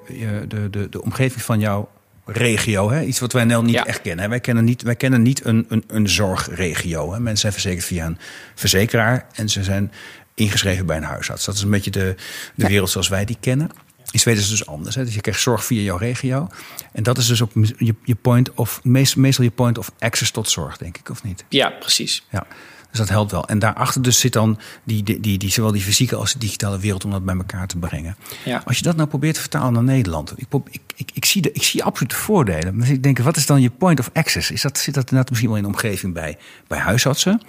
de, 0.48 0.69
de, 0.69 0.89
de 0.89 1.02
omgeving 1.02 1.41
van 1.41 1.60
jouw 1.60 1.89
regio. 2.26 2.91
Hè? 2.91 3.02
Iets 3.02 3.19
wat 3.19 3.34
wij 3.34 3.43
Nel 3.43 3.63
niet 3.63 3.74
Ja. 3.76 3.86
echt 3.86 4.02
kennen. 4.02 4.30
Wij 4.30 4.39
kennen 4.39 4.63
niet, 4.63 4.82
wij 4.82 4.96
kennen 4.96 5.22
niet 5.22 5.46
een, 5.46 5.65
een, 5.69 5.84
een 5.88 6.10
zorgregio. 6.10 7.13
Hè? 7.13 7.19
Mensen 7.19 7.38
zijn 7.38 7.54
verzekerd 7.54 7.86
via 7.86 8.06
een 8.06 8.17
verzekeraar 8.56 9.28
en 9.34 9.50
ze 9.50 9.63
zijn 9.63 9.91
ingeschreven 10.34 10.86
bij 10.86 10.98
een 10.98 11.04
huisarts. 11.04 11.46
Dat 11.46 11.56
is 11.56 11.62
een 11.62 11.69
beetje 11.69 11.91
de, 11.91 12.15
de 12.56 12.67
wereld 12.67 12.89
zoals 12.89 13.08
wij 13.08 13.26
die 13.26 13.38
kennen. 13.39 13.69
In 14.12 14.19
Zweden 14.19 14.41
is 14.41 14.50
het 14.50 14.58
dus 14.58 14.67
anders. 14.67 14.96
Hè? 14.96 15.06
Dus 15.06 15.13
je 15.13 15.22
krijgt 15.22 15.41
zorg 15.41 15.65
via 15.65 15.82
jouw 15.82 15.98
regio. 15.98 16.48
En 16.91 17.04
dat 17.04 17.17
is 17.17 17.28
dus 17.28 17.41
ook 17.41 17.52
je, 17.78 17.96
je 18.04 18.15
point 18.15 18.54
of, 18.54 18.80
meest, 18.84 19.15
meestal 19.15 19.43
je 19.43 19.52
point 19.52 19.78
of 19.78 19.91
access 20.00 20.32
tot 20.32 20.50
zorg, 20.50 20.78
denk 20.78 20.98
ik, 20.98 21.10
of 21.10 21.24
niet? 21.24 21.46
Ja, 21.50 21.69
precies. 21.69 22.26
Ja, 22.30 22.46
dus 22.93 23.01
dat 23.01 23.10
helpt 23.10 23.32
wel. 23.32 23.47
En 23.47 23.60
daarachter 23.60 24.01
dus 24.01 24.19
zit 24.19 24.34
dan 24.34 24.60
die, 24.84 25.03
die, 25.03 25.19
die, 25.19 25.38
die, 25.38 25.51
zowel 25.51 25.71
die 25.71 25.82
fysieke 25.82 26.15
als 26.15 26.34
de 26.34 26.39
digitale 26.39 26.79
wereld 26.79 27.06
om 27.06 27.12
dat 27.12 27.25
bij 27.25 27.36
elkaar 27.36 27.67
te 27.67 27.77
brengen. 27.77 28.15
Ja. 28.45 28.62
Als 28.65 28.77
je 28.77 28.84
dat 28.84 28.95
nou 28.95 29.10
probeert 29.10 29.34
te 29.34 29.39
vertalen 29.39 29.73
naar 29.73 29.84
Nederland, 29.84 30.34
ik, 30.36 30.47
ik, 30.69 30.82
ik, 30.95 31.10
ik, 31.13 31.25
zie, 31.25 31.41
de, 31.41 31.51
ik 31.51 31.63
zie 31.63 31.84
absoluut 31.84 32.12
de 32.12 32.17
voordelen. 32.17 32.75
Maar 32.75 32.89
ik 32.89 33.03
denk, 33.03 33.19
wat 33.19 33.36
is 33.36 33.45
dan 33.45 33.62
je 33.62 33.69
point 33.69 33.99
of 33.99 34.10
access? 34.13 34.51
Is 34.51 34.62
dat, 34.62 34.77
zit 34.77 34.93
dat 34.93 35.03
inderdaad 35.03 35.29
misschien 35.29 35.49
wel 35.49 35.58
in 35.58 35.63
de 35.63 35.69
omgeving 35.69 36.13
bij, 36.13 36.38
bij 36.67 36.79
huisartsen? 36.79 37.41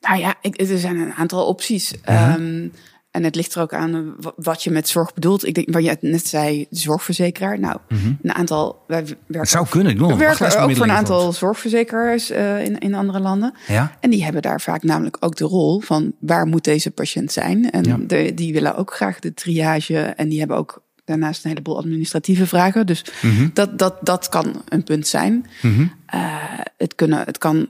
Nou 0.00 0.18
ja, 0.18 0.34
ik, 0.40 0.60
er 0.60 0.78
zijn 0.78 0.96
een 0.96 1.12
aantal 1.12 1.46
opties. 1.46 1.94
Ja. 2.04 2.36
Ehm, 2.36 2.68
en 3.16 3.24
het 3.24 3.34
ligt 3.34 3.54
er 3.54 3.62
ook 3.62 3.72
aan 3.74 4.14
wa- 4.20 4.32
wat 4.36 4.62
je 4.62 4.70
met 4.70 4.88
zorg 4.88 5.14
bedoelt. 5.14 5.46
Ik 5.46 5.54
denk, 5.54 5.72
waar 5.72 5.82
je 5.82 5.96
net 6.00 6.26
zei, 6.26 6.66
zorgverzekeraar. 6.70 7.58
Nou, 7.60 7.78
een 8.22 8.34
aantal. 8.34 8.82
Wij 8.86 8.98
werken 9.04 9.18
Mhm. 9.28 9.38
Het 9.38 9.48
zou 9.48 9.66
kunnen. 9.68 10.08
We 10.08 10.16
werken 10.16 10.60
ook 10.62 10.74
voor 10.76 10.84
een 10.84 10.90
aantal 10.90 11.32
zorgverzekeraars 11.32 12.30
eh, 12.30 12.64
in, 12.64 12.78
in 12.78 12.94
andere 12.94 13.20
landen. 13.20 13.54
Ja? 13.66 13.96
En 14.00 14.10
die 14.10 14.24
hebben 14.24 14.42
daar 14.42 14.60
vaak 14.60 14.82
namelijk 14.82 15.16
ook 15.20 15.36
de 15.36 15.44
rol 15.44 15.80
van 15.80 16.12
waar 16.20 16.46
moet 16.46 16.64
deze 16.64 16.90
patiënt 16.90 17.32
zijn. 17.32 17.70
En 17.70 17.82
Ja. 17.84 17.96
de, 18.06 18.32
die 18.34 18.52
willen 18.52 18.76
ook 18.76 18.94
graag 18.94 19.18
de 19.18 19.34
triage. 19.34 19.98
En 19.98 20.28
die 20.28 20.38
hebben 20.38 20.56
ook 20.56 20.82
daarnaast 21.04 21.44
een 21.44 21.50
heleboel 21.50 21.76
administratieve 21.78 22.46
vragen. 22.46 22.86
Dus 22.86 23.04
Mhm. 23.22 23.48
dat, 23.52 23.78
dat, 23.78 23.96
dat 24.02 24.28
kan 24.28 24.62
een 24.68 24.84
punt 24.84 25.06
zijn. 25.06 25.46
Mhm. 25.62 25.86
Eh, 26.06 26.34
het, 26.76 26.94
kunnen, 26.94 27.24
het 27.24 27.38
kan 27.38 27.66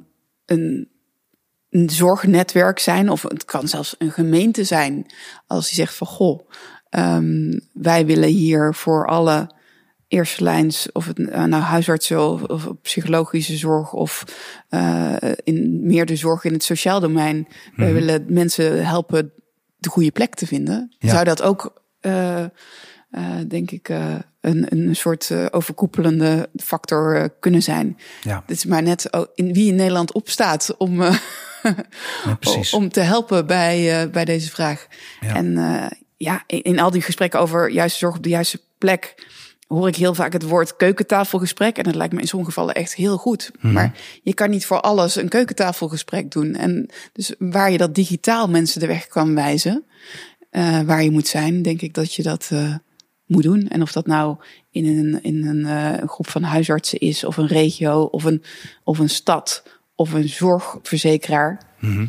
een, 0.46 0.88
een 1.76 1.90
zorgnetwerk 1.90 2.78
zijn, 2.78 3.10
of 3.10 3.22
het 3.22 3.44
kan 3.44 3.68
zelfs 3.68 3.94
een 3.98 4.10
gemeente 4.10 4.64
zijn. 4.64 5.06
Als 5.46 5.66
die 5.66 5.74
zegt 5.74 5.94
van 5.94 6.06
goh, 6.06 6.48
ehm, 6.90 7.58
wij 7.72 8.06
willen 8.06 8.28
hier 8.28 8.74
voor 8.74 9.06
alle 9.06 9.54
eerste 10.08 10.42
lijns, 10.42 10.92
of 10.92 11.06
het 11.06 11.18
eh, 11.18 11.44
nou 11.44 11.62
huisartsen 11.62 12.30
of, 12.30 12.42
of 12.42 12.68
psychologische 12.82 13.56
zorg, 13.56 13.92
of 13.92 14.24
eh, 14.68 15.14
in 15.44 15.86
meer 15.86 16.06
de 16.06 16.16
zorg 16.16 16.44
in 16.44 16.52
het 16.52 16.62
sociaal 16.62 17.00
domein. 17.00 17.48
Wij 17.74 17.92
willen 17.92 18.24
mensen 18.28 18.86
helpen 18.86 19.32
de 19.78 19.88
goede 19.88 20.10
plek 20.10 20.34
te 20.34 20.46
vinden. 20.46 20.94
Ja. 20.98 21.10
Zou 21.10 21.24
dat 21.24 21.42
ook, 21.42 21.82
eh, 22.00 22.44
denk 23.48 23.70
ik, 23.70 23.88
een, 24.40 24.66
een 24.68 24.96
soort 24.96 25.32
overkoepelende 25.50 26.48
factor 26.56 27.30
kunnen 27.40 27.62
zijn? 27.62 27.96
Ja, 28.22 28.42
Het 28.46 28.56
is 28.56 28.64
maar 28.64 28.82
net 28.82 29.10
in 29.34 29.52
wie 29.52 29.68
in 29.68 29.74
Nederland 29.74 30.12
opstaat 30.12 30.74
om, 30.78 31.02
ja, 32.40 32.60
om 32.78 32.88
te 32.88 33.00
helpen 33.00 33.46
bij, 33.46 34.02
eh, 34.02 34.10
bij 34.10 34.24
deze 34.24 34.50
vraag. 34.50 34.86
Ja. 35.20 35.34
En 35.34 35.58
eh, 35.58 35.98
ja, 36.16 36.44
in, 36.46 36.62
in 36.62 36.78
al 36.78 36.90
die 36.90 37.02
gesprekken 37.02 37.40
over 37.40 37.70
juiste 37.70 37.98
zorg 37.98 38.16
op 38.16 38.22
de 38.22 38.28
juiste 38.28 38.60
plek 38.78 39.14
hoor 39.66 39.88
ik 39.88 39.96
heel 39.96 40.14
vaak 40.14 40.32
het 40.32 40.42
woord 40.42 40.76
keukentafelgesprek. 40.76 41.78
En 41.78 41.84
dat 41.84 41.94
lijkt 41.94 42.12
me 42.12 42.20
in 42.20 42.26
sommige 42.26 42.50
gevallen 42.50 42.74
echt 42.74 42.94
heel 42.94 43.16
goed. 43.16 43.50
Mhm. 43.60 43.72
Maar 43.72 43.92
je 44.22 44.34
kan 44.34 44.50
niet 44.50 44.66
voor 44.66 44.80
alles 44.80 45.16
een 45.16 45.28
keukentafelgesprek 45.28 46.30
doen. 46.30 46.54
En 46.54 46.90
dus 47.12 47.34
waar 47.38 47.70
je 47.70 47.78
dat 47.78 47.94
digitaal 47.94 48.48
mensen 48.48 48.80
de 48.80 48.86
weg 48.86 49.06
kan 49.06 49.34
wijzen, 49.34 49.84
eh, 50.50 50.80
waar 50.80 51.02
je 51.02 51.10
moet 51.10 51.28
zijn, 51.28 51.62
denk 51.62 51.80
ik 51.80 51.94
dat 51.94 52.14
je 52.14 52.22
dat, 52.22 52.50
moet 53.26 53.42
doen. 53.42 53.68
En 53.68 53.82
of 53.82 53.92
dat 53.92 54.06
nou 54.06 54.36
in 54.70 54.86
een, 54.86 55.22
in 55.22 55.46
een, 55.46 55.64
een 55.64 56.08
groep 56.08 56.28
van 56.28 56.42
huisartsen 56.42 56.98
is, 56.98 57.24
of 57.24 57.36
een 57.36 57.46
regio, 57.46 58.02
of 58.02 58.24
een, 58.24 58.42
of 58.84 58.98
een 58.98 59.08
stad, 59.08 59.62
of 59.96 60.12
een 60.12 60.28
zorgverzekeraar. 60.28 61.60
Mhm. 61.78 62.06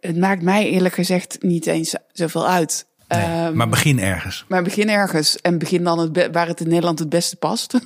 Het 0.00 0.16
maakt 0.16 0.42
mij 0.42 0.68
eerlijk 0.70 0.94
gezegd 0.94 1.36
niet 1.40 1.66
eens 1.66 1.94
zoveel 2.12 2.48
uit. 2.48 2.86
Nee, 3.08 3.20
Ehm, 3.22 3.56
maar 3.56 3.68
begin 3.68 3.98
ergens. 3.98 4.44
maar 4.48 4.62
begin 4.62 4.88
ergens 4.90 5.40
en 5.40 5.58
begin 5.58 5.84
dan 5.84 5.98
het 5.98 6.28
waar 6.32 6.46
het 6.46 6.60
in 6.60 6.68
Nederland 6.68 6.98
het 6.98 7.08
beste 7.08 7.36
past. 7.36 7.78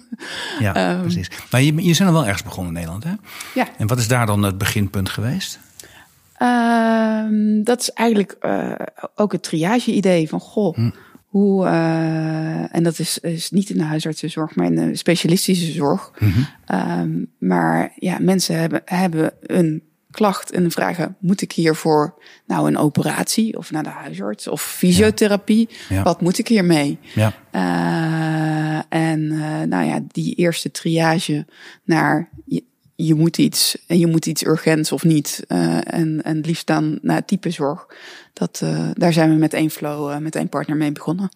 Ja, 0.59 0.75
Ehm. 0.91 1.01
precies. 1.01 1.31
Maar 1.51 1.61
je, 1.63 1.67
je 1.75 1.97
bent 1.97 2.01
al 2.01 2.13
wel 2.13 2.25
ergens 2.27 2.43
begonnen 2.43 2.67
in 2.73 2.79
Nederland, 2.79 3.05
hè? 3.05 3.13
ja. 3.55 3.67
En 3.79 3.87
wat 3.87 3.99
is 3.99 4.09
daar 4.09 4.27
dan 4.27 4.43
het 4.43 4.59
beginpunt 4.59 5.09
geweest? 5.11 5.59
Ehm, 6.37 7.63
dat 7.63 7.81
is 7.81 7.91
eigenlijk 7.93 8.37
eh, 8.41 8.73
ook 9.15 9.33
het 9.33 9.43
triage-idee 9.43 10.29
van 10.29 10.41
goh, 10.41 10.75
Hm. 10.77 10.91
Hoe 11.27 11.67
eh, 11.67 12.75
en 12.77 12.83
dat 12.83 12.99
is, 12.99 13.19
is 13.19 13.51
niet 13.51 13.71
in 13.71 13.79
de 13.79 13.85
huisartsenzorg, 13.85 14.55
maar 14.55 14.67
in 14.67 14.75
de 14.75 14.97
specialistische 14.97 15.73
zorg. 15.73 16.13
Mhm. 16.19 16.41
Ehm, 16.67 17.25
maar 17.39 17.93
ja, 17.97 18.17
mensen 18.21 18.59
hebben, 18.59 18.83
hebben 18.85 19.33
een 19.43 19.83
klacht 20.11 20.51
en 20.51 20.71
vragen: 20.71 21.17
moet 21.21 21.43
ik 21.43 21.53
hiervoor 21.53 22.15
nou 22.47 22.69
een 22.69 22.79
operatie 22.79 23.59
of 23.59 23.71
naar 23.71 23.83
de 23.83 23.89
huisarts 23.89 24.49
of 24.49 24.63
fysiotherapie? 24.63 25.69
Ja. 25.89 26.03
Wat 26.03 26.21
moet 26.21 26.39
ik 26.39 26.49
hiermee? 26.49 26.99
Ja, 27.15 27.33
Eh, 27.51 28.83
en 28.89 29.31
eh, 29.33 29.63
nou 29.63 29.85
ja, 29.87 30.01
die 30.09 30.35
eerste 30.35 30.71
triage 30.71 31.47
naar 31.85 32.31
je, 32.97 33.15
moet 33.15 33.39
iets 33.39 33.77
en 33.87 33.99
je 33.99 34.07
moet 34.07 34.27
iets 34.27 34.45
urgents 34.45 34.93
of 34.93 35.05
niet. 35.05 35.45
eh, 35.49 35.77
en, 35.77 36.23
en 36.23 36.37
het 36.37 36.47
liefst 36.47 36.67
dan 36.67 36.99
naar 37.03 37.25
typezorg. 37.25 37.87
Dat, 38.33 38.61
eh, 38.63 38.89
daar 38.93 39.13
zijn 39.13 39.31
we 39.31 39.37
met 39.37 39.53
één 39.53 39.71
flow, 39.71 40.11
eh, 40.11 40.19
met 40.19 40.37
één 40.37 40.49
partner 40.49 40.77
mee 40.77 40.93
begonnen. 40.93 41.31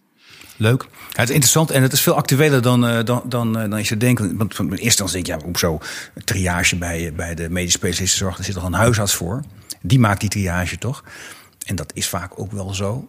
leuk. 0.57 0.87
Het 1.09 1.29
is 1.29 1.35
interessant 1.35 1.70
en 1.70 1.83
het 1.83 1.92
is 1.92 2.01
veel 2.01 2.14
actueler 2.14 2.62
dan, 2.62 3.05
dan, 3.05 3.23
dan, 3.27 3.53
dan 3.53 3.79
je 3.79 3.85
zou 3.85 4.01
denken. 4.01 4.37
Want 4.37 4.55
van 4.55 4.73
eerst 4.73 4.99
dan 4.99 5.09
denk 5.11 5.27
je, 5.27 5.33
ja, 5.33 5.38
hoezo 5.44 5.79
een 6.14 6.25
triage 6.25 6.77
bij, 6.77 7.12
bij 7.12 7.35
de 7.35 7.51
medisch 7.51 7.73
specialistenzorg? 7.73 8.37
Daar 8.37 8.44
zit 8.44 8.55
toch 8.55 8.64
een 8.64 8.73
huisarts 8.73 9.14
voor? 9.14 9.42
Die 9.83 9.99
maakt 9.99 10.20
die 10.20 10.29
triage 10.29 10.79
toch? 10.79 11.05
En 11.66 11.77
dat 11.77 11.90
is 11.94 12.09
vaak 12.09 12.38
ook 12.40 12.53
wel 12.53 12.75
zo. 12.75 13.09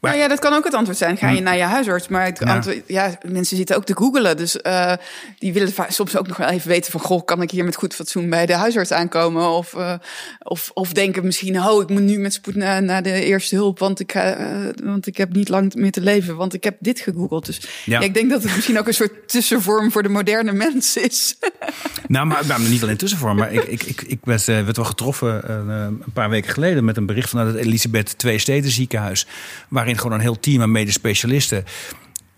Maar- 0.00 0.10
nou 0.10 0.22
ja, 0.22 0.28
dat 0.28 0.38
kan 0.38 0.52
ook 0.52 0.64
het 0.64 0.74
antwoord 0.74 0.98
zijn. 0.98 1.16
Ga 1.16 1.28
je 1.30 1.40
naar 1.40 1.56
je 1.56 1.62
huisarts? 1.62 2.08
Maar 2.08 2.24
het 2.24 2.38
Ja. 2.38 2.54
antwoord, 2.54 2.82
ja, 2.86 3.18
mensen 3.28 3.56
zitten 3.56 3.76
ook 3.76 3.84
te 3.84 3.96
googelen. 3.96 4.36
Dus 4.36 4.60
eh, 4.60 4.92
die 5.38 5.52
willen 5.52 5.72
soms 5.88 6.16
ook 6.16 6.26
nog 6.28 6.36
wel 6.36 6.48
even 6.48 6.68
weten 6.68 6.92
van... 6.92 7.00
goh, 7.00 7.24
kan 7.24 7.42
ik 7.42 7.50
hier 7.50 7.64
met 7.64 7.76
goed 7.76 7.94
fatsoen 7.94 8.30
bij 8.30 8.46
de 8.46 8.54
huisarts 8.54 8.92
aankomen? 8.92 9.48
Of, 9.48 9.74
eh, 9.74 9.94
of, 10.38 10.70
of 10.74 10.92
denken 10.92 11.24
misschien... 11.24 11.60
oh, 11.62 11.82
ik 11.82 11.88
moet 11.88 12.02
nu 12.02 12.18
met 12.18 12.32
spoed 12.32 12.54
naar, 12.54 12.82
naar 12.82 13.02
de 13.02 13.24
eerste 13.24 13.54
hulp... 13.54 13.78
Want 13.78 14.00
ik, 14.00 14.12
eh, 14.14 14.66
want 14.82 15.06
ik 15.06 15.16
heb 15.16 15.32
niet 15.32 15.48
lang 15.48 15.74
meer 15.74 15.90
te 15.92 16.00
leven. 16.00 16.36
Want 16.36 16.54
ik 16.54 16.64
heb 16.64 16.76
dit 16.80 17.00
gegoogeld. 17.00 17.46
Dus 17.46 17.60
Ja. 17.60 17.68
ja. 17.84 18.06
ik 18.06 18.14
denk 18.14 18.30
dat 18.30 18.42
het 18.42 18.54
misschien 18.54 18.78
ook 18.78 18.86
een 18.86 18.94
soort 18.94 19.28
tussenvorm... 19.28 19.90
voor 19.92 20.02
de 20.02 20.08
moderne 20.08 20.52
mens 20.52 20.96
is. 20.96 21.36
Nou, 22.08 22.26
maar 22.26 22.46
nou, 22.46 22.68
niet 22.68 22.82
alleen 22.82 22.96
tussenvorm. 22.96 23.36
Maar 23.36 23.52
ik, 23.52 23.64
ik, 23.64 23.82
ik, 23.82 24.02
ik 24.02 24.18
werd, 24.22 24.44
werd 24.44 24.76
wel 24.76 24.84
getroffen 24.84 25.50
een 25.50 26.02
paar 26.12 26.30
weken 26.30 26.50
geleden 26.52 26.84
met 26.84 26.96
een 26.96 27.06
bericht 27.06 27.28
vanuit 27.28 27.48
het 27.54 27.64
Elisabeth 27.64 28.24
II 28.24 28.38
Steden 28.38 28.70
ziekenhuis. 28.70 29.26
Waarin 29.68 29.98
gewoon 29.98 30.12
een 30.12 30.20
heel 30.20 30.40
team 30.40 30.62
aan 30.62 30.70
medisch 30.70 30.94
specialisten 30.94 31.64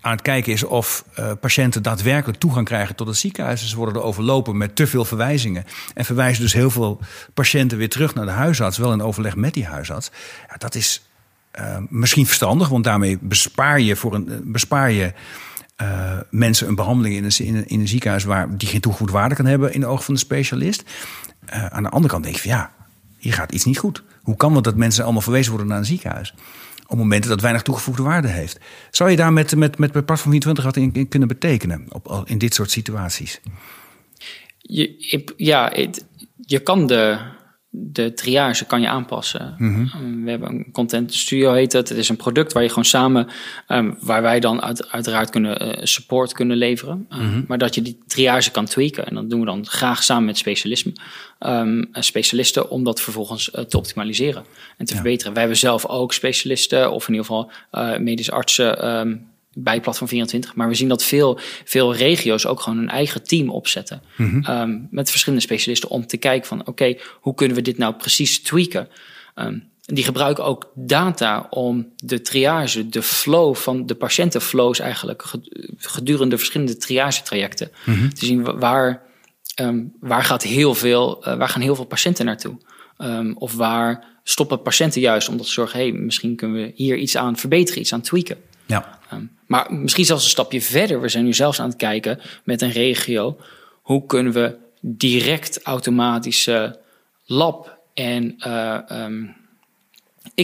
aan 0.02 0.12
het 0.12 0.22
kijken 0.22 0.52
is 0.52 0.64
of 0.64 1.04
eh, 1.14 1.30
patiënten 1.40 1.82
daadwerkelijk 1.82 2.38
toegang 2.38 2.66
krijgen 2.66 2.94
tot 2.94 3.06
het 3.06 3.16
ziekenhuis. 3.16 3.60
Dus 3.60 3.70
Ze 3.70 3.76
worden 3.76 3.94
er 3.94 4.02
overlopen 4.02 4.56
met 4.56 4.76
te 4.76 4.86
veel 4.86 5.04
verwijzingen. 5.04 5.64
En 5.94 6.04
verwijzen 6.04 6.42
dus 6.42 6.52
heel 6.52 6.70
veel 6.70 7.00
patiënten 7.34 7.78
weer 7.78 7.88
terug 7.88 8.14
naar 8.14 8.24
de 8.24 8.30
huisarts. 8.30 8.78
Wel 8.78 8.92
in 8.92 9.02
overleg 9.02 9.36
met 9.36 9.54
die 9.54 9.66
huisarts. 9.66 10.10
Ja, 10.48 10.56
dat 10.56 10.74
is 10.74 11.08
eh, 11.50 11.76
misschien 11.88 12.26
verstandig, 12.26 12.68
want 12.68 12.84
daarmee 12.84 13.18
bespaar 13.20 13.80
je, 13.80 13.96
voor 13.96 14.14
een, 14.14 14.28
eh, 14.28 14.36
bespaar 14.42 14.90
je 14.90 15.12
mensen 16.30 16.68
een 16.68 16.74
behandeling 16.74 17.16
in 17.16 17.24
een, 17.24 17.66
in, 17.66 17.80
een, 17.80 17.88
ziekenhuis 17.88 18.24
waar 18.24 18.56
die 18.56 18.68
geen 18.68 18.80
toegevoegde 18.80 19.14
waarde 19.14 19.34
kan 19.34 19.46
hebben 19.46 19.72
in 19.72 19.80
de 19.80 19.86
ogen 19.86 20.04
van 20.04 20.14
de 20.14 20.20
specialist. 20.20 20.82
Aan 21.46 21.82
de 21.82 21.88
andere 21.88 22.12
kant 22.12 22.22
denk 22.24 22.34
je 22.34 22.42
van 22.42 22.50
ja, 22.50 22.72
hier 23.18 23.32
gaat 23.32 23.52
iets 23.52 23.64
niet 23.64 23.78
goed. 23.78 24.02
Hoe 24.22 24.36
kan 24.36 24.54
het 24.54 24.64
dat 24.64 24.76
mensen 24.76 25.04
allemaal 25.04 25.22
verwezen 25.22 25.50
worden 25.50 25.68
naar 25.68 25.78
een 25.78 25.84
ziekenhuis? 25.84 26.34
Op 26.92 26.98
momenten 26.98 27.30
dat 27.30 27.40
weinig 27.40 27.62
toegevoegde 27.62 28.02
waarde 28.02 28.28
heeft. 28.28 28.58
Zou 28.90 29.10
je 29.10 29.16
daar 29.16 29.32
met, 29.32 29.56
met, 29.56 29.78
met, 29.78 29.92
Platform 29.92 30.30
24 30.30 30.64
wat 30.64 30.76
in, 30.76 31.08
kunnen 31.08 31.28
betekenen 31.28 31.86
op, 31.88 32.22
in 32.26 32.38
dit 32.38 32.54
soort 32.54 32.70
situaties? 32.70 33.40
Je, 34.58 35.24
ja, 35.36 35.70
het- 35.74 36.04
je 36.36 36.58
kan 36.58 36.86
de, 36.86 37.18
de 37.74 38.12
triage 38.12 38.64
kan 38.64 38.80
je 38.80 38.88
aanpassen. 38.88 39.56
Um, 39.60 40.24
We 40.24 40.30
hebben 40.30 40.48
een 40.48 40.68
content 40.72 41.14
studio 41.14 41.52
heet 41.52 41.72
het. 41.72 41.88
Het 41.88 41.98
is 41.98 42.08
een 42.08 42.16
product 42.16 42.52
waar 42.52 42.62
je 42.62 42.68
gewoon 42.68 42.84
samen, 42.84 43.28
um, 43.68 43.96
waar 44.00 44.22
wij 44.22 44.40
dan 44.40 44.62
uit, 44.62 44.90
uiteraard 44.90 45.30
kunnen 45.30 45.58
eh, 45.58 45.84
support 45.84 46.32
kunnen 46.32 46.56
leveren. 46.56 47.06
Um, 47.12 47.44
Maar 47.48 47.58
dat 47.58 47.74
je 47.74 47.82
die 47.82 47.98
triage 48.06 48.50
kan 48.50 48.64
tweaken. 48.64 49.06
En 49.06 49.14
dat 49.14 49.30
doen 49.30 49.40
we 49.40 49.46
dan 49.46 49.66
graag 49.66 50.02
samen 50.02 50.24
met 50.24 50.38
specialisme, 50.38 50.92
um, 51.40 51.88
specialisten 51.92 52.70
om 52.70 52.84
dat 52.84 53.00
vervolgens 53.00 53.50
eh, 53.50 53.64
te 53.64 53.76
optimaliseren 53.76 54.44
en 54.76 54.86
te 54.86 54.94
verbeteren. 54.94 55.32
Wij 55.32 55.42
hebben 55.42 55.60
zelf 55.60 55.86
ook 55.86 56.12
specialisten 56.12 56.92
of 56.92 57.08
in 57.08 57.14
ieder 57.14 57.26
geval 57.26 57.50
eh 57.70 57.98
medische 57.98 58.32
artsen. 58.32 58.88
um, 58.98 59.30
bij 59.54 59.80
Platform 59.80 60.08
24. 60.08 60.54
Maar 60.54 60.68
we 60.68 60.74
zien 60.74 60.88
dat 60.88 61.04
veel, 61.04 61.38
veel 61.64 61.94
regio's 61.94 62.46
ook 62.46 62.60
gewoon 62.60 62.78
hun 62.78 62.88
eigen 62.88 63.22
team 63.22 63.50
opzetten. 63.50 64.02
Ehm, 64.44 64.78
met 64.90 65.10
verschillende 65.10 65.44
specialisten 65.44 65.88
om 65.88 66.06
te 66.06 66.16
kijken 66.16 66.48
van... 66.48 66.66
oké, 66.66 66.96
hoe 67.20 67.34
kunnen 67.34 67.56
we 67.56 67.62
dit 67.62 67.78
nou 67.78 67.94
precies 67.94 68.42
tweaken? 68.42 68.88
Ehm, 69.34 69.58
die 69.82 70.04
gebruiken 70.04 70.44
ook 70.44 70.70
data 70.74 71.46
om 71.50 71.92
de 71.96 72.20
triage, 72.20 72.88
de 72.88 73.02
flow 73.02 73.54
van 73.54 73.86
de 73.86 73.94
patiëntenflows 73.94 74.78
eigenlijk... 74.78 75.24
gedurende 75.76 76.38
verschillende 76.38 76.76
triagetrajecten 76.76 77.70
te 78.14 78.26
zien 78.26 78.42
wa- 78.42 78.56
waar, 78.58 79.02
ehm, 79.54 79.84
waar, 80.00 80.24
gaat 80.24 80.42
heel 80.42 80.74
veel, 80.74 81.24
eh, 81.24 81.36
waar 81.36 81.48
gaan 81.48 81.62
heel 81.62 81.74
veel 81.74 81.84
patiënten 81.84 82.24
naartoe. 82.24 82.56
Of 83.34 83.54
waar 83.54 84.04
stoppen 84.24 84.62
patiënten 84.62 85.00
juist 85.00 85.28
om 85.28 85.36
te 85.36 85.44
zorgen... 85.44 85.78
hé, 85.78 85.88
hey, 85.88 85.98
misschien 85.98 86.36
kunnen 86.36 86.62
we 86.62 86.72
hier 86.74 86.96
iets 86.96 87.16
aan 87.16 87.36
verbeteren, 87.36 87.80
iets 87.80 87.92
aan 87.92 88.00
tweaken. 88.00 88.36
Ja, 88.66 89.00
Um, 89.12 89.30
maar 89.46 89.74
misschien 89.74 90.04
zelfs 90.04 90.24
een 90.24 90.30
stapje 90.30 90.62
verder. 90.62 91.00
We 91.00 91.08
zijn 91.08 91.24
nu 91.24 91.32
zelfs 91.32 91.60
aan 91.60 91.68
het 91.68 91.76
kijken 91.76 92.20
met 92.44 92.62
een 92.62 92.70
regio. 92.70 93.36
Hoe 93.82 94.06
kunnen 94.06 94.32
we 94.32 94.56
direct 94.80 95.62
automatische 95.62 96.80
lab 97.24 97.78
en 97.94 98.34
eh, 98.38 98.90
ehm, 98.90 99.24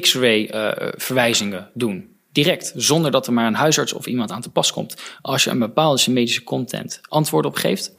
x-ray 0.01 0.47
eh, 0.47 0.89
verwijzingen 0.97 1.71
doen? 1.75 2.17
Direct, 2.33 2.73
zonder 2.77 3.11
dat 3.11 3.27
er 3.27 3.33
maar 3.33 3.47
een 3.47 3.55
huisarts 3.55 3.93
of 3.93 4.07
iemand 4.07 4.31
aan 4.31 4.41
te 4.41 4.51
pas 4.51 4.73
komt. 4.73 4.97
Als 5.21 5.45
je 5.45 5.51
een 5.51 5.59
bepaalde 5.59 6.11
medische 6.11 6.45
content 6.45 7.01
antwoord 7.09 7.47
op 7.47 7.55
geeft, 7.55 7.93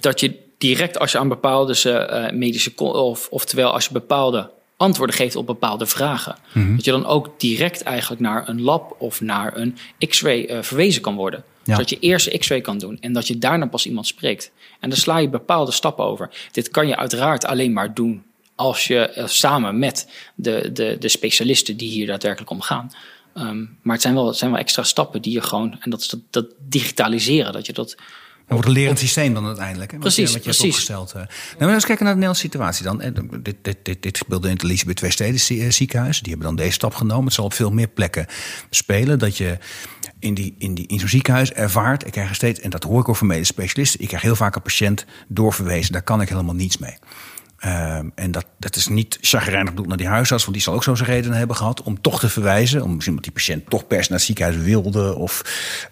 dat 0.00 0.20
je 0.20 0.44
direct 0.58 0.98
als 0.98 1.12
je 1.12 1.18
aan 1.18 1.28
bepaalde 1.28 1.90
eh, 1.90 2.32
medische 2.32 2.76
of 2.76 3.28
oftewel 3.30 3.72
als 3.72 3.84
je 3.84 3.92
bepaalde 3.92 4.50
antwoorden 4.76 5.16
geeft 5.16 5.36
op 5.36 5.46
bepaalde 5.46 5.86
vragen, 5.86 6.36
dat 6.52 6.84
je 6.84 6.90
dan 6.90 7.06
ook 7.06 7.40
direct 7.40 7.82
eigenlijk 7.82 8.20
naar 8.20 8.48
een 8.48 8.62
lab 8.62 8.96
of 8.98 9.20
naar 9.20 9.56
een 9.56 9.76
x-ray 10.08 10.44
eh, 10.44 10.62
verwezen 10.62 11.02
kan 11.02 11.14
worden. 11.14 11.44
Ja. 11.64 11.74
Zodat 11.74 11.90
je 11.90 11.98
eerst 11.98 12.38
x-ray 12.38 12.60
kan 12.60 12.78
doen 12.78 12.98
en 13.00 13.12
dat 13.12 13.26
je 13.26 13.38
daarna 13.38 13.66
pas 13.66 13.86
iemand 13.86 14.06
spreekt. 14.06 14.50
En 14.80 14.88
dan 14.88 14.98
sla 14.98 15.18
je 15.18 15.28
bepaalde 15.28 15.72
stappen 15.72 16.04
over. 16.04 16.30
Dit 16.52 16.68
kan 16.68 16.86
je 16.86 16.96
uiteraard 16.96 17.44
alleen 17.44 17.72
maar 17.72 17.94
doen 17.94 18.22
als 18.54 18.86
je 18.86 18.98
eh, 18.98 19.26
samen 19.26 19.78
met 19.78 20.10
de, 20.34 20.70
de, 20.72 20.96
de 21.00 21.08
specialisten 21.08 21.76
die 21.76 21.90
hier 21.90 22.06
daadwerkelijk 22.06 22.50
om 22.50 22.60
gaan. 22.60 22.90
Ehm, 23.34 23.64
maar 23.82 23.92
het 23.92 24.02
zijn, 24.02 24.14
wel, 24.14 24.26
het 24.26 24.36
zijn 24.36 24.50
wel 24.50 24.60
extra 24.60 24.82
stappen 24.82 25.22
die 25.22 25.32
je 25.32 25.40
gewoon, 25.40 25.76
en 25.80 25.90
dat 25.90 26.00
is 26.00 26.08
dat, 26.08 26.20
dat 26.30 26.46
digitaliseren, 26.68 27.52
dat 27.52 27.66
je 27.66 27.72
dat 27.72 27.96
Het 28.46 28.54
wordt 28.54 28.66
een 28.66 28.72
lerend 28.82 28.98
systeem 28.98 29.34
dan 29.34 29.46
uiteindelijk. 29.46 29.90
Hè, 29.90 29.96
wat 29.98 30.06
Precies, 30.06 30.28
je, 30.32 30.34
wat 30.36 30.44
je 30.44 30.50
hebt 30.50 30.60
precies. 30.60 30.90
opgesteld. 30.90 31.10
eh. 31.10 31.34
Nou, 31.52 31.64
maar 31.64 31.74
eens 31.74 31.84
kijken 31.84 32.04
naar 32.04 32.14
de 32.14 32.20
Nederlandse 32.20 32.42
situatie 32.46 32.84
dan. 32.84 33.00
En 33.00 33.40
dit, 33.42 33.56
dit, 33.62 33.76
dit, 33.82 34.02
dit 34.02 34.16
speelde 34.16 34.48
in 34.48 34.54
het 34.54 34.62
Elisabeth 34.62 35.12
Steden 35.12 35.40
zie- 35.40 35.62
eh, 35.64 35.70
ziekenhuis. 35.70 36.20
Die 36.20 36.28
hebben 36.32 36.46
dan 36.48 36.56
deze 36.56 36.72
stap 36.72 36.94
genomen. 36.94 37.24
Het 37.24 37.32
zal 37.34 37.44
op 37.44 37.52
veel 37.52 37.70
meer 37.70 37.88
plekken 37.88 38.26
spelen. 38.70 39.18
Dat 39.18 39.36
je 39.36 39.58
in, 40.18 40.34
die, 40.34 40.54
in, 40.58 40.74
die, 40.74 40.86
in 40.86 40.98
zo'n 40.98 41.08
ziekenhuis 41.08 41.52
ervaart. 41.52 42.06
Ik 42.06 42.12
krijg 42.12 42.28
er 42.28 42.34
steeds, 42.34 42.60
en 42.60 42.70
dat 42.70 42.82
hoor 42.82 43.00
ik 43.00 43.08
ook 43.08 43.16
van 43.16 43.26
medisch 43.26 43.48
specialisten. 43.48 44.00
Ik 44.00 44.08
krijg 44.08 44.22
heel 44.22 44.36
vaak 44.36 44.54
een 44.56 44.62
patiënt 44.62 45.04
doorverwezen. 45.28 45.92
Daar 45.92 46.02
kan 46.02 46.20
ik 46.20 46.28
helemaal 46.28 46.54
niets 46.54 46.78
mee. 46.78 46.96
Ehm, 47.58 48.08
en 48.14 48.30
dat, 48.30 48.46
dat 48.58 48.76
is 48.76 48.86
niet 48.86 49.18
chagrijnig 49.20 49.70
bedoeld 49.70 49.88
naar 49.88 49.96
die 49.96 50.06
huisarts, 50.06 50.42
want 50.42 50.56
die 50.56 50.64
zal 50.64 50.74
ook 50.74 50.82
zo 50.82 50.94
zijn 50.94 51.08
redenen 51.08 51.38
hebben 51.38 51.56
gehad 51.56 51.82
om 51.82 52.00
toch 52.00 52.20
te 52.20 52.28
verwijzen. 52.28 52.82
Om 52.82 52.94
misschien 52.94 53.16
omdat 53.16 53.24
die 53.24 53.32
patiënt 53.32 53.70
toch 53.70 53.86
pers 53.86 54.08
naar 54.08 54.18
het 54.18 54.26
ziekenhuis 54.26 54.56
wilde, 54.56 55.14
of, 55.14 55.42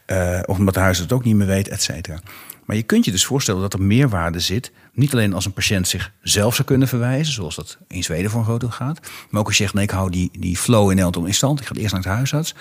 eh, 0.07 0.40
of 0.46 0.59
omdat 0.59 0.74
de 0.74 0.81
huisarts 0.81 1.11
het 1.11 1.18
ook 1.18 1.24
niet 1.24 1.35
meer 1.35 1.46
weet, 1.46 1.68
et 1.68 1.83
cetera. 1.83 2.20
Maar 2.64 2.77
je 2.77 2.83
kunt 2.83 3.05
je 3.05 3.11
dus 3.11 3.24
voorstellen 3.24 3.61
dat 3.61 3.72
er 3.72 3.83
meerwaarde 3.83 4.40
zit. 4.40 4.72
Niet 4.92 5.12
alleen 5.12 5.33
als 5.35 5.44
een 5.44 5.53
patiënt 5.53 5.88
zichzelf 5.88 6.55
zou 6.55 6.68
kunnen 6.68 6.88
verwijzen, 6.88 7.33
zoals 7.33 7.57
dat 7.57 7.79
in 7.88 8.03
Zweden 8.03 8.31
voor 8.31 8.40
een 8.40 8.46
groot 8.46 8.61
deel 8.61 8.70
gaat. 8.70 9.01
Maar 9.30 9.41
ook 9.41 9.47
als 9.47 9.57
je 9.57 9.62
zegt, 9.62 9.74
nee, 9.74 9.84
ik 9.84 9.91
hou 9.91 10.11
die, 10.11 10.30
die 10.39 10.57
flow 10.57 10.91
in 10.91 10.97
Nederland 10.97 11.26
in 11.26 11.34
stand. 11.34 11.61
Ik 11.61 11.66
ga 11.66 11.74
eerst 11.74 11.93
naar 11.93 12.03
de 12.03 12.09
huisarts. 12.09 12.55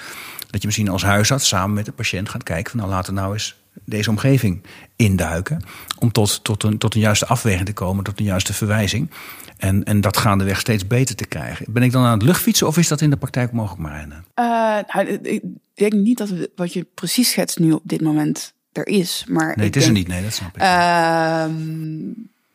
Dat 0.50 0.62
je 0.62 0.68
misschien 0.68 0.90
als 0.90 1.04
huisarts 1.04 1.48
samen 1.48 1.74
met 1.74 1.86
de 1.86 1.92
patiënt 1.92 2.30
gaat 2.30 2.44
kijken 2.44 2.72
van 2.72 2.80
nou 2.80 2.92
laten 2.92 3.14
we 3.14 3.20
nou 3.20 3.34
eens 3.34 3.56
deze 3.86 4.10
omgeving 4.10 4.64
induiken. 4.96 5.62
Om 6.00 6.12
tot, 6.12 6.44
tot, 6.44 6.64
een, 6.64 6.78
tot 6.78 6.96
een 6.96 7.02
juiste 7.02 7.26
afweging 7.26 7.66
te 7.66 7.74
komen, 7.74 8.04
tot 8.04 8.20
een 8.20 8.26
juiste 8.26 8.54
verwijzing. 8.54 9.10
En, 9.58 9.84
en 9.84 10.02
dat 10.02 10.18
gaandeweg 10.18 10.60
steeds 10.60 10.88
beter 10.88 11.16
te 11.16 11.26
krijgen. 11.26 11.66
Ben 11.70 11.84
ik 11.84 11.92
dan 11.92 12.04
aan 12.04 12.18
het 12.18 12.22
luchtfietsen 12.22 12.68
of 12.68 12.78
is 12.78 12.88
dat 12.88 13.02
in 13.02 13.10
de 13.10 13.18
praktijk 13.18 13.52
mogelijk, 13.52 13.82
Marijn? 13.82 14.10
Uh, 14.12 14.46
nou, 14.94 15.08
ik 15.22 15.42
denk 15.74 15.94
niet 15.94 16.18
dat 16.18 16.30
wat 16.56 16.74
je 16.74 16.86
precies 16.94 17.30
schetst 17.30 17.60
nu 17.60 17.72
op 17.72 17.82
dit 17.84 18.02
moment 18.02 18.54
er 18.72 18.88
is. 18.88 19.26
Maar 19.28 19.54
nee, 19.56 19.66
het 19.66 19.76
is 19.76 19.86
er 19.86 19.92
niet. 19.92 20.08
Nee, 20.08 20.24
dat 20.24 20.34
snap 20.34 20.56
ik. 20.56 20.62
Uh, 20.62 21.46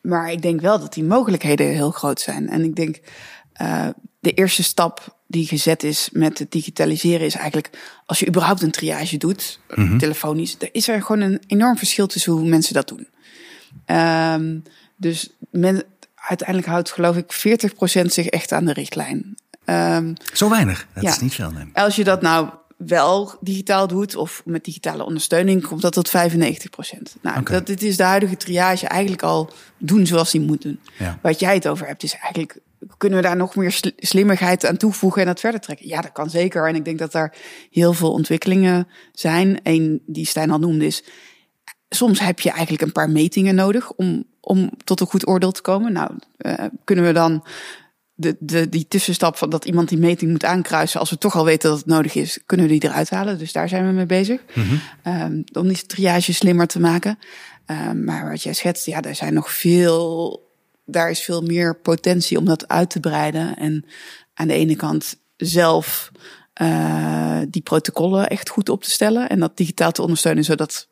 maar 0.01 0.31
ik 0.31 0.41
denk 0.41 0.61
wel 0.61 0.79
dat 0.79 0.93
die 0.93 1.03
mogelijkheden 1.03 1.67
heel 1.67 1.91
groot 1.91 2.21
zijn. 2.21 2.49
En 2.49 2.63
ik 2.63 2.75
denk 2.75 2.99
uh, 3.61 3.87
de 4.19 4.31
eerste 4.31 4.63
stap 4.63 5.17
die 5.27 5.47
gezet 5.47 5.83
is 5.83 6.09
met 6.11 6.39
het 6.39 6.51
digitaliseren 6.51 7.25
is 7.25 7.35
eigenlijk 7.35 7.69
als 8.05 8.19
je 8.19 8.27
überhaupt 8.27 8.61
een 8.61 8.71
triage 8.71 9.17
doet, 9.17 9.59
mm 9.75 9.97
telefonisch, 9.97 10.55
er 10.59 10.69
is 10.71 10.87
er 10.87 11.01
gewoon 11.01 11.21
een 11.21 11.41
enorm 11.47 11.77
verschil 11.77 12.07
tussen 12.07 12.31
hoe 12.31 12.47
mensen 12.47 12.73
dat 12.73 12.87
doen. 12.87 13.07
Um, 13.85 14.63
dus 14.95 15.29
men, 15.51 15.83
uiteindelijk 16.15 16.67
houdt 16.67 16.91
geloof 16.91 17.17
ik 17.17 17.33
40% 18.01 18.05
zich 18.05 18.27
echt 18.27 18.51
aan 18.51 18.65
de 18.65 18.73
richtlijn. 18.73 19.35
Um, 19.65 20.13
Zo 20.33 20.49
weinig, 20.49 20.87
dat 20.93 21.03
ja, 21.03 21.09
is 21.09 21.19
niet 21.19 21.33
veel. 21.33 21.51
Nee. 21.51 21.65
Als 21.73 21.95
je 21.95 22.03
dat 22.03 22.21
nou 22.21 22.49
wel 22.77 23.37
digitaal 23.41 23.87
doet 23.87 24.15
of 24.15 24.41
met 24.45 24.63
digitale 24.65 25.05
ondersteuning, 25.05 25.67
komt 25.67 25.81
dat 25.81 25.93
tot 25.93 26.09
95% 26.09 26.11
Nou, 27.21 27.43
dat, 27.43 27.65
dit 27.65 27.81
is 27.81 27.97
de 27.97 28.03
huidige 28.03 28.37
triage 28.37 28.87
eigenlijk 28.87 29.23
al 29.23 29.53
doen 29.77 30.05
zoals 30.05 30.31
die 30.31 30.41
moet 30.41 30.61
doen. 30.61 30.79
Ja. 30.99 31.19
Wat 31.21 31.39
jij 31.39 31.53
het 31.53 31.67
over 31.67 31.87
hebt, 31.87 32.03
is 32.03 32.13
eigenlijk 32.13 32.59
kunnen 32.97 33.19
we 33.19 33.25
daar 33.25 33.35
nog 33.35 33.55
meer 33.55 33.79
slimmigheid 33.97 34.65
aan 34.65 34.77
toevoegen 34.77 35.21
en 35.21 35.27
dat 35.27 35.39
verder 35.39 35.59
trekken? 35.59 35.87
Ja, 35.87 36.01
dat 36.01 36.11
kan 36.11 36.29
zeker. 36.29 36.67
En 36.67 36.75
ik 36.75 36.85
denk 36.85 36.99
dat 36.99 37.11
daar 37.11 37.35
heel 37.71 37.93
veel 37.93 38.11
ontwikkelingen 38.11 38.87
zijn. 39.11 39.59
Eén 39.63 40.01
die 40.05 40.25
Stijn 40.25 40.51
al 40.51 40.59
noemde 40.59 40.85
is, 40.85 41.03
soms 41.89 42.19
heb 42.19 42.39
je 42.39 42.49
eigenlijk 42.49 42.81
een 42.81 42.91
paar 42.91 43.09
metingen 43.09 43.55
nodig 43.55 43.91
om, 43.91 44.23
om 44.39 44.71
tot 44.83 44.99
een 44.99 45.07
goed 45.07 45.27
oordeel 45.27 45.51
te 45.51 45.61
komen. 45.61 45.93
Nou, 45.93 46.11
uh, 46.37 46.53
kunnen 46.83 47.05
we 47.05 47.13
dan 47.13 47.45
de, 48.13 48.35
de, 48.39 48.69
die 48.69 48.87
tussenstap 48.87 49.37
van 49.37 49.49
dat 49.49 49.65
iemand 49.65 49.89
die 49.89 49.97
meting 49.97 50.31
moet 50.31 50.45
aankruisen, 50.45 50.99
als 50.99 51.09
we 51.09 51.17
toch 51.17 51.35
al 51.35 51.45
weten 51.45 51.69
dat 51.69 51.77
het 51.77 51.87
nodig 51.87 52.15
is, 52.15 52.39
kunnen 52.45 52.65
we 52.67 52.71
die 52.71 52.89
eruit 52.89 53.09
halen. 53.09 53.37
Dus 53.37 53.51
daar 53.51 53.69
zijn 53.69 53.85
we 53.85 53.91
mee 53.91 54.05
bezig. 54.05 54.41
Mm 54.53 54.63
-hmm. 54.63 55.21
um, 55.21 55.43
om 55.53 55.67
die 55.67 55.85
triage 55.85 56.33
slimmer 56.33 56.67
te 56.67 56.79
maken. 56.79 57.19
Um, 57.65 58.03
maar 58.03 58.29
wat 58.29 58.43
jij 58.43 58.53
schetst, 58.53 58.85
ja, 58.85 59.01
er 59.01 59.15
zijn 59.15 59.33
nog 59.33 59.51
veel 59.51 60.48
daar 60.91 61.09
is 61.09 61.21
veel 61.21 61.41
meer 61.41 61.75
potentie 61.75 62.37
om 62.37 62.45
dat 62.45 62.67
uit 62.67 62.89
te 62.89 62.99
breiden. 62.99 63.57
En 63.57 63.85
aan 64.33 64.47
de 64.47 64.53
ene 64.53 64.75
kant 64.75 65.15
zelf 65.37 66.11
uh, 66.61 67.41
die 67.49 67.61
protocollen 67.61 68.27
echt 68.27 68.49
goed 68.49 68.69
op 68.69 68.83
te 68.83 68.89
stellen 68.89 69.29
en 69.29 69.39
dat 69.39 69.57
digitaal 69.57 69.91
te 69.91 70.01
ondersteunen, 70.01 70.43
zodat 70.43 70.87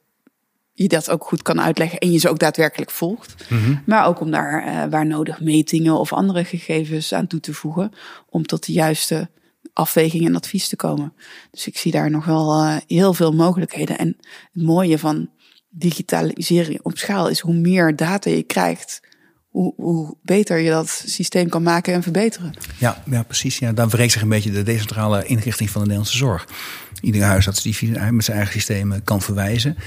je 0.74 0.88
dat 0.88 1.10
ook 1.10 1.24
goed 1.24 1.42
kan 1.42 1.62
uitleggen 1.62 2.00
en 2.00 2.12
je 2.12 2.18
ze 2.18 2.30
ook 2.30 2.40
daadwerkelijk 2.40 2.92
volgt. 2.92 3.50
Mm 3.50 3.64
-hmm. 3.64 3.82
Maar 3.86 4.06
ook 4.06 4.20
om 4.20 4.32
daar 4.32 4.68
uh, 4.68 4.84
waar 4.90 5.06
nodig 5.06 5.42
metingen 5.42 6.00
of 6.00 6.14
andere 6.14 6.46
gegevens 6.46 7.14
aan 7.14 7.28
toe 7.28 7.40
te 7.40 7.54
voegen 7.54 7.92
om 8.30 8.46
tot 8.46 8.66
de 8.66 8.72
juiste 8.72 9.30
afweging 9.74 10.26
en 10.26 10.36
advies 10.36 10.68
te 10.68 10.76
komen. 10.76 11.14
Dus 11.52 11.68
ik 11.68 11.78
zie 11.78 11.92
daar 11.92 12.10
nog 12.10 12.26
wel 12.26 12.64
uh, 12.64 12.78
heel 12.88 13.14
veel 13.14 13.34
mogelijkheden. 13.34 13.98
En 13.98 14.18
het 14.54 14.64
mooie 14.64 15.00
van 15.00 15.30
digitalisering 15.70 16.80
op 16.82 16.98
schaal 16.98 17.28
is 17.28 17.40
hoe 17.40 17.54
meer 17.54 17.96
data 17.96 18.30
je 18.30 18.44
krijgt, 18.44 19.02
hoe, 19.58 19.74
hoe, 19.76 20.16
beter 20.22 20.58
je 20.58 20.70
dat 20.70 21.04
systeem 21.06 21.50
kan 21.50 21.64
maken 21.64 21.94
en 21.94 22.04
verbeteren. 22.04 22.54
Ja, 22.78 23.04
ja 23.10 23.24
precies. 23.24 23.58
Ja. 23.58 23.72
Dan 23.72 23.90
verreekt 23.90 24.12
zich 24.12 24.22
een 24.22 24.30
beetje 24.30 24.52
de 24.52 24.64
decentrale 24.64 25.26
inrichting 25.26 25.70
van 25.70 25.82
de 25.82 25.88
Nederlandse 25.88 26.18
zorg. 26.18 26.48
Ieder 27.02 27.22
huisarts 27.22 27.62
die 27.62 28.00
met 28.12 28.26
zijn 28.26 28.38
eigen 28.38 28.54
systemen 28.54 29.04
kan 29.04 29.22
verwijzen. 29.22 29.78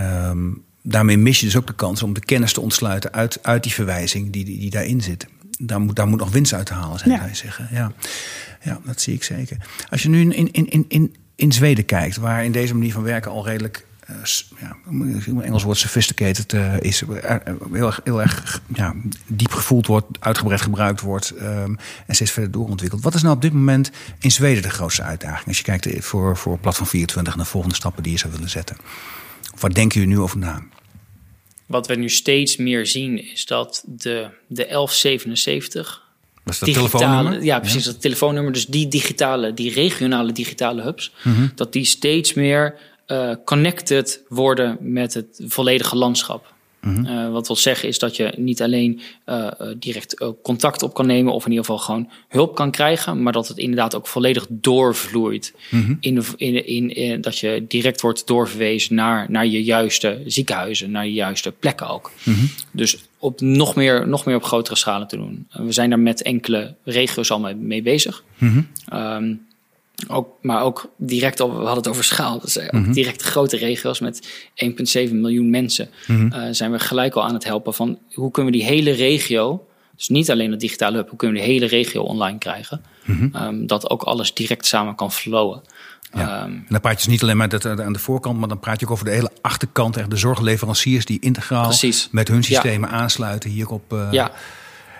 Um, 0.00 0.64
daarmee 0.82 1.16
mis 1.16 1.40
je 1.40 1.46
dus 1.46 1.56
ook 1.56 1.66
de 1.66 1.74
kans 1.74 2.02
om 2.02 2.12
de 2.12 2.20
kennis 2.20 2.52
te 2.52 2.60
ontsluiten 2.60 3.12
uit, 3.12 3.38
uit 3.42 3.62
die 3.62 3.72
verwijzing 3.72 4.32
die, 4.32 4.44
die, 4.44 4.58
die 4.58 4.70
daarin 4.70 5.00
zit. 5.00 5.26
Daar 5.58 5.80
moet, 5.80 5.96
daar 5.96 6.08
moet 6.08 6.18
nog 6.18 6.30
winst 6.30 6.54
uit 6.54 6.66
te 6.66 6.74
halen, 6.74 6.98
zijn 6.98 7.20
wij 7.20 7.34
zeggen. 7.34 7.68
Ja. 7.70 7.92
ja, 8.62 8.80
dat 8.84 9.00
zie 9.00 9.14
ik 9.14 9.22
zeker. 9.22 9.56
Als 9.90 10.02
je 10.02 10.08
nu 10.08 10.20
in, 10.20 10.52
in, 10.52 10.70
in, 10.70 10.84
in, 10.88 11.14
in 11.34 11.52
Zweden 11.52 11.84
kijkt, 11.84 12.16
waar 12.16 12.44
in 12.44 12.52
deze 12.52 12.74
manier 12.74 12.92
van 12.92 13.02
werken 13.02 13.30
al 13.30 13.46
redelijk 13.46 13.86
uh, 14.10 14.16
ja, 14.60 14.76
Engels 15.42 15.62
woord 15.62 15.78
sophisticated 15.78 16.52
uh, 16.52 16.80
is, 16.80 17.02
uh, 17.02 17.36
heel 17.72 17.86
erg, 17.86 18.00
heel 18.04 18.20
erg 18.20 18.62
ja, 18.74 18.94
diep 19.26 19.52
gevoeld 19.52 19.86
wordt, 19.86 20.06
uitgebreid 20.18 20.60
gebruikt 20.60 21.00
wordt 21.00 21.32
um, 21.40 21.78
en 22.06 22.14
steeds 22.14 22.30
verder 22.30 22.50
doorontwikkeld. 22.50 23.02
Wat 23.02 23.14
is 23.14 23.22
nou 23.22 23.34
op 23.34 23.42
dit 23.42 23.52
moment 23.52 23.90
in 24.18 24.30
Zweden 24.30 24.62
de 24.62 24.70
grootste 24.70 25.02
uitdaging? 25.02 25.46
Als 25.46 25.56
je 25.56 25.62
kijkt 25.62 26.04
voor, 26.04 26.36
voor 26.36 26.58
Platform 26.58 26.86
24 26.86 27.32
en 27.32 27.38
de 27.38 27.44
volgende 27.44 27.74
stappen 27.74 28.02
die 28.02 28.12
je 28.12 28.18
zou 28.18 28.32
willen 28.32 28.50
zetten. 28.50 28.76
Wat 29.58 29.74
denken 29.74 30.00
jullie 30.00 30.14
nu 30.14 30.22
over 30.22 30.38
na? 30.38 30.62
Wat 31.66 31.86
we 31.86 31.94
nu 31.94 32.08
steeds 32.08 32.56
meer 32.56 32.86
zien 32.86 33.30
is 33.32 33.46
dat 33.46 33.82
de, 33.86 34.28
de 34.46 34.66
1177 34.66 36.04
was 36.46 36.58
dat 36.58 36.74
telefoonnummer? 36.74 37.44
Ja, 37.44 37.60
precies. 37.60 37.84
Dat 37.84 38.00
telefoonnummer. 38.00 38.52
Dus 38.52 38.66
die 38.66 38.88
digitale, 38.88 39.54
die 39.54 39.72
regionale 39.72 40.32
digitale 40.32 40.82
hubs, 40.82 41.12
mm 41.22 41.34
-hmm. 41.34 41.52
dat 41.54 41.72
die 41.72 41.84
steeds 41.84 42.34
meer 42.34 42.74
uh, 43.06 43.34
connected 43.44 44.22
worden 44.28 44.76
met 44.80 45.14
het 45.14 45.42
volledige 45.46 45.96
landschap. 45.96 46.54
-hmm. 46.86 47.06
uh, 47.06 47.30
wat 47.30 47.46
wil 47.46 47.56
zeggen 47.56 47.88
is 47.88 47.98
dat 47.98 48.16
je 48.16 48.32
niet 48.36 48.62
alleen 48.62 49.00
uh, 49.26 49.50
direct 49.76 50.34
contact 50.42 50.82
op 50.82 50.94
kan 50.94 51.06
nemen 51.06 51.32
of 51.32 51.44
in 51.44 51.50
ieder 51.50 51.64
geval 51.64 51.80
gewoon 51.80 52.10
hulp 52.28 52.54
kan 52.54 52.70
krijgen, 52.70 53.22
maar 53.22 53.32
dat 53.32 53.48
het 53.48 53.58
inderdaad 53.58 53.94
ook 53.94 54.06
volledig 54.06 54.46
doorvloeit. 54.48 55.54
-hmm. 55.70 55.96
in, 56.00 56.24
in, 56.36 56.66
in, 56.66 56.94
in, 56.94 57.20
dat 57.20 57.38
je 57.38 57.64
direct 57.68 58.00
wordt 58.00 58.26
doorverwezen 58.26 58.94
naar, 58.94 59.26
naar 59.30 59.46
je 59.46 59.64
juiste 59.64 60.22
ziekenhuizen, 60.26 60.90
naar 60.90 61.06
je 61.06 61.12
juiste 61.12 61.52
plekken 61.52 61.88
ook. 61.88 62.10
-hmm. 62.22 62.50
Dus 62.70 62.98
op 63.18 63.40
nog 63.40 63.74
meer, 63.74 64.08
nog 64.08 64.24
meer 64.24 64.36
op 64.36 64.44
grotere 64.44 64.76
schalen 64.76 65.08
te 65.08 65.16
doen. 65.16 65.46
we 65.50 65.72
zijn 65.72 65.90
daar 65.90 65.98
met 65.98 66.22
enkele 66.22 66.74
regio's 66.84 67.30
al 67.30 67.40
mee, 67.40 67.54
mee 67.54 67.82
bezig. 67.82 68.24
Um, 68.92 69.46
ook, 70.08 70.28
maar 70.42 70.62
ook 70.62 70.90
direct, 70.96 71.38
we 71.38 71.44
hadden 71.44 71.74
het 71.74 71.88
over 71.88 72.04
schaal. 72.04 72.40
Dus 72.40 72.58
ook 72.58 72.72
mm-hmm. 72.72 72.92
direct 72.92 73.22
grote 73.22 73.56
regio's 73.56 74.00
met 74.00 74.28
1,7 75.08 75.12
miljoen 75.12 75.50
mensen. 75.50 75.88
Mm-hmm. 76.06 76.32
Uh, 76.32 76.48
zijn 76.50 76.70
we 76.72 76.78
gelijk 76.78 77.14
al 77.14 77.24
aan 77.24 77.34
het 77.34 77.44
helpen 77.44 77.74
van 77.74 77.98
hoe 78.12 78.30
kunnen 78.30 78.52
we 78.52 78.58
die 78.58 78.66
hele 78.66 78.90
regio, 78.90 79.66
dus 79.96 80.08
niet 80.08 80.30
alleen 80.30 80.50
het 80.50 80.60
digitale 80.60 80.96
hub, 80.96 81.08
hoe 81.08 81.18
kunnen 81.18 81.36
we 81.36 81.42
die 81.42 81.52
hele 81.52 81.66
regio 81.66 82.02
online 82.02 82.38
krijgen. 82.38 82.82
Mm-hmm. 83.04 83.30
Um, 83.42 83.66
dat 83.66 83.90
ook 83.90 84.02
alles 84.02 84.34
direct 84.34 84.66
samen 84.66 84.94
kan 84.94 85.12
flowen. 85.12 85.62
Ja. 86.12 86.42
Um, 86.42 86.52
en 86.52 86.66
dan 86.68 86.80
praat 86.80 86.92
je 86.92 86.98
dus 86.98 87.06
niet 87.06 87.22
alleen 87.22 87.36
maar 87.36 87.48
dat, 87.48 87.66
aan 87.66 87.92
de 87.92 87.98
voorkant, 87.98 88.38
maar 88.38 88.48
dan 88.48 88.60
praat 88.60 88.80
je 88.80 88.86
ook 88.86 88.92
over 88.92 89.04
de 89.04 89.10
hele 89.10 89.30
achterkant. 89.40 89.96
Echt 89.96 90.10
de 90.10 90.16
zorgleveranciers 90.16 91.04
die 91.04 91.20
integraal 91.20 91.66
precies. 91.66 92.08
met 92.10 92.28
hun 92.28 92.44
systemen 92.44 92.88
ja. 92.88 92.94
aansluiten 92.94 93.50
hierop. 93.50 93.92
Uh, 93.92 94.08
ja. 94.10 94.32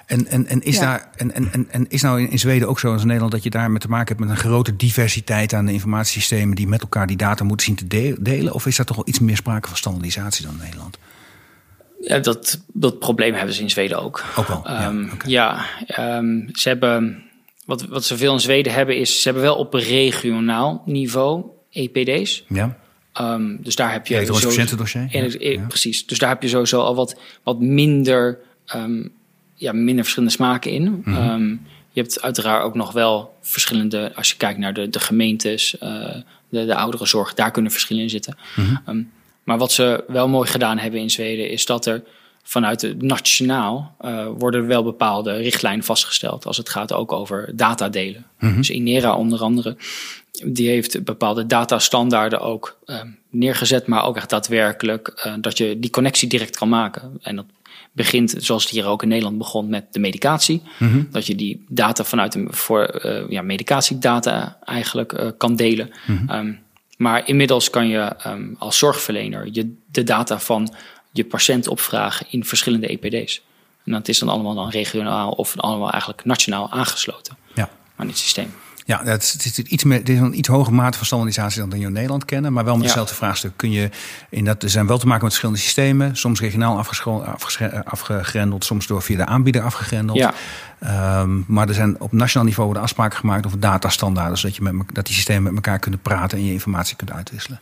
En, 0.06 0.26
en, 0.26 0.46
en, 0.46 0.62
is, 0.62 0.78
daar, 0.78 1.10
en, 1.16 1.32
en, 1.32 1.66
en 1.70 1.86
is 1.88 2.02
nou 2.02 2.22
in 2.22 2.38
Zweden 2.38 2.68
ook 2.68 2.80
zo 2.80 2.92
als 2.92 3.00
in 3.00 3.06
Nederland 3.06 3.32
dat 3.32 3.42
je 3.42 3.50
daarmee 3.50 3.78
te 3.78 3.88
maken 3.88 4.06
hebt 4.06 4.20
met 4.20 4.30
een 4.30 4.44
grote 4.44 4.76
diversiteit 4.76 5.52
aan 5.52 5.66
de 5.66 5.72
informatiesystemen 5.72 6.56
die 6.56 6.68
met 6.68 6.80
elkaar 6.80 7.06
die 7.06 7.16
data 7.16 7.44
moeten 7.44 7.66
zien 7.66 7.76
te 7.76 8.16
delen? 8.22 8.52
Of 8.52 8.66
is 8.66 8.76
daar 8.76 8.86
toch 8.86 8.96
wel 8.96 9.08
iets 9.08 9.18
meer 9.18 9.36
sprake 9.36 9.68
van 9.68 9.76
standaardisatie 9.76 10.44
dan 10.44 10.54
in 10.54 10.60
Nederland? 10.62 10.98
Ja, 12.00 12.18
dat, 12.18 12.60
dat 12.72 12.98
probleem 12.98 13.34
hebben 13.34 13.54
ze 13.54 13.62
in 13.62 13.70
Zweden 13.70 14.02
ook. 14.02 14.24
Ook 14.36 14.46
wel. 14.46 14.60
ja, 14.64 14.88
okay. 15.12 15.30
ja 15.30 15.66
um, 16.18 16.48
ze 16.52 16.68
hebben. 16.68 17.22
Wat, 17.64 17.82
wat 17.86 18.04
ze 18.04 18.16
veel 18.16 18.32
in 18.32 18.40
Zweden 18.40 18.72
hebben, 18.72 18.96
is 18.96 19.22
ze 19.22 19.24
hebben 19.24 19.42
wel 19.42 19.56
op 19.56 19.74
regionaal 19.74 20.82
niveau 20.84 21.44
EPD's. 21.70 22.44
Ja. 22.48 22.76
Um, 23.20 23.58
dus 23.62 23.76
daar 23.76 23.92
heb 23.92 24.06
je. 24.06 24.14
Het 24.14 24.30
patiëntendossier. 24.30 25.08
Ja, 25.10 25.28
ja. 25.38 25.66
Precies. 25.66 26.06
Dus 26.06 26.18
daar 26.18 26.28
heb 26.28 26.42
je 26.42 26.48
sowieso 26.48 26.80
al 26.80 26.94
wat, 26.94 27.20
wat 27.42 27.60
minder 27.60 28.38
ja, 29.56 29.72
minder 29.72 30.02
verschillende 30.02 30.34
smaken 30.34 30.70
in. 30.70 30.82
Mm 30.82 31.02
-hmm. 31.04 31.30
um, 31.30 31.66
je 31.90 32.00
hebt 32.00 32.22
uiteraard 32.22 32.64
ook 32.64 32.74
nog 32.74 32.92
wel 32.92 33.34
verschillende, 33.40 34.12
als 34.14 34.30
je 34.30 34.36
kijkt 34.36 34.58
naar 34.58 34.74
de, 34.74 34.88
de 34.88 35.00
gemeentes, 35.00 35.76
uh, 35.82 36.14
de, 36.48 36.64
de 36.64 36.74
ouderenzorg, 36.74 37.34
daar 37.34 37.50
kunnen 37.50 37.72
verschillen 37.72 38.02
in 38.02 38.10
zitten. 38.10 38.36
Mm 38.56 38.64
-hmm. 38.64 38.80
um, 38.88 39.10
maar 39.44 39.58
wat 39.58 39.72
ze 39.72 40.04
wel 40.06 40.28
mooi 40.28 40.48
gedaan 40.48 40.78
hebben 40.78 41.00
in 41.00 41.10
Zweden, 41.10 41.50
is 41.50 41.66
dat 41.66 41.86
er 41.86 42.02
vanuit 42.42 42.82
het 42.82 43.02
nationaal 43.02 43.96
uh, 44.00 44.26
worden 44.38 44.66
wel 44.66 44.82
bepaalde 44.82 45.36
richtlijnen 45.36 45.84
vastgesteld 45.84 46.46
als 46.46 46.56
het 46.56 46.68
gaat 46.68 46.92
ook 46.92 47.12
over 47.12 47.50
datadelen. 47.54 48.26
Mm 48.38 48.48
-hmm. 48.48 48.56
Dus 48.56 48.70
Inera 48.70 49.14
onder 49.14 49.40
andere, 49.40 49.76
die 50.44 50.68
heeft 50.68 51.04
bepaalde 51.04 51.46
datastandaarden 51.46 52.40
ook 52.40 52.78
uh, 52.86 53.00
neergezet, 53.30 53.86
maar 53.86 54.04
ook 54.04 54.16
echt 54.16 54.30
daadwerkelijk 54.30 55.22
uh, 55.26 55.34
dat 55.40 55.58
je 55.58 55.78
die 55.78 55.90
connectie 55.90 56.28
direct 56.28 56.56
kan 56.56 56.68
maken. 56.68 57.18
En 57.22 57.36
dat 57.36 57.46
begint, 57.92 58.34
zoals 58.38 58.62
het 58.62 58.72
hier 58.72 58.86
ook 58.86 59.02
in 59.02 59.08
Nederland 59.08 59.38
begon, 59.38 59.68
met 59.68 59.92
de 59.92 59.98
medicatie. 59.98 60.62
Mm 60.78 60.90
-hmm. 60.90 61.08
Dat 61.10 61.26
je 61.26 61.34
die 61.34 61.64
data 61.68 62.04
vanuit 62.04 62.32
de, 62.32 62.46
voor 62.48 63.00
uh, 63.04 63.28
ja, 63.28 63.42
medicatiedata 63.42 64.58
eigenlijk 64.64 65.12
uh, 65.12 65.28
kan 65.38 65.56
delen. 65.56 65.90
Mm 66.06 66.16
-hmm. 66.16 66.36
um, 66.36 66.64
maar 66.96 67.28
inmiddels 67.28 67.70
kan 67.70 67.88
je 67.88 68.12
um, 68.26 68.56
als 68.58 68.78
zorgverlener 68.78 69.48
je, 69.52 69.76
de 69.90 70.02
data 70.02 70.38
van 70.38 70.74
je 71.12 71.24
patiënt 71.24 71.68
opvragen 71.68 72.26
in 72.30 72.44
verschillende 72.44 72.86
EPD's. 72.86 73.42
En 73.84 73.92
dat 73.92 74.08
is 74.08 74.18
dan 74.18 74.28
allemaal 74.28 74.54
dan 74.54 74.70
regionaal 74.70 75.30
of 75.30 75.56
allemaal 75.56 75.90
eigenlijk 75.90 76.24
nationaal 76.24 76.70
aangesloten 76.70 77.36
ja. 77.54 77.70
aan 77.96 78.06
dit 78.06 78.18
systeem. 78.18 78.54
Ja, 78.86 79.04
het 79.04 79.22
is, 79.44 79.58
iets 79.58 79.84
meer, 79.84 79.98
het 79.98 80.08
is 80.08 80.18
een 80.18 80.38
iets 80.38 80.48
hogere 80.48 80.76
mate 80.76 80.96
van 80.96 81.06
standaardisatie 81.06 81.60
dan 81.60 81.70
we 81.70 81.78
in 81.78 81.92
Nederland 81.92 82.24
kennen. 82.24 82.52
Maar 82.52 82.64
wel 82.64 82.74
met 82.74 82.84
hetzelfde 82.84 83.14
vraagstuk. 83.14 83.52
Kun 83.56 83.70
je 83.70 83.90
in 84.30 84.44
dat, 84.44 84.62
er 84.62 84.70
zijn 84.70 84.86
wel 84.86 84.98
te 84.98 85.06
maken 85.06 85.22
met 85.22 85.32
verschillende 85.32 85.60
systemen. 85.60 86.16
Soms 86.16 86.40
regionaal 86.40 86.84
afgegrendeld, 87.84 88.64
soms 88.64 88.86
door 88.86 89.02
via 89.02 89.16
de 89.16 89.24
aanbieder 89.24 89.62
afgegrendeld. 89.62 90.18
Ja. 90.18 90.34
Um, 91.20 91.44
maar 91.48 91.68
er 91.68 91.74
zijn 91.74 92.00
op 92.00 92.12
nationaal 92.12 92.46
niveau 92.46 92.72
de 92.72 92.78
afspraken 92.78 93.18
gemaakt 93.18 93.46
over 93.46 93.60
datastandaarden. 93.60 94.38
Zodat 94.38 94.56
je 94.56 94.62
met, 94.62 94.74
dat 94.92 95.06
die 95.06 95.14
systemen 95.14 95.42
met 95.42 95.54
elkaar 95.54 95.78
kunnen 95.78 96.00
praten 96.00 96.38
en 96.38 96.44
je 96.44 96.52
informatie 96.52 96.96
kunt 96.96 97.12
uitwisselen. 97.12 97.60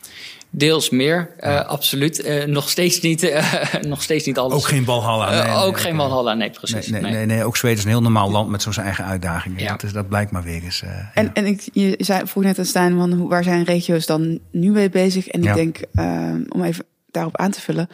Deels 0.57 0.91
meer, 0.91 1.35
uh, 1.41 1.65
absoluut. 1.65 2.25
Uh, 2.25 2.45
nog, 2.45 2.71
steeds 2.71 3.01
niet, 3.01 3.23
uh, 3.23 3.65
nog 3.93 4.03
steeds 4.03 4.27
niet 4.27 4.39
alles. 4.39 4.55
Ook 4.55 4.67
geen 4.67 4.85
Balhalla. 4.85 5.31
Nee, 5.31 5.43
nee, 5.43 5.65
ook 5.65 5.81
geen 5.81 5.97
Balhalla, 5.97 6.35
nee, 6.35 6.51
precies. 6.51 6.89
Nee, 6.89 7.01
nee, 7.01 7.27
nee, 7.27 7.45
ook 7.45 7.57
Zweden 7.57 7.79
is 7.79 7.85
een 7.85 7.91
heel 7.91 8.03
normaal 8.03 8.31
land 8.31 8.51
met 8.51 8.63
zo'n 8.63 8.73
eigen 8.73 9.05
uitdagingen. 9.05 9.61
Ja. 9.61 9.71
Dat, 9.71 9.83
is, 9.83 9.93
dat 9.93 10.09
blijkt 10.09 10.31
maar 10.31 10.43
weer 10.43 10.63
eens. 10.63 10.83
en 11.15 11.25
ja. 11.25 11.31
en 11.33 11.47
ik, 11.47 11.69
je 11.73 11.95
zei, 11.99 12.27
vroeg 12.27 12.43
net 12.43 12.59
aan 12.59 12.65
Stijn, 12.65 12.97
van, 12.97 13.29
waar 13.29 13.45
zijn 13.45 13.65
regio's 13.65 14.07
dan 14.07 14.39
nu 14.51 14.71
mee 14.71 14.89
bezig? 14.89 15.29
En 15.29 15.45
ik 15.45 15.55
denk, 15.55 15.79
ehm, 15.95 16.43
om 16.49 16.63
even 16.63 16.85
daarop 17.11 17.37
aan 17.37 17.51
te 17.51 17.61
vullen. 17.61 17.89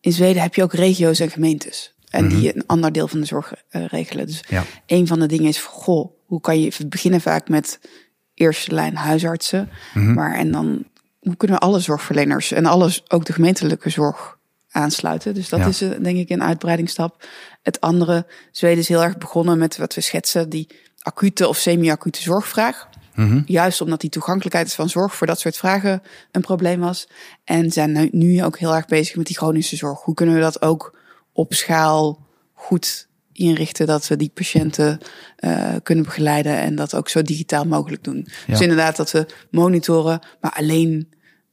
in 0.00 0.12
Zweden 0.12 0.42
heb 0.42 0.54
je 0.54 0.62
ook 0.62 0.72
regio's 0.72 1.20
en 1.20 1.30
gemeentes. 1.30 1.94
En 2.10 2.24
mm 2.24 2.30
-hmm. 2.30 2.40
die 2.40 2.56
een 2.56 2.66
ander 2.66 2.92
deel 2.92 3.08
van 3.08 3.20
de 3.20 3.26
zorg 3.26 3.52
regelen. 3.70 4.26
Dus 4.26 4.40
ja. 4.48 4.64
een 4.86 5.06
van 5.06 5.20
de 5.20 5.26
dingen 5.26 5.48
is, 5.48 5.58
goh, 5.58 6.10
hoe 6.26 6.40
kan 6.40 6.60
je... 6.60 6.72
We 6.78 6.86
beginnen 6.86 7.20
vaak 7.20 7.48
met 7.48 7.78
eerste 8.34 8.74
lijn 8.74 8.96
huisartsen. 8.96 9.70
Mm 9.94 10.04
-hmm. 10.04 10.14
Maar 10.14 10.34
en 10.34 10.50
dan 10.50 10.84
hoe 11.28 11.36
kunnen 11.36 11.58
we 11.58 11.62
alle 11.62 11.80
zorgverleners 11.80 12.52
en 12.52 12.66
alles, 12.66 13.02
ook 13.08 13.24
de 13.24 13.32
gemeentelijke 13.32 13.90
zorg 13.90 14.38
aansluiten. 14.70 15.34
Dus 15.34 15.48
dat 15.48 15.66
is 15.66 15.78
denk 15.78 16.18
ik 16.18 16.30
een 16.30 16.42
uitbreidingsstap. 16.42 17.26
Het 17.62 17.80
andere, 17.80 18.26
Zweden 18.52 18.78
is 18.78 18.88
heel 18.88 19.02
erg 19.02 19.18
begonnen 19.18 19.58
met 19.58 19.76
wat 19.76 19.94
we 19.94 20.00
schetsen, 20.00 20.48
die 20.48 20.68
acute 20.98 21.48
of 21.48 21.56
semi-acute 21.56 22.22
zorgvraag. 22.22 22.88
Mm 23.14 23.42
Juist 23.46 23.80
omdat 23.80 24.00
die 24.00 24.10
toegankelijkheid 24.10 24.72
van 24.72 24.88
zorg 24.88 25.14
voor 25.14 25.26
dat 25.26 25.40
soort 25.40 25.56
vragen 25.56 26.02
een 26.32 26.40
probleem 26.40 26.80
was. 26.80 27.08
En 27.44 27.72
zijn 27.72 28.08
nu 28.12 28.44
ook 28.44 28.58
heel 28.58 28.74
erg 28.74 28.86
bezig 28.86 29.16
met 29.16 29.26
die 29.26 29.36
chronische 29.36 29.76
zorg. 29.76 30.00
Hoe 30.00 30.14
kunnen 30.14 30.34
we 30.34 30.40
dat 30.40 30.62
ook 30.62 30.98
op 31.32 31.54
schaal 31.54 32.26
goed 32.54 33.08
inrichten 33.32 33.86
dat 33.86 34.08
we 34.08 34.16
die 34.16 34.30
patiënten 34.34 34.98
uh, 35.40 35.74
kunnen 35.82 36.04
begeleiden 36.04 36.56
en 36.56 36.74
dat 36.74 36.94
ook 36.94 37.08
zo 37.08 37.22
digitaal 37.22 37.64
mogelijk 37.64 38.04
doen. 38.04 38.28
Dus 38.46 38.60
inderdaad 38.60 38.96
dat 38.96 39.10
we 39.10 39.26
monitoren, 39.50 40.20
maar 40.40 40.52
alleen 40.52 41.08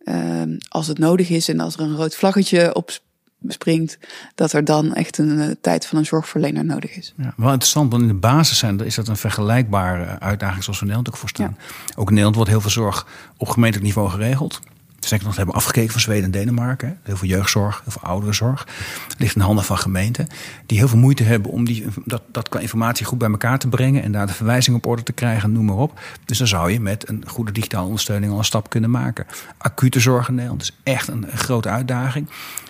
uh, 0.05 0.57
als 0.67 0.87
het 0.87 0.97
nodig 0.97 1.29
is 1.29 1.49
en 1.49 1.59
als 1.59 1.73
er 1.73 1.81
een 1.81 1.95
rood 1.95 2.15
vlaggetje 2.15 2.75
op 2.75 2.99
springt, 3.47 3.97
dat 4.35 4.53
er 4.53 4.65
dan 4.65 4.93
echt 4.93 5.17
een 5.17 5.37
uh, 5.37 5.51
tijd 5.61 5.85
van 5.85 5.97
een 5.97 6.05
zorgverlener 6.05 6.65
nodig 6.65 6.95
is. 6.95 7.13
Ja, 7.17 7.33
wel 7.37 7.51
interessant, 7.51 7.91
want 7.91 8.01
in 8.01 8.07
de 8.07 8.13
basis 8.13 8.57
zijn, 8.57 8.79
is 8.79 8.95
dat 8.95 9.07
een 9.07 9.17
vergelijkbare 9.17 10.19
uitdaging 10.19 10.63
zoals 10.63 10.79
we 10.79 10.85
in 10.85 10.91
Nederland 10.91 11.09
ook 11.09 11.17
voor 11.17 11.29
staan. 11.29 11.57
Ook 11.95 12.07
in 12.07 12.13
Nederland 12.13 12.35
wordt 12.35 12.49
heel 12.51 12.61
veel 12.61 12.69
zorg 12.69 13.07
op 13.37 13.47
gemeentelijk 13.47 13.87
niveau 13.87 14.09
geregeld. 14.09 14.59
Zeker 15.05 15.25
nog 15.25 15.35
hebben 15.35 15.55
afgekeken 15.55 15.91
van 15.91 16.01
Zweden 16.01 16.23
en 16.23 16.31
Denemarken. 16.31 16.99
Heel 17.03 17.17
veel 17.17 17.27
jeugdzorg, 17.27 17.81
heel 17.83 17.91
veel 17.91 18.09
ouderenzorg. 18.09 18.67
Het 19.07 19.19
ligt 19.19 19.35
in 19.35 19.41
handen 19.41 19.63
van 19.63 19.77
gemeenten. 19.77 20.27
Die 20.65 20.77
heel 20.77 20.87
veel 20.87 20.97
moeite 20.97 21.23
hebben 21.23 21.51
om 21.51 21.65
die, 21.65 21.85
dat, 22.05 22.21
dat 22.31 22.59
informatie 22.59 23.05
goed 23.05 23.17
bij 23.17 23.29
elkaar 23.29 23.59
te 23.59 23.67
brengen. 23.67 24.03
En 24.03 24.11
daar 24.11 24.27
de 24.27 24.33
verwijzing 24.33 24.75
op 24.75 24.85
orde 24.85 25.03
te 25.03 25.13
krijgen, 25.13 25.51
noem 25.51 25.65
maar 25.65 25.75
op. 25.75 25.99
Dus 26.25 26.37
dan 26.37 26.47
zou 26.47 26.71
je 26.71 26.79
met 26.79 27.09
een 27.09 27.23
goede 27.27 27.51
digitale 27.51 27.85
ondersteuning 27.85 28.31
al 28.31 28.37
een 28.37 28.45
stap 28.45 28.69
kunnen 28.69 28.89
maken. 28.89 29.25
Acute 29.57 29.99
zorg 29.99 30.27
in 30.27 30.35
Nederland 30.35 30.61
is 30.61 30.75
echt 30.83 31.07
een, 31.07 31.31
een 31.31 31.37
grote 31.37 31.69
uitdaging. 31.69 32.29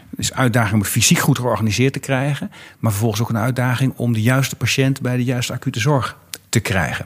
Het 0.09 0.19
is 0.19 0.31
een 0.31 0.37
uitdaging 0.37 0.73
om 0.73 0.79
het 0.79 0.89
fysiek 0.89 1.19
goed 1.19 1.37
georganiseerd 1.37 1.93
te 1.93 1.99
krijgen. 1.99 2.51
Maar 2.79 2.91
vervolgens 2.91 3.21
ook 3.21 3.29
een 3.29 3.37
uitdaging 3.37 3.93
om 3.95 4.13
de 4.13 4.21
juiste 4.21 4.55
patiënt 4.55 5.01
bij 5.01 5.17
de 5.17 5.23
juiste 5.23 5.53
acute 5.53 5.79
zorg 5.79 6.17
te 6.49 6.59
krijgen 6.59 7.05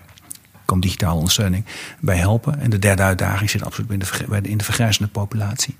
kan 0.70 0.80
digitale 0.80 1.16
ondersteuning 1.16 1.66
bij 2.00 2.18
helpen. 2.18 2.60
En 2.60 2.70
de 2.70 2.80
derde 2.80 3.02
uitdaging 3.02 3.50
zit 3.50 3.64
absoluut 3.64 3.92
in 3.92 4.00
de, 4.00 4.50
in 4.50 4.58
de 4.58 4.64
vergrijzende 4.64 5.10
populatie. 5.10 5.76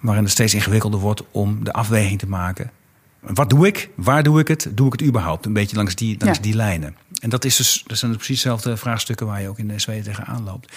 Waarin 0.00 0.22
het 0.22 0.32
steeds 0.32 0.54
ingewikkelder 0.54 1.00
wordt 1.00 1.22
om 1.30 1.64
de 1.64 1.72
afweging 1.72 2.18
te 2.18 2.28
maken. 2.28 2.70
Wat 3.20 3.50
doe 3.50 3.66
ik? 3.66 3.90
Waar 3.94 4.22
doe 4.22 4.40
ik 4.40 4.48
het? 4.48 4.70
Doe 4.74 4.86
ik 4.86 4.92
het 4.92 5.02
überhaupt? 5.02 5.46
Een 5.46 5.52
beetje 5.52 5.76
langs 5.76 5.94
die, 5.94 6.16
langs 6.18 6.40
die 6.40 6.54
lijnen. 6.54 6.96
En 7.20 7.30
dat, 7.30 7.44
is 7.44 7.56
dus, 7.56 7.84
dat 7.86 7.98
zijn 7.98 8.10
dus 8.10 8.20
precies 8.20 8.42
dezelfde 8.42 8.76
vraagstukken 8.76 9.26
waar 9.26 9.42
je 9.42 9.48
ook 9.48 9.58
in 9.58 9.68
de 9.68 9.78
SW 9.78 9.90
tegenaan 9.90 10.44
loopt. 10.44 10.72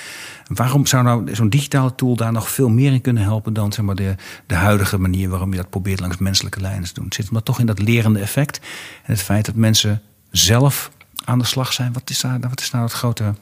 Waarom 0.47 0.85
zou 0.85 1.03
nou 1.03 1.35
zo'n 1.35 1.49
digitale 1.49 1.95
tool 1.95 2.15
daar 2.15 2.31
nog 2.31 2.49
veel 2.49 2.69
meer 2.69 2.93
in 2.93 3.01
kunnen 3.01 3.23
helpen 3.23 3.53
dan 3.53 3.73
zeg 3.73 3.85
maar, 3.85 3.95
de, 3.95 4.15
de 4.47 4.55
huidige 4.55 4.97
manier 4.97 5.29
waarom 5.29 5.51
je 5.51 5.57
dat 5.57 5.69
probeert 5.69 5.99
langs 5.99 6.17
menselijke 6.17 6.61
lijnen 6.61 6.83
te 6.83 6.93
doen? 6.93 7.05
Het 7.05 7.13
zit 7.13 7.31
maar 7.31 7.43
toch 7.43 7.59
in 7.59 7.65
dat 7.65 7.79
lerende 7.79 8.19
effect. 8.19 8.59
En 9.03 9.11
het 9.13 9.21
feit 9.21 9.45
dat 9.45 9.55
mensen 9.55 10.01
zelf 10.31 10.91
aan 11.23 11.39
de 11.39 11.45
slag 11.45 11.73
zijn. 11.73 11.93
Wat 11.93 12.09
is 12.09 12.21
daar, 12.21 12.39
wat 12.39 12.59
is 12.59 12.71
nou 12.71 12.83
het 12.83 12.93
grote, 12.93 13.33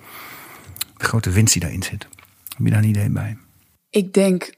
de 0.97 1.05
grote 1.05 1.29
winst 1.29 1.53
die 1.53 1.61
daarin 1.61 1.83
zit? 1.83 2.07
Heb 2.57 2.65
je 2.65 2.69
daar 2.69 2.83
een 2.83 2.89
idee 2.89 3.09
bij? 3.09 3.37
Ik 3.89 4.13
denk 4.13 4.57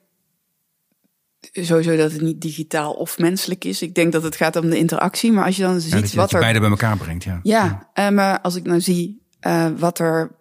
sowieso 1.51 1.95
dat 1.95 2.11
het 2.11 2.21
niet 2.21 2.41
digitaal 2.41 2.93
of 2.93 3.17
menselijk 3.17 3.63
is. 3.63 3.81
Ik 3.81 3.95
denk 3.95 4.11
dat 4.11 4.23
het 4.23 4.35
gaat 4.35 4.55
om 4.55 4.69
de 4.69 4.77
interactie. 4.77 5.31
Maar 5.31 5.45
als 5.45 5.55
je 5.55 5.61
dan 5.61 5.81
ziet 5.81 5.91
dat 5.91 6.11
je, 6.11 6.17
wat 6.17 6.29
je 6.29 6.35
er... 6.35 6.41
beide 6.41 6.59
bij 6.59 6.69
elkaar 6.69 6.97
brengt, 6.97 7.23
ja. 7.23 7.39
Ja, 7.43 7.89
ja. 7.93 8.07
Uh, 8.07 8.15
maar 8.15 8.41
als 8.41 8.55
ik 8.55 8.63
nou 8.63 8.81
zie 8.81 9.21
uh, 9.47 9.67
wat 9.77 9.99
er 9.99 10.31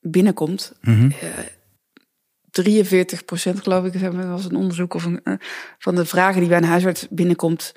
binnenkomt... 0.00 0.72
Mm 0.80 0.94
-hmm. 0.94 1.12
uh, 1.22 1.28
43 2.50 3.24
procent 3.24 3.62
geloof 3.62 3.84
ik, 3.84 4.00
dat 4.00 4.14
was 4.14 4.44
een 4.44 4.56
onderzoek 4.56 4.94
of 4.94 5.04
een, 5.04 5.40
van 5.78 5.94
de 5.94 6.04
vragen 6.04 6.40
die 6.40 6.48
bij 6.48 6.58
een 6.58 6.64
huisarts 6.64 7.06
binnenkomt... 7.10 7.74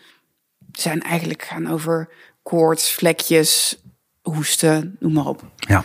zijn 0.72 1.02
eigenlijk 1.02 1.44
gaan 1.44 1.68
over 1.68 2.10
koorts, 2.44 2.94
vlekjes, 2.94 3.83
hoesten, 4.24 4.96
noem 5.00 5.14
maar 5.14 5.28
op. 5.28 5.52
Ja. 5.56 5.84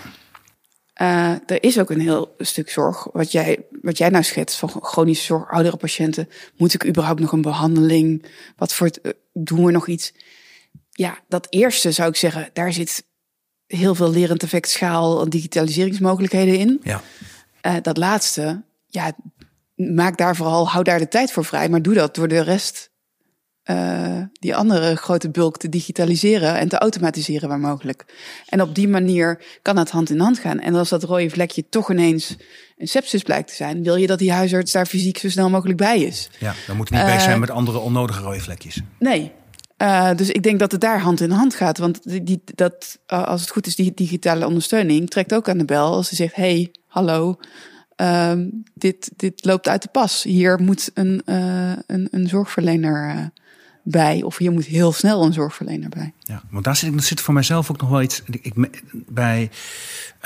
Uh, 1.00 1.30
er 1.30 1.62
is 1.62 1.78
ook 1.78 1.90
een 1.90 2.00
heel 2.00 2.34
stuk 2.38 2.70
zorg, 2.70 3.08
wat 3.12 3.32
jij, 3.32 3.66
wat 3.82 3.98
jij 3.98 4.08
nou 4.08 4.24
schetst, 4.24 4.56
van 4.56 4.68
chronische 4.68 5.24
zorg, 5.24 5.50
oudere 5.50 5.76
patiënten. 5.76 6.28
Moet 6.56 6.74
ik 6.74 6.86
überhaupt 6.86 7.20
nog 7.20 7.32
een 7.32 7.42
behandeling? 7.42 8.26
Wat 8.56 8.74
voor 8.74 8.86
het, 8.86 8.98
uh, 9.02 9.12
doen 9.32 9.64
we 9.64 9.70
nog 9.70 9.86
iets? 9.86 10.12
Ja, 10.90 11.18
dat 11.28 11.46
eerste 11.50 11.92
zou 11.92 12.08
ik 12.08 12.16
zeggen, 12.16 12.50
daar 12.52 12.72
zit 12.72 13.04
heel 13.66 13.94
veel 13.94 14.10
lerend 14.10 14.42
effect, 14.42 14.68
schaal 14.68 15.22
en 15.22 15.30
digitaliseringsmogelijkheden 15.30 16.58
in. 16.58 16.80
Ja. 16.82 17.02
Uh, 17.62 17.76
dat 17.82 17.96
laatste, 17.96 18.62
ja, 18.86 19.12
maak 19.74 20.16
daar 20.16 20.36
vooral, 20.36 20.68
hou 20.68 20.84
daar 20.84 20.98
de 20.98 21.08
tijd 21.08 21.32
voor 21.32 21.44
vrij, 21.44 21.68
maar 21.68 21.82
doe 21.82 21.94
dat 21.94 22.14
door 22.14 22.28
de 22.28 22.42
rest 22.42 22.90
uh, 23.70 24.22
die 24.32 24.56
andere 24.56 24.96
grote 24.96 25.30
bulk 25.30 25.56
te 25.56 25.68
digitaliseren 25.68 26.58
en 26.58 26.68
te 26.68 26.78
automatiseren 26.78 27.48
waar 27.48 27.58
mogelijk. 27.58 28.04
En 28.48 28.62
op 28.62 28.74
die 28.74 28.88
manier 28.88 29.42
kan 29.62 29.76
het 29.76 29.90
hand 29.90 30.10
in 30.10 30.20
hand 30.20 30.38
gaan. 30.38 30.60
En 30.60 30.74
als 30.74 30.88
dat 30.88 31.02
rode 31.02 31.30
vlekje 31.30 31.68
toch 31.68 31.90
ineens 31.90 32.36
een 32.78 32.88
sepsis 32.88 33.22
blijkt 33.22 33.48
te 33.48 33.54
zijn, 33.54 33.82
wil 33.82 33.96
je 33.96 34.06
dat 34.06 34.18
die 34.18 34.32
huisarts 34.32 34.72
daar 34.72 34.86
fysiek 34.86 35.18
zo 35.18 35.28
snel 35.28 35.50
mogelijk 35.50 35.78
bij 35.78 36.00
is. 36.00 36.30
Ja, 36.38 36.54
dan 36.66 36.76
moet 36.76 36.88
hij 36.88 36.98
niet 36.98 37.06
uh, 37.06 37.14
bezig 37.14 37.28
zijn 37.28 37.40
met 37.40 37.50
andere 37.50 37.78
onnodige 37.78 38.22
rode 38.22 38.40
vlekjes. 38.40 38.80
Nee. 38.98 39.32
Uh, 39.82 40.14
dus 40.16 40.30
ik 40.30 40.42
denk 40.42 40.58
dat 40.58 40.72
het 40.72 40.80
daar 40.80 41.00
hand 41.00 41.20
in 41.20 41.30
hand 41.30 41.54
gaat. 41.54 41.78
Want 41.78 42.10
die, 42.10 42.22
die, 42.22 42.42
dat, 42.54 42.98
als 43.06 43.40
het 43.40 43.50
goed 43.50 43.66
is, 43.66 43.76
die 43.76 43.94
digitale 43.94 44.46
ondersteuning 44.46 45.10
trekt 45.10 45.34
ook 45.34 45.48
aan 45.48 45.58
de 45.58 45.64
bel 45.64 45.92
als 45.92 46.08
ze 46.08 46.14
zegt: 46.14 46.34
hey, 46.34 46.70
hallo. 46.86 47.38
Um, 48.00 48.62
dit, 48.74 49.10
dit 49.16 49.44
loopt 49.44 49.68
uit 49.68 49.82
de 49.82 49.88
pas. 49.88 50.22
Hier 50.22 50.60
moet 50.60 50.90
een, 50.94 51.22
een, 51.24 52.08
een 52.10 52.28
zorgverlener 52.28 53.30
bij. 53.90 54.22
Of 54.22 54.38
je 54.38 54.50
moet 54.50 54.64
heel 54.64 54.92
snel 54.92 55.24
een 55.24 55.32
zorgverlener 55.32 55.88
bij. 55.88 56.12
Ja, 56.18 56.42
want 56.50 56.64
daar 56.64 56.76
zit, 56.76 57.04
zit 57.04 57.20
voor 57.20 57.34
mijzelf 57.34 57.70
ook 57.70 57.80
nog 57.80 57.90
wel 57.90 58.02
iets 58.02 58.22
ik, 58.26 58.54
bij. 58.92 59.50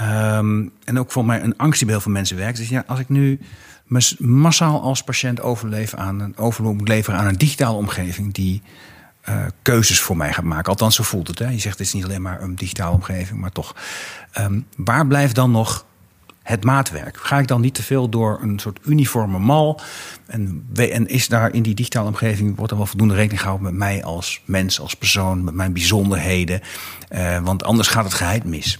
Um, 0.01 0.73
en 0.85 0.99
ook 0.99 1.13
voor 1.13 1.25
mij 1.25 1.43
een 1.43 1.57
angst 1.57 1.77
die 1.77 1.87
bij 1.87 1.95
heel 1.95 2.05
veel 2.05 2.13
mensen 2.13 2.37
werkt. 2.37 2.59
Dus 2.59 2.69
ja, 2.69 2.85
als 2.87 2.99
ik 2.99 3.09
nu 3.09 3.41
massaal 4.19 4.83
als 4.83 5.03
patiënt 5.03 5.41
overleef 5.41 5.95
aan 5.95 6.21
een 6.21 6.37
overloop 6.37 6.77
moet 6.77 6.89
leveren 6.89 7.19
aan 7.19 7.27
een 7.27 7.39
digitale 7.39 7.77
omgeving 7.77 8.35
die 8.35 8.63
uh, 9.29 9.45
keuzes 9.63 10.01
voor 10.01 10.17
mij 10.17 10.33
gaat 10.33 10.45
maken. 10.45 10.71
Althans, 10.71 10.97
zo 10.97 11.03
voelt 11.03 11.29
het. 11.29 11.39
Hè? 11.39 11.49
Je 11.49 11.59
zegt 11.59 11.79
het 11.79 11.87
is 11.87 11.93
niet 11.93 12.05
alleen 12.05 12.23
maar 12.23 12.43
een 12.43 12.55
digitale 12.55 12.95
omgeving, 12.95 13.41
maar 13.41 13.53
toch. 13.53 13.77
Um, 14.39 14.67
waar 14.77 15.07
blijft 15.07 15.35
dan 15.35 15.51
nog 15.51 15.85
het 16.43 16.64
maatwerk? 16.64 17.16
Ga 17.16 17.38
ik 17.38 17.47
dan 17.47 17.61
niet 17.61 17.74
te 17.74 17.82
veel 17.82 18.09
door 18.09 18.38
een 18.43 18.59
soort 18.59 18.78
uniforme 18.84 19.38
mal? 19.38 19.80
En, 20.26 20.66
en 20.74 21.07
is 21.07 21.28
daar 21.28 21.55
in 21.55 21.62
die 21.62 21.74
digitale 21.74 22.09
omgeving, 22.09 22.57
wordt 22.57 22.70
er 22.70 22.76
wel 22.76 22.86
voldoende 22.86 23.14
rekening 23.14 23.40
gehouden 23.40 23.66
met 23.66 23.76
mij 23.78 24.05
als 24.05 24.43
mens, 24.45 24.80
als 24.80 24.95
persoon, 24.95 25.45
met 25.45 25.55
mijn 25.55 25.72
bijzonderheden? 25.72 26.61
Uh, 27.11 27.38
want 27.38 27.64
anders 27.64 27.88
gaat 27.88 28.05
het 28.05 28.14
geheid 28.14 28.45
mis. 28.45 28.78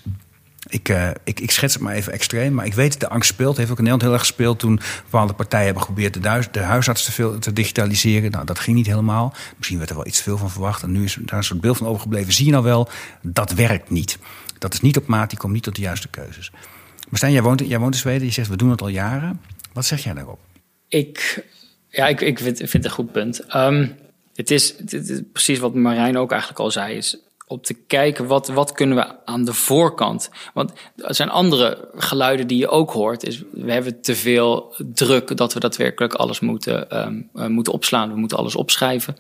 Ik, 0.67 0.89
uh, 0.89 1.09
ik, 1.25 1.41
ik, 1.41 1.51
schets 1.51 1.75
het 1.75 1.83
maar 1.83 1.95
even 1.95 2.13
extreem, 2.13 2.55
maar 2.55 2.67
ik 2.67 2.75
weet 2.75 2.91
dat 2.91 3.01
de 3.01 3.09
angst 3.09 3.29
speelt. 3.29 3.57
Heeft 3.57 3.71
ook 3.71 3.79
in 3.79 3.85
Nederland 3.85 4.03
heel 4.03 4.13
erg 4.13 4.29
gespeeld 4.29 4.59
toen 4.59 4.81
bepaalde 5.03 5.33
partijen 5.33 5.65
hebben 5.65 5.83
geprobeerd 5.83 6.15
de, 6.15 6.21
thuis, 6.21 6.49
de 6.51 6.61
huisarts 6.61 7.05
te, 7.05 7.13
veel, 7.13 7.39
te 7.39 7.53
digitaliseren. 7.53 8.31
Nou, 8.31 8.45
dat 8.45 8.59
ging 8.59 8.77
niet 8.77 8.87
helemaal. 8.87 9.35
Misschien 9.57 9.79
werd 9.79 9.91
er 9.91 9.97
wel 9.97 10.07
iets 10.07 10.21
veel 10.21 10.39
van 10.39 10.51
verwacht. 10.51 10.83
En 10.83 10.93
nu 10.93 11.05
is 11.05 11.19
daar 11.21 11.39
een 11.39 11.45
soort 11.45 11.61
beeld 11.61 11.77
van 11.77 11.87
overgebleven. 11.87 12.33
Zie 12.33 12.45
je 12.45 12.51
nou 12.51 12.65
wel, 12.65 12.89
dat 13.23 13.53
werkt 13.53 13.91
niet. 13.91 14.19
Dat 14.59 14.73
is 14.73 14.81
niet 14.81 14.97
op 14.97 15.07
maat, 15.07 15.31
die 15.31 15.39
komt 15.39 15.53
niet 15.53 15.63
tot 15.63 15.75
de 15.75 15.83
juiste 15.83 16.09
keuzes. 16.09 16.53
Maar 17.13 17.21
Stijn, 17.21 17.37
jij 17.37 17.43
woont, 17.43 17.69
jij 17.69 17.79
woont 17.79 17.95
in 17.95 18.01
Zweden. 18.01 18.27
Je 18.27 18.33
zegt, 18.33 18.49
we 18.49 18.57
doen 18.57 18.71
het 18.71 18.83
al 18.83 18.89
jaren. 18.89 19.41
Wat 19.73 19.85
zeg 19.85 20.05
jij 20.05 20.15
daarop? 20.15 20.39
Ik, 20.89 21.45
ja, 21.89 22.07
ik, 22.07 22.21
ik 22.21 22.39
vind, 22.39 22.59
het 22.59 22.85
een 22.85 22.91
goed 22.91 23.13
punt. 23.13 23.55
Um, 23.55 23.97
het, 24.35 24.51
is, 24.51 24.75
precies 25.33 25.59
wat 25.59 25.75
Marijn 25.75 26.19
ook 26.19 26.31
eigenlijk 26.31 26.61
al 26.61 26.71
zei. 26.71 26.97
Is 26.97 27.19
op 27.47 27.65
te 27.65 27.75
kijken 27.75 28.27
wat, 28.27 28.49
wat 28.49 28.73
kunnen 28.73 28.97
we 28.97 29.25
aan 29.25 29.45
de 29.45 29.53
voorkant. 29.53 30.31
Want 30.55 30.73
er 30.97 31.15
zijn 31.15 31.29
andere 31.29 31.89
geluiden 31.95 32.47
die 32.47 32.59
je 32.59 32.69
ook 32.69 32.91
hoort. 32.91 33.25
Is 33.25 33.43
we 33.53 33.73
hebben 33.73 34.01
te 34.01 34.15
veel 34.15 34.75
druk 34.95 35.37
dat 35.37 35.55
we 35.55 35.61
daadwerkelijk 35.61 36.15
alles 36.15 36.41
moeten, 36.41 36.99
um, 36.99 37.53
moeten 37.53 37.73
opslaan. 37.73 38.13
We 38.13 38.19
moeten 38.19 38.39
alles 38.39 38.57
opschrijven. 38.57 39.17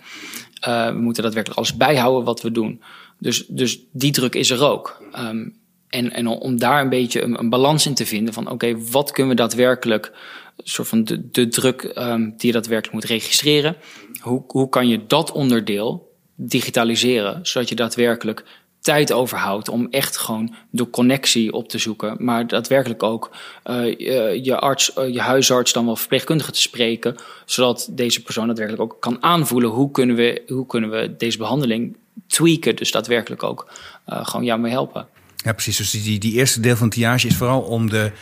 Uh, 0.68 0.86
we 0.86 0.98
moeten 0.98 1.22
daadwerkelijk 1.22 1.58
alles 1.58 1.76
bijhouden 1.76 2.24
wat 2.24 2.42
we 2.42 2.52
doen. 2.52 2.82
Dus, 3.18 3.46
dus 3.46 3.80
die 3.90 4.12
druk 4.12 4.34
is 4.34 4.50
er 4.50 4.64
ook. 4.64 5.02
Um, 5.18 5.60
en, 5.92 6.12
en 6.12 6.26
om 6.26 6.58
daar 6.58 6.80
een 6.80 6.88
beetje 6.88 7.22
een, 7.22 7.50
balans 7.50 7.86
in 7.86 7.94
te 7.94 8.06
vinden 8.06 8.34
van 8.34 8.50
oké, 8.50 8.76
wat 8.90 9.10
kunnen 9.10 9.32
we 9.36 9.42
daadwerkelijk, 9.42 10.12
soort 10.56 10.88
van 10.88 11.04
de, 11.04 11.48
druk 11.48 11.92
um, 11.98 12.34
die 12.36 12.46
je 12.46 12.52
daadwerkelijk 12.52 12.92
moet 12.92 13.10
registreren. 13.10 13.76
Hoe, 14.20 14.44
hoe 14.46 14.68
kan 14.68 14.88
je 14.88 15.06
dat 15.06 15.32
onderdeel 15.32 16.10
digitaliseren, 16.34 17.38
zodat 17.42 17.68
je 17.68 17.74
daadwerkelijk 17.74 18.44
tijd 18.80 19.12
overhoudt 19.12 19.68
om 19.68 19.86
echt 19.90 20.16
gewoon 20.16 20.54
de 20.70 20.90
connectie 20.90 21.52
op 21.52 21.68
te 21.68 21.78
zoeken, 21.78 22.16
maar 22.18 22.46
daadwerkelijk 22.46 23.02
ook 23.02 23.30
uh, 23.66 23.98
je 24.44 24.56
arts, 24.58 24.96
uh, 24.98 25.12
je 25.12 25.20
huisarts 25.20 25.72
dan 25.72 25.84
wel 25.84 25.96
verpleegkundige 25.96 26.52
te 26.52 26.60
spreken, 26.60 27.16
zodat 27.44 27.88
deze 27.90 28.22
persoon 28.22 28.46
daadwerkelijk 28.46 28.82
ook 28.82 29.00
kan 29.00 29.22
aanvoelen 29.22 29.70
hoe 29.70 29.90
kunnen 29.90 30.16
we, 30.16 30.42
hoe 30.46 30.66
kunnen 30.66 30.90
we 30.90 31.16
deze 31.16 31.38
behandeling 31.38 31.96
tweaken, 32.26 32.76
dus 32.76 32.90
daadwerkelijk 32.90 33.42
ook 33.42 33.70
uh, 34.08 34.26
gewoon 34.26 34.44
jou 34.44 34.60
mee 34.60 34.72
helpen. 34.72 35.06
Ja, 35.42 35.52
precies. 35.52 35.76
Dus 35.76 35.90
die, 35.90 36.18
die 36.18 36.32
eerste 36.32 36.60
deel 36.60 36.76
van 36.76 36.88
de 36.88 36.94
triage 36.94 37.26
is 37.26 37.36
vooral 37.36 37.60
om 37.60 37.90
de, 37.90 38.12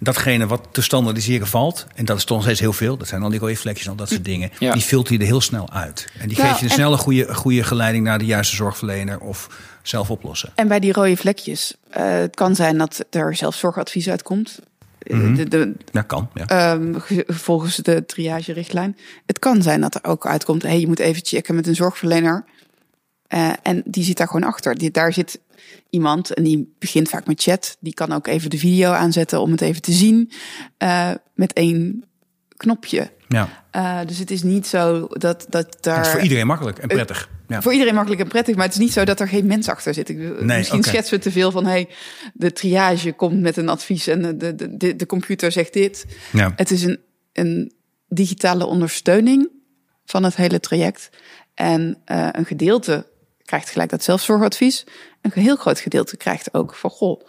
datgene 0.00 0.46
wat 0.46 0.68
te 0.70 0.82
standaardiseren 0.82 1.46
valt. 1.46 1.86
En 1.94 2.04
dat 2.04 2.16
is 2.16 2.24
toch 2.24 2.36
nog 2.36 2.46
steeds 2.46 2.60
heel 2.60 2.72
veel. 2.72 2.96
Dat 2.96 3.08
zijn 3.08 3.22
al 3.22 3.30
die 3.30 3.38
rode 3.38 3.56
vlekjes 3.56 3.84
en 3.84 3.90
al 3.90 3.96
dat 3.96 4.08
soort 4.08 4.24
dingen. 4.24 4.50
Ja. 4.58 4.72
Die 4.72 4.82
filter 4.82 5.12
je 5.12 5.18
er 5.18 5.26
heel 5.26 5.40
snel 5.40 5.70
uit. 5.72 6.08
En 6.18 6.28
die 6.28 6.36
nou, 6.36 6.50
geef 6.50 6.58
je 6.58 6.64
een 6.64 6.70
snelle 6.70 6.96
goede, 6.96 7.34
goede 7.34 7.62
geleiding 7.62 8.04
naar 8.04 8.18
de 8.18 8.24
juiste 8.24 8.56
zorgverlener 8.56 9.18
of 9.18 9.48
zelf 9.82 10.10
oplossen. 10.10 10.52
En 10.54 10.68
bij 10.68 10.80
die 10.80 10.92
rode 10.92 11.16
vlekjes, 11.16 11.74
uh, 11.96 12.10
het 12.10 12.34
kan 12.34 12.54
zijn 12.54 12.78
dat 12.78 13.04
er 13.10 13.36
zelfzorgadvies 13.36 14.08
uitkomt. 14.08 14.60
Mm 15.06 15.20
-hmm. 15.20 15.34
de, 15.34 15.48
de, 15.48 15.74
ja, 15.92 16.02
kan. 16.02 16.30
Ja. 16.34 16.72
Um, 16.72 16.96
volgens 17.26 17.76
de 17.76 18.06
triage-richtlijn. 18.06 18.96
Het 19.26 19.38
kan 19.38 19.62
zijn 19.62 19.80
dat 19.80 19.94
er 19.94 20.04
ook 20.04 20.26
uitkomt: 20.26 20.62
hey, 20.62 20.80
je 20.80 20.86
moet 20.86 20.98
even 20.98 21.22
checken 21.24 21.54
met 21.54 21.66
een 21.66 21.74
zorgverlener. 21.74 22.44
Uh, 23.34 23.52
en 23.62 23.82
die 23.84 24.04
zit 24.04 24.16
daar 24.16 24.26
gewoon 24.26 24.48
achter. 24.48 24.78
Die, 24.78 24.90
daar 24.90 25.12
zit 25.12 25.40
iemand 25.90 26.34
en 26.34 26.42
die 26.42 26.74
begint 26.78 27.08
vaak 27.08 27.26
met 27.26 27.42
chat. 27.42 27.76
Die 27.80 27.94
kan 27.94 28.12
ook 28.12 28.26
even 28.26 28.50
de 28.50 28.58
video 28.58 28.90
aanzetten 28.90 29.40
om 29.40 29.50
het 29.50 29.60
even 29.60 29.82
te 29.82 29.92
zien 29.92 30.30
uh, 30.78 31.10
met 31.34 31.52
één 31.52 32.04
knopje. 32.56 33.10
Ja. 33.28 33.64
Uh, 33.76 33.98
dus 34.06 34.18
het 34.18 34.30
is 34.30 34.42
niet 34.42 34.66
zo 34.66 35.06
dat, 35.08 35.46
dat 35.48 35.76
daar. 35.80 35.96
Het 35.96 36.06
is 36.06 36.12
voor 36.12 36.20
iedereen 36.20 36.46
makkelijk 36.46 36.78
en 36.78 36.88
prettig. 36.88 37.30
Ja. 37.48 37.62
Voor 37.62 37.72
iedereen 37.72 37.94
makkelijk 37.94 38.22
en 38.22 38.28
prettig, 38.28 38.56
maar 38.56 38.64
het 38.64 38.74
is 38.74 38.80
niet 38.80 38.92
zo 38.92 39.04
dat 39.04 39.20
er 39.20 39.28
geen 39.28 39.46
mens 39.46 39.68
achter 39.68 39.94
zit. 39.94 40.08
Ik, 40.08 40.16
nee, 40.16 40.56
misschien 40.56 40.78
okay. 40.78 40.92
schetsen 40.92 41.16
we 41.16 41.22
te 41.22 41.30
veel 41.30 41.50
van 41.50 41.66
hey, 41.66 41.88
de 42.34 42.52
triage 42.52 43.12
komt 43.12 43.40
met 43.40 43.56
een 43.56 43.68
advies 43.68 44.06
en 44.06 44.38
de, 44.38 44.54
de, 44.54 44.76
de, 44.76 44.96
de 44.96 45.06
computer 45.06 45.52
zegt 45.52 45.72
dit. 45.72 46.06
Ja. 46.32 46.52
Het 46.56 46.70
is 46.70 46.82
een, 46.82 47.00
een 47.32 47.72
digitale 48.08 48.66
ondersteuning 48.66 49.48
van 50.04 50.24
het 50.24 50.36
hele 50.36 50.60
traject. 50.60 51.10
En 51.54 52.02
uh, 52.06 52.28
een 52.32 52.46
gedeelte 52.46 53.09
krijgt 53.50 53.70
gelijk 53.70 53.90
dat 53.90 54.04
zelfzorgadvies. 54.04 54.84
Een 55.20 55.30
heel 55.34 55.56
groot 55.56 55.78
gedeelte 55.78 56.16
krijgt 56.16 56.54
ook 56.54 56.74
van 56.74 56.90
goh, 56.90 57.20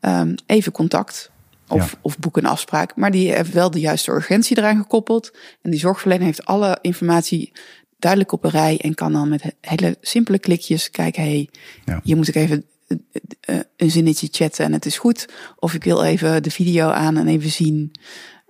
um, 0.00 0.34
even 0.46 0.72
contact. 0.72 1.30
Of, 1.68 1.90
ja. 1.90 1.98
of 2.02 2.18
boek 2.18 2.36
een 2.36 2.46
afspraak. 2.46 2.96
Maar 2.96 3.10
die 3.10 3.32
heeft 3.32 3.52
wel 3.52 3.70
de 3.70 3.80
juiste 3.80 4.10
urgentie 4.10 4.58
eraan 4.58 4.76
gekoppeld. 4.76 5.30
En 5.62 5.70
die 5.70 5.80
zorgverlener 5.80 6.24
heeft 6.24 6.44
alle 6.44 6.78
informatie 6.80 7.52
duidelijk 7.98 8.32
op 8.32 8.44
een 8.44 8.50
rij. 8.50 8.78
En 8.80 8.94
kan 8.94 9.12
dan 9.12 9.28
met 9.28 9.54
hele 9.60 9.96
simpele 10.00 10.38
klikjes 10.38 10.90
kijken. 10.90 11.22
hey, 11.22 11.48
ja. 11.84 12.00
hier 12.02 12.16
moet 12.16 12.28
ik 12.28 12.34
even 12.34 12.64
uh, 12.88 13.58
een 13.76 13.90
zinnetje 13.90 14.28
chatten 14.30 14.64
en 14.64 14.72
het 14.72 14.86
is 14.86 14.98
goed. 14.98 15.28
Of 15.56 15.74
ik 15.74 15.84
wil 15.84 16.02
even 16.02 16.42
de 16.42 16.50
video 16.50 16.88
aan 16.88 17.16
en 17.16 17.28
even 17.28 17.50
zien. 17.50 17.92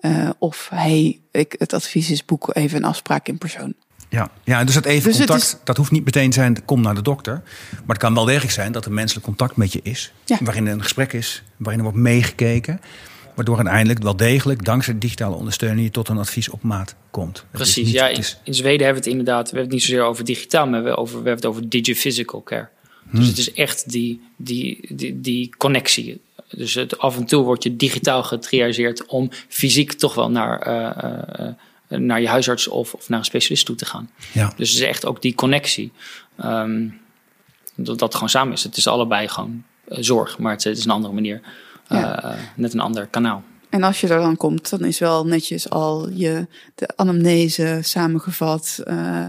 Uh, 0.01 0.31
of 0.39 0.69
hey, 0.71 1.21
ik, 1.33 1.55
het 1.59 1.73
advies 1.73 2.11
is 2.11 2.25
boek 2.25 2.55
even 2.55 2.77
een 2.77 2.85
afspraak 2.85 3.29
in 3.29 3.39
persoon. 3.39 3.75
Ja, 4.09 4.31
ja 4.45 4.65
dus 4.65 4.75
dat 4.75 4.85
even 4.85 5.09
dus 5.09 5.19
contact, 5.19 5.43
is... 5.43 5.57
dat 5.65 5.77
hoeft 5.77 5.91
niet 5.91 6.05
meteen 6.05 6.31
te 6.31 6.37
zijn, 6.37 6.65
kom 6.65 6.81
naar 6.81 6.95
de 6.95 7.03
dokter. 7.03 7.43
Maar 7.71 7.83
het 7.87 7.99
kan 7.99 8.15
wel 8.15 8.25
degelijk 8.25 8.53
zijn 8.53 8.73
dat 8.73 8.85
er 8.85 8.93
menselijk 8.93 9.27
contact 9.27 9.57
met 9.57 9.73
je 9.73 9.81
is. 9.83 10.13
Ja. 10.25 10.39
Waarin 10.41 10.67
er 10.67 10.73
een 10.73 10.83
gesprek 10.83 11.13
is, 11.13 11.43
waarin 11.57 11.79
er 11.79 11.85
wordt 11.91 12.03
meegekeken. 12.03 12.81
Waardoor 13.35 13.57
uiteindelijk 13.57 14.03
wel 14.03 14.17
degelijk, 14.17 14.65
dankzij 14.65 14.99
digitale 14.99 15.35
ondersteuning, 15.35 15.87
je 15.87 15.91
tot 15.93 16.09
een 16.09 16.19
advies 16.19 16.49
op 16.49 16.63
maat 16.63 16.95
komt. 17.11 17.45
Precies, 17.51 17.85
niet, 17.85 17.95
ja. 17.95 18.09
In, 18.09 18.19
is... 18.19 18.39
in, 18.45 18.55
Zweden 18.55 18.85
hebben 18.87 19.03
we 19.03 19.09
het 19.09 19.19
inderdaad, 19.19 19.51
we 19.51 19.57
hebben 19.57 19.65
het 19.65 19.73
niet 19.73 19.83
zozeer 19.83 20.03
over 20.03 20.25
digitaal, 20.25 20.67
maar 20.67 20.83
we, 20.83 20.87
hebben, 20.87 20.97
over, 21.03 21.23
we 21.23 21.29
hebben 21.29 21.49
het 21.49 21.57
over 21.57 21.69
digiphysical 21.69 22.43
care. 22.43 22.69
Dus 23.11 23.21
hmm. 23.21 23.29
het 23.29 23.39
is 23.39 23.53
echt 23.53 23.91
die, 23.91 24.21
die, 24.37 24.95
die, 24.95 25.21
die 25.21 25.55
connectie. 25.59 26.21
Dus 26.49 26.75
het, 26.75 26.99
af 26.99 27.17
en 27.17 27.25
toe 27.25 27.45
word 27.45 27.63
je 27.63 27.77
digitaal 27.77 28.23
getriageerd 28.23 29.07
om 29.07 29.31
fysiek 29.49 29.93
toch 29.93 30.15
wel 30.15 30.31
naar... 30.31 30.69
Uh, 30.69 31.47
uh, 31.47 31.53
naar 31.89 32.21
je 32.21 32.29
huisarts 32.29 32.69
of, 32.69 32.95
of 32.95 33.09
naar 33.09 33.19
een 33.19 33.25
specialist 33.25 33.67
toe 33.67 33.77
te 33.77 33.85
gaan. 33.85 34.11
Ja. 34.33 34.53
Dus 34.57 34.71
het 34.71 34.79
is 34.79 34.87
echt 34.87 35.07
ook 35.07 35.23
die 35.23 35.35
connectie. 35.35 35.93
Um, 36.45 37.01
dat 37.85 37.99
dat 37.99 38.15
gewoon 38.15 38.29
samen 38.29 38.53
is. 38.53 38.63
Het 38.63 38.77
is 38.77 38.87
allebei 38.87 39.29
gewoon 39.29 39.63
uh, 39.89 39.99
zorg, 40.01 40.39
maar 40.39 40.53
het, 40.53 40.65
het, 40.65 40.79
is 40.79 40.85
een 40.85 40.91
andere 40.91 41.15
manier. 41.15 41.41
Ja. 41.89 42.25
Uh, 42.25 42.41
net 42.55 42.75
een 42.75 42.81
ander 42.81 43.07
kanaal. 43.07 43.43
En 43.71 43.83
als 43.83 44.01
je 44.01 44.09
er 44.09 44.21
dan 44.21 44.37
komt, 44.37 44.71
dan 44.71 44.85
is 44.85 44.99
wel 44.99 45.27
netjes 45.27 45.71
al 45.71 46.11
je 46.11 46.47
de 46.75 46.89
anamnese 46.97 47.79
samengevat, 47.83 48.83
uh, 48.85 49.27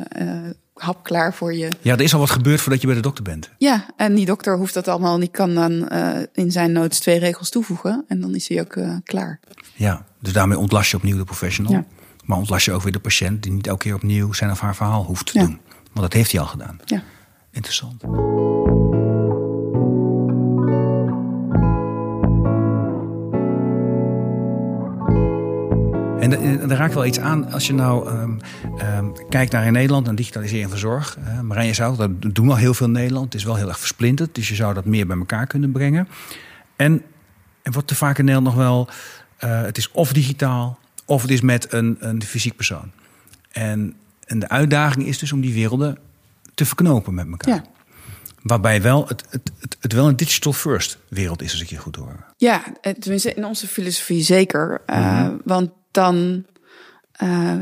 hap 0.73 1.03
klaar 1.03 1.33
voor 1.33 1.53
je. 1.53 1.69
Ja, 1.81 1.93
er 1.93 2.01
is 2.01 2.13
al 2.13 2.19
wat 2.19 2.29
gebeurd 2.29 2.61
voordat 2.61 2.81
je 2.81 2.87
bij 2.87 2.95
de 2.95 3.01
dokter 3.01 3.23
bent. 3.23 3.49
Ja, 3.57 3.85
en 3.95 4.15
die 4.15 4.25
dokter 4.25 4.57
hoeft 4.57 4.73
dat 4.73 4.87
allemaal 4.87 5.17
niet, 5.17 5.31
kan 5.31 5.53
dan 5.55 5.89
in 6.33 6.51
zijn 6.51 6.71
notes 6.71 6.99
twee 6.99 7.19
regels 7.19 7.49
toevoegen 7.49 8.05
en 8.07 8.21
dan 8.21 8.35
is 8.35 8.47
hij 8.47 8.59
ook 8.59 8.77
klaar. 9.03 9.39
Ja, 9.75 10.05
dus 10.19 10.33
daarmee 10.33 10.57
ontlast 10.57 10.91
je 10.91 10.97
opnieuw 10.97 11.17
de 11.17 11.23
professional. 11.23 11.71
Ja. 11.71 11.85
Maar 12.25 12.37
ontlast 12.37 12.65
je 12.65 12.71
ook 12.71 12.81
weer 12.81 12.91
de 12.91 12.99
patiënt 12.99 13.43
die 13.43 13.51
niet 13.51 13.67
elke 13.67 13.83
keer 13.83 13.95
opnieuw 13.95 14.33
zijn 14.33 14.51
of 14.51 14.59
haar 14.59 14.75
verhaal 14.75 15.03
hoeft 15.03 15.25
te 15.25 15.39
ja. 15.39 15.45
doen. 15.45 15.59
Want 15.67 16.01
dat 16.01 16.13
heeft 16.13 16.31
hij 16.31 16.41
al 16.41 16.47
gedaan. 16.47 16.79
Ja. 16.85 17.03
Interessant. 17.51 18.03
En 26.19 26.67
daar 26.67 26.77
raakt 26.77 26.93
wel 26.93 27.05
iets 27.05 27.19
aan 27.19 27.51
als 27.51 27.67
je 27.67 27.73
nou 27.73 28.09
um, 28.09 28.39
um, 28.97 29.13
kijkt 29.29 29.51
naar 29.51 29.65
in 29.65 29.73
Nederland 29.73 30.07
en 30.07 30.15
digitalisering 30.15 30.69
van 30.69 30.79
zorg. 30.79 31.17
Uh, 31.17 31.39
Marije 31.39 31.73
zou 31.73 31.97
dat 31.97 32.35
doen 32.35 32.49
al 32.49 32.55
heel 32.55 32.73
veel 32.73 32.85
in 32.85 32.91
Nederland. 32.91 33.25
Het 33.25 33.33
is 33.33 33.43
wel 33.43 33.55
heel 33.55 33.67
erg 33.67 33.79
versplinterd, 33.79 34.35
dus 34.35 34.47
je 34.47 34.55
zou 34.55 34.73
dat 34.73 34.85
meer 34.85 35.07
bij 35.07 35.17
elkaar 35.17 35.47
kunnen 35.47 35.71
brengen. 35.71 36.07
En, 36.75 37.01
en 37.61 37.71
wat 37.71 37.87
te 37.87 37.95
vaak 37.95 38.17
in 38.17 38.25
Nederland 38.25 38.55
nog 38.55 38.65
wel, 38.65 38.87
uh, 39.43 39.61
het 39.61 39.77
is 39.77 39.91
of 39.91 40.13
digitaal 40.13 40.79
of 41.09 41.21
het 41.21 41.31
is 41.31 41.41
met 41.41 41.73
een, 41.73 41.97
een 41.99 42.23
fysiek 42.23 42.55
persoon. 42.55 42.91
En, 43.51 43.95
en 44.25 44.39
de 44.39 44.49
uitdaging 44.49 45.05
is 45.05 45.17
dus 45.17 45.31
om 45.31 45.41
die 45.41 45.53
werelden 45.53 45.97
te 46.53 46.65
verknopen 46.65 47.13
met 47.13 47.27
elkaar. 47.31 47.53
Ja. 47.55 47.63
Waarbij 48.41 48.81
wel 48.81 49.07
het, 49.07 49.23
het, 49.29 49.51
het, 49.59 49.77
het, 49.79 49.93
wel 49.93 50.07
een 50.07 50.15
digital 50.15 50.53
first 50.53 50.97
wereld 51.07 51.41
is, 51.41 51.51
als 51.51 51.61
ik 51.61 51.69
je 51.69 51.77
goed 51.77 51.95
hoor. 51.95 52.25
Ja, 52.37 52.63
tenminste 52.99 53.33
in 53.33 53.45
onze 53.45 53.67
filosofie 53.67 54.23
zeker. 54.23 54.81
Mm 54.85 54.95
-hmm. 54.95 55.33
uh, 55.33 55.39
want 55.43 55.69
dan, 55.91 56.45
uh, 57.23 57.61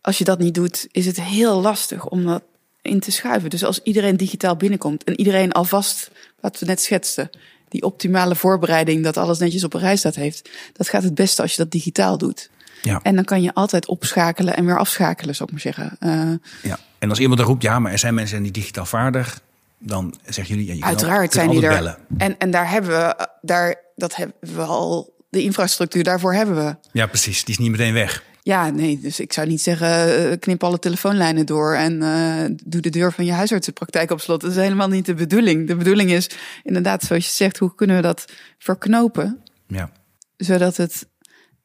als 0.00 0.18
je 0.18 0.24
dat 0.24 0.38
niet 0.38 0.54
doet, 0.54 0.86
is 0.90 1.06
het 1.06 1.20
heel 1.20 1.60
lastig 1.60 2.06
om 2.06 2.24
dat 2.24 2.42
in 2.82 3.00
te 3.00 3.10
schuiven. 3.10 3.50
Dus 3.50 3.64
als 3.64 3.80
iedereen 3.82 4.16
digitaal 4.16 4.56
binnenkomt 4.56 5.04
en 5.04 5.18
iedereen 5.18 5.52
alvast, 5.52 6.10
wat 6.40 6.58
we 6.58 6.66
net 6.66 6.80
schetsten, 6.80 7.30
die 7.68 7.82
optimale 7.82 8.34
voorbereiding, 8.34 9.04
dat 9.04 9.16
alles 9.16 9.38
netjes 9.38 9.64
op 9.64 9.74
een 9.74 9.80
rij 9.80 9.96
staat 9.96 10.14
heeft, 10.14 10.50
dat 10.72 10.88
gaat 10.88 11.02
het 11.02 11.14
beste 11.14 11.42
als 11.42 11.50
je 11.50 11.62
dat 11.62 11.70
digitaal 11.70 12.18
doet. 12.18 12.50
Ja. 12.86 13.00
En 13.02 13.14
dan 13.14 13.24
kan 13.24 13.42
je 13.42 13.54
altijd 13.54 13.86
opschakelen 13.86 14.56
en 14.56 14.66
weer 14.66 14.78
afschakelen, 14.78 15.34
zou 15.34 15.48
ik 15.52 15.64
maar 15.64 15.74
zeggen. 15.74 15.96
Uh, 16.00 16.70
ja, 16.70 16.78
en 16.98 17.10
als 17.10 17.18
iemand 17.18 17.40
er 17.40 17.46
roept, 17.46 17.62
ja, 17.62 17.78
maar 17.78 17.92
er 17.92 17.98
zijn 17.98 18.14
mensen 18.14 18.42
die 18.42 18.52
digitaal 18.52 18.86
vaardig, 18.86 19.40
dan 19.78 20.14
zeggen 20.24 20.54
jullie, 20.54 20.70
ja, 20.70 20.74
je 20.74 20.84
uiteraard 20.84 21.30
kan, 21.30 21.40
zijn 21.40 21.50
die 21.50 21.62
er. 21.62 21.74
Bellen. 21.74 21.96
En, 22.18 22.38
en 22.38 22.50
daar 22.50 22.70
hebben 22.70 22.90
we, 22.90 23.28
daar, 23.40 23.74
dat 23.96 24.16
hebben 24.16 24.36
we 24.40 24.62
al, 24.62 25.14
de 25.30 25.42
infrastructuur 25.42 26.04
daarvoor 26.04 26.34
hebben 26.34 26.56
we. 26.64 26.76
Ja, 26.92 27.06
precies. 27.06 27.44
Die 27.44 27.54
is 27.54 27.60
niet 27.60 27.70
meteen 27.70 27.92
weg. 27.92 28.22
Ja, 28.42 28.70
nee, 28.70 28.98
dus 29.00 29.20
ik 29.20 29.32
zou 29.32 29.46
niet 29.46 29.60
zeggen, 29.60 30.38
knip 30.38 30.64
alle 30.64 30.78
telefoonlijnen 30.78 31.46
door 31.46 31.74
en 31.74 32.02
uh, 32.02 32.56
doe 32.64 32.80
de 32.80 32.90
deur 32.90 33.12
van 33.12 33.24
je 33.24 33.32
huisartsenpraktijk 33.32 34.10
op 34.10 34.20
slot. 34.20 34.40
Dat 34.40 34.50
is 34.50 34.56
helemaal 34.56 34.88
niet 34.88 35.06
de 35.06 35.14
bedoeling. 35.14 35.66
De 35.66 35.76
bedoeling 35.76 36.10
is 36.10 36.30
inderdaad, 36.62 37.02
zoals 37.02 37.26
je 37.26 37.32
zegt, 37.32 37.58
hoe 37.58 37.74
kunnen 37.74 37.96
we 37.96 38.02
dat 38.02 38.24
verknopen? 38.58 39.42
Ja. 39.66 39.90
Zodat 40.36 40.76
het 40.76 41.06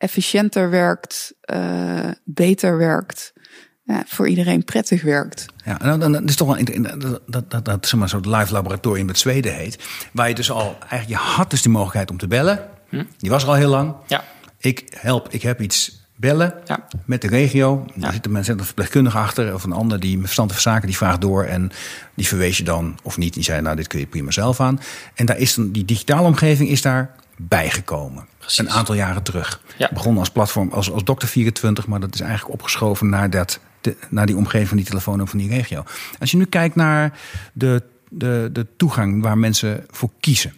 efficiënter 0.02 0.70
werkt, 0.70 1.34
uh, 1.54 2.12
beter 2.24 2.78
werkt, 2.78 3.34
ja, 3.84 4.04
voor 4.08 4.28
iedereen 4.28 4.64
prettig 4.64 5.02
werkt. 5.02 5.46
Ja, 5.66 5.82
en 5.82 6.00
dan, 6.00 6.12
dan 6.12 6.28
is 6.28 6.36
toch 6.36 6.56
wel 6.56 6.82
dat, 6.82 7.22
dat, 7.28 7.52
dat, 7.52 7.66
dat 7.66 7.88
zeg 7.88 8.00
maar, 8.00 8.10
zo'n 8.10 8.30
live 8.30 8.54
laboratorium 8.54 9.06
met 9.06 9.20
Zweden 9.20 9.54
heet, 9.54 9.84
waar 10.14 10.28
je 10.28 10.36
dus 10.36 10.52
al 10.52 10.78
eigenlijk 10.80 11.08
je 11.08 11.16
had 11.16 11.50
dus 11.50 11.62
de 11.62 11.70
mogelijkheid 11.70 12.12
om 12.12 12.18
te 12.18 12.28
bellen. 12.28 12.60
Hm? 12.90 13.04
Die 13.18 13.30
was 13.30 13.44
er 13.44 13.50
al 13.50 13.56
heel 13.56 13.70
lang. 13.70 13.96
Ja. 14.08 14.24
Ik 14.58 14.84
help, 14.90 15.30
ik 15.30 15.42
heb 15.42 15.62
iets 15.62 16.00
bellen 16.16 16.54
ja. 16.66 16.88
met 17.06 17.22
de 17.22 17.28
regio. 17.28 17.86
Daar 17.96 18.14
zit 18.14 18.26
een, 18.26 18.36
een 18.36 18.66
verpleegkundige 18.66 19.18
achter 19.18 19.54
of 19.54 19.64
een 19.64 19.72
ander 19.72 20.00
die 20.00 20.16
met 20.16 20.26
verstand 20.26 20.52
van 20.52 20.62
zaken 20.62 20.88
die 20.88 20.98
vraagt 20.98 21.22
door. 21.22 21.44
En 21.44 21.72
die 22.16 22.28
verwees 22.28 22.58
je 22.58 22.64
dan 22.64 23.00
of 23.04 23.18
niet. 23.18 23.34
Die 23.34 23.44
zei, 23.44 23.62
nou, 23.62 23.76
dit 23.76 23.88
kun 23.88 24.00
je 24.00 24.06
prima 24.06 24.32
zelf 24.32 24.60
aan. 24.60 24.80
En 25.16 25.26
daar 25.26 25.38
is 25.38 25.54
dan, 25.54 25.72
die 25.72 25.86
digitale 25.86 26.28
omgeving 26.28 26.70
is 26.70 26.82
daar 26.82 27.16
bijgekomen. 27.48 28.28
Een 28.56 28.70
aantal 28.70 28.96
jaren 28.96 29.24
terug. 29.24 29.62
Ja. 29.78 29.90
Begon 29.94 30.18
als 30.18 30.30
platform 30.30 30.72
als, 30.72 30.92
als 30.92 31.04
Dokter 31.04 31.28
24, 31.28 31.88
maar 31.88 32.00
dat 32.00 32.14
is 32.14 32.20
eigenlijk 32.20 32.54
opgeschoven 32.54 33.10
naar, 33.10 33.30
dat, 33.30 33.60
de, 33.82 33.96
naar 34.10 34.26
die 34.26 34.38
omgeving 34.38 34.68
van 34.68 34.78
die 34.78 34.86
telefoon 34.86 35.28
van 35.28 35.40
die 35.40 35.50
regio. 35.50 35.84
Als 36.20 36.32
je 36.32 36.38
nu 36.38 36.46
kijkt 36.46 36.76
naar 36.76 37.20
de, 37.54 37.84
de, 38.10 38.50
de 38.52 38.68
toegang 38.78 39.22
waar 39.22 39.38
mensen 39.38 39.86
voor 39.90 40.10
kiezen 40.20 40.54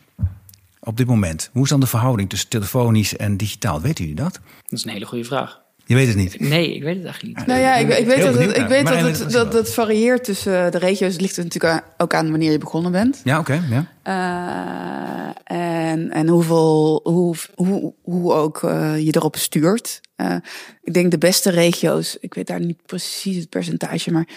op 0.79 0.97
dit 0.97 1.07
moment. 1.07 1.49
Hoe 1.53 1.63
is 1.63 1.69
dan 1.69 1.79
de 1.79 1.87
verhouding 1.87 2.29
tussen 2.29 2.49
telefonisch 2.49 3.15
en 3.17 3.37
digitaal? 3.37 3.81
Weet 3.81 3.99
u 3.99 4.13
dat? 4.13 4.33
Dat 4.33 4.79
is 4.79 4.85
een 4.85 4.91
hele 4.91 5.05
goede 5.05 5.23
vraag. 5.23 5.62
Je 5.85 5.95
weet 5.95 6.07
het 6.07 6.15
niet? 6.15 6.39
Nee, 6.39 6.75
ik 6.75 6.83
weet 6.83 6.95
het 6.95 7.05
eigenlijk 7.05 7.37
niet. 7.37 7.47
Nou 7.47 7.59
ja, 7.59 7.75
ik, 7.75 7.97
ik 7.97 8.05
weet, 8.05 8.21
dat 8.21 8.35
het, 8.35 8.57
ik 8.57 8.67
weet 8.67 8.85
dat, 8.85 8.99
het, 8.99 9.31
dat, 9.31 9.51
dat 9.51 9.73
varieert 9.73 10.23
tussen 10.23 10.71
de 10.71 10.77
regio's. 10.77 11.11
Het 11.11 11.21
ligt 11.21 11.37
natuurlijk 11.37 11.83
ook 11.97 12.13
aan 12.13 12.29
wanneer 12.29 12.51
je 12.51 12.57
begonnen 12.57 12.91
bent. 12.91 13.21
Ja, 13.23 13.39
oké. 13.39 13.63
ja. 13.69 13.87
Uh, 14.07 15.57
en, 15.91 16.11
en 16.11 16.27
hoeveel, 16.27 16.99
hoe, 17.03 17.35
hoe, 17.55 17.93
hoe 18.01 18.33
ook 18.33 18.61
uh, 18.61 18.97
je 18.97 19.15
erop 19.15 19.35
stuurt. 19.35 20.01
Uh, 20.17 20.35
ik 20.81 20.93
denk 20.93 21.11
de 21.11 21.17
beste 21.17 21.49
regio's, 21.49 22.17
ik 22.19 22.33
weet 22.33 22.47
daar 22.47 22.59
niet 22.59 22.85
precies 22.85 23.35
het 23.37 23.49
percentage, 23.49 24.11
maar 24.11 24.27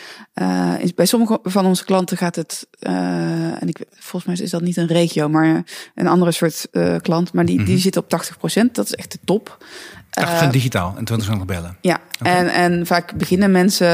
is, 0.80 0.94
bij 0.94 1.07
sommige 1.07 1.38
van 1.42 1.66
onze 1.66 1.84
klanten 1.84 2.16
gaat 2.16 2.36
het, 2.36 2.66
en 2.78 3.68
ik, 3.68 3.84
volgens 3.90 4.24
mij 4.24 4.44
is 4.44 4.51
dat 4.51 4.62
niet 4.62 4.76
een 4.76 4.86
regio, 4.86 5.28
maar 5.28 5.64
een 5.94 6.07
andere 6.07 6.32
soort 6.32 6.68
klant, 7.01 7.32
maar 7.32 7.44
die, 7.44 7.55
mm 7.55 7.64
-hmm. 7.64 7.72
die 7.72 7.80
zit 7.80 7.97
op 7.97 8.05
80%. 8.05 8.70
Dat 8.72 8.86
is 8.86 8.94
echt 8.94 9.12
de 9.12 9.18
top. 9.24 9.64
80% 10.20 10.50
digitaal 10.50 10.94
en 10.96 11.42
20% 11.42 11.46
bellen. 11.46 11.76
Ja, 11.80 12.00
okay. 12.20 12.36
en, 12.36 12.48
en 12.48 12.86
vaak 12.86 13.16
beginnen 13.16 13.50
mensen, 13.50 13.86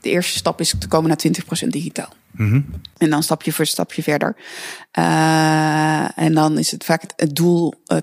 de 0.00 0.10
eerste 0.10 0.38
stap 0.38 0.60
is 0.60 0.74
te 0.78 0.88
komen 0.88 1.08
naar 1.08 1.64
20% 1.64 1.68
digitaal. 1.68 2.12
Mm 2.36 2.50
-hmm. 2.50 2.64
En 2.98 3.10
dan 3.10 3.22
stapje 3.22 3.52
voor 3.52 3.66
stapje 3.66 4.02
verder. 4.02 4.36
Uh, 4.98 6.18
en 6.18 6.34
dan 6.34 6.58
is 6.58 6.70
het 6.70 6.84
vaak 6.84 7.02
het, 7.16 7.36
doel 7.36 7.74
uh, 7.86 7.98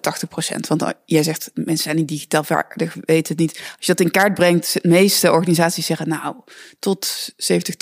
80%. 0.56 0.58
Want 0.68 0.84
jij 1.06 1.24
zegt, 1.24 1.52
mensen 1.54 1.84
zijn 1.84 1.96
niet 1.96 2.08
digitaal 2.08 2.44
vaardig, 2.44 2.96
weten 3.06 3.36
het 3.36 3.38
niet. 3.38 3.52
Als 3.52 3.86
je 3.86 3.94
dat 3.94 4.00
in 4.00 4.12
kaart 4.12 4.34
brengt, 4.34 4.74
de 4.82 4.88
meeste 4.88 5.32
organisaties 5.32 5.86
zeggen, 5.86 6.08
nou, 6.08 6.36
tot 6.80 7.30
70, 7.38 7.76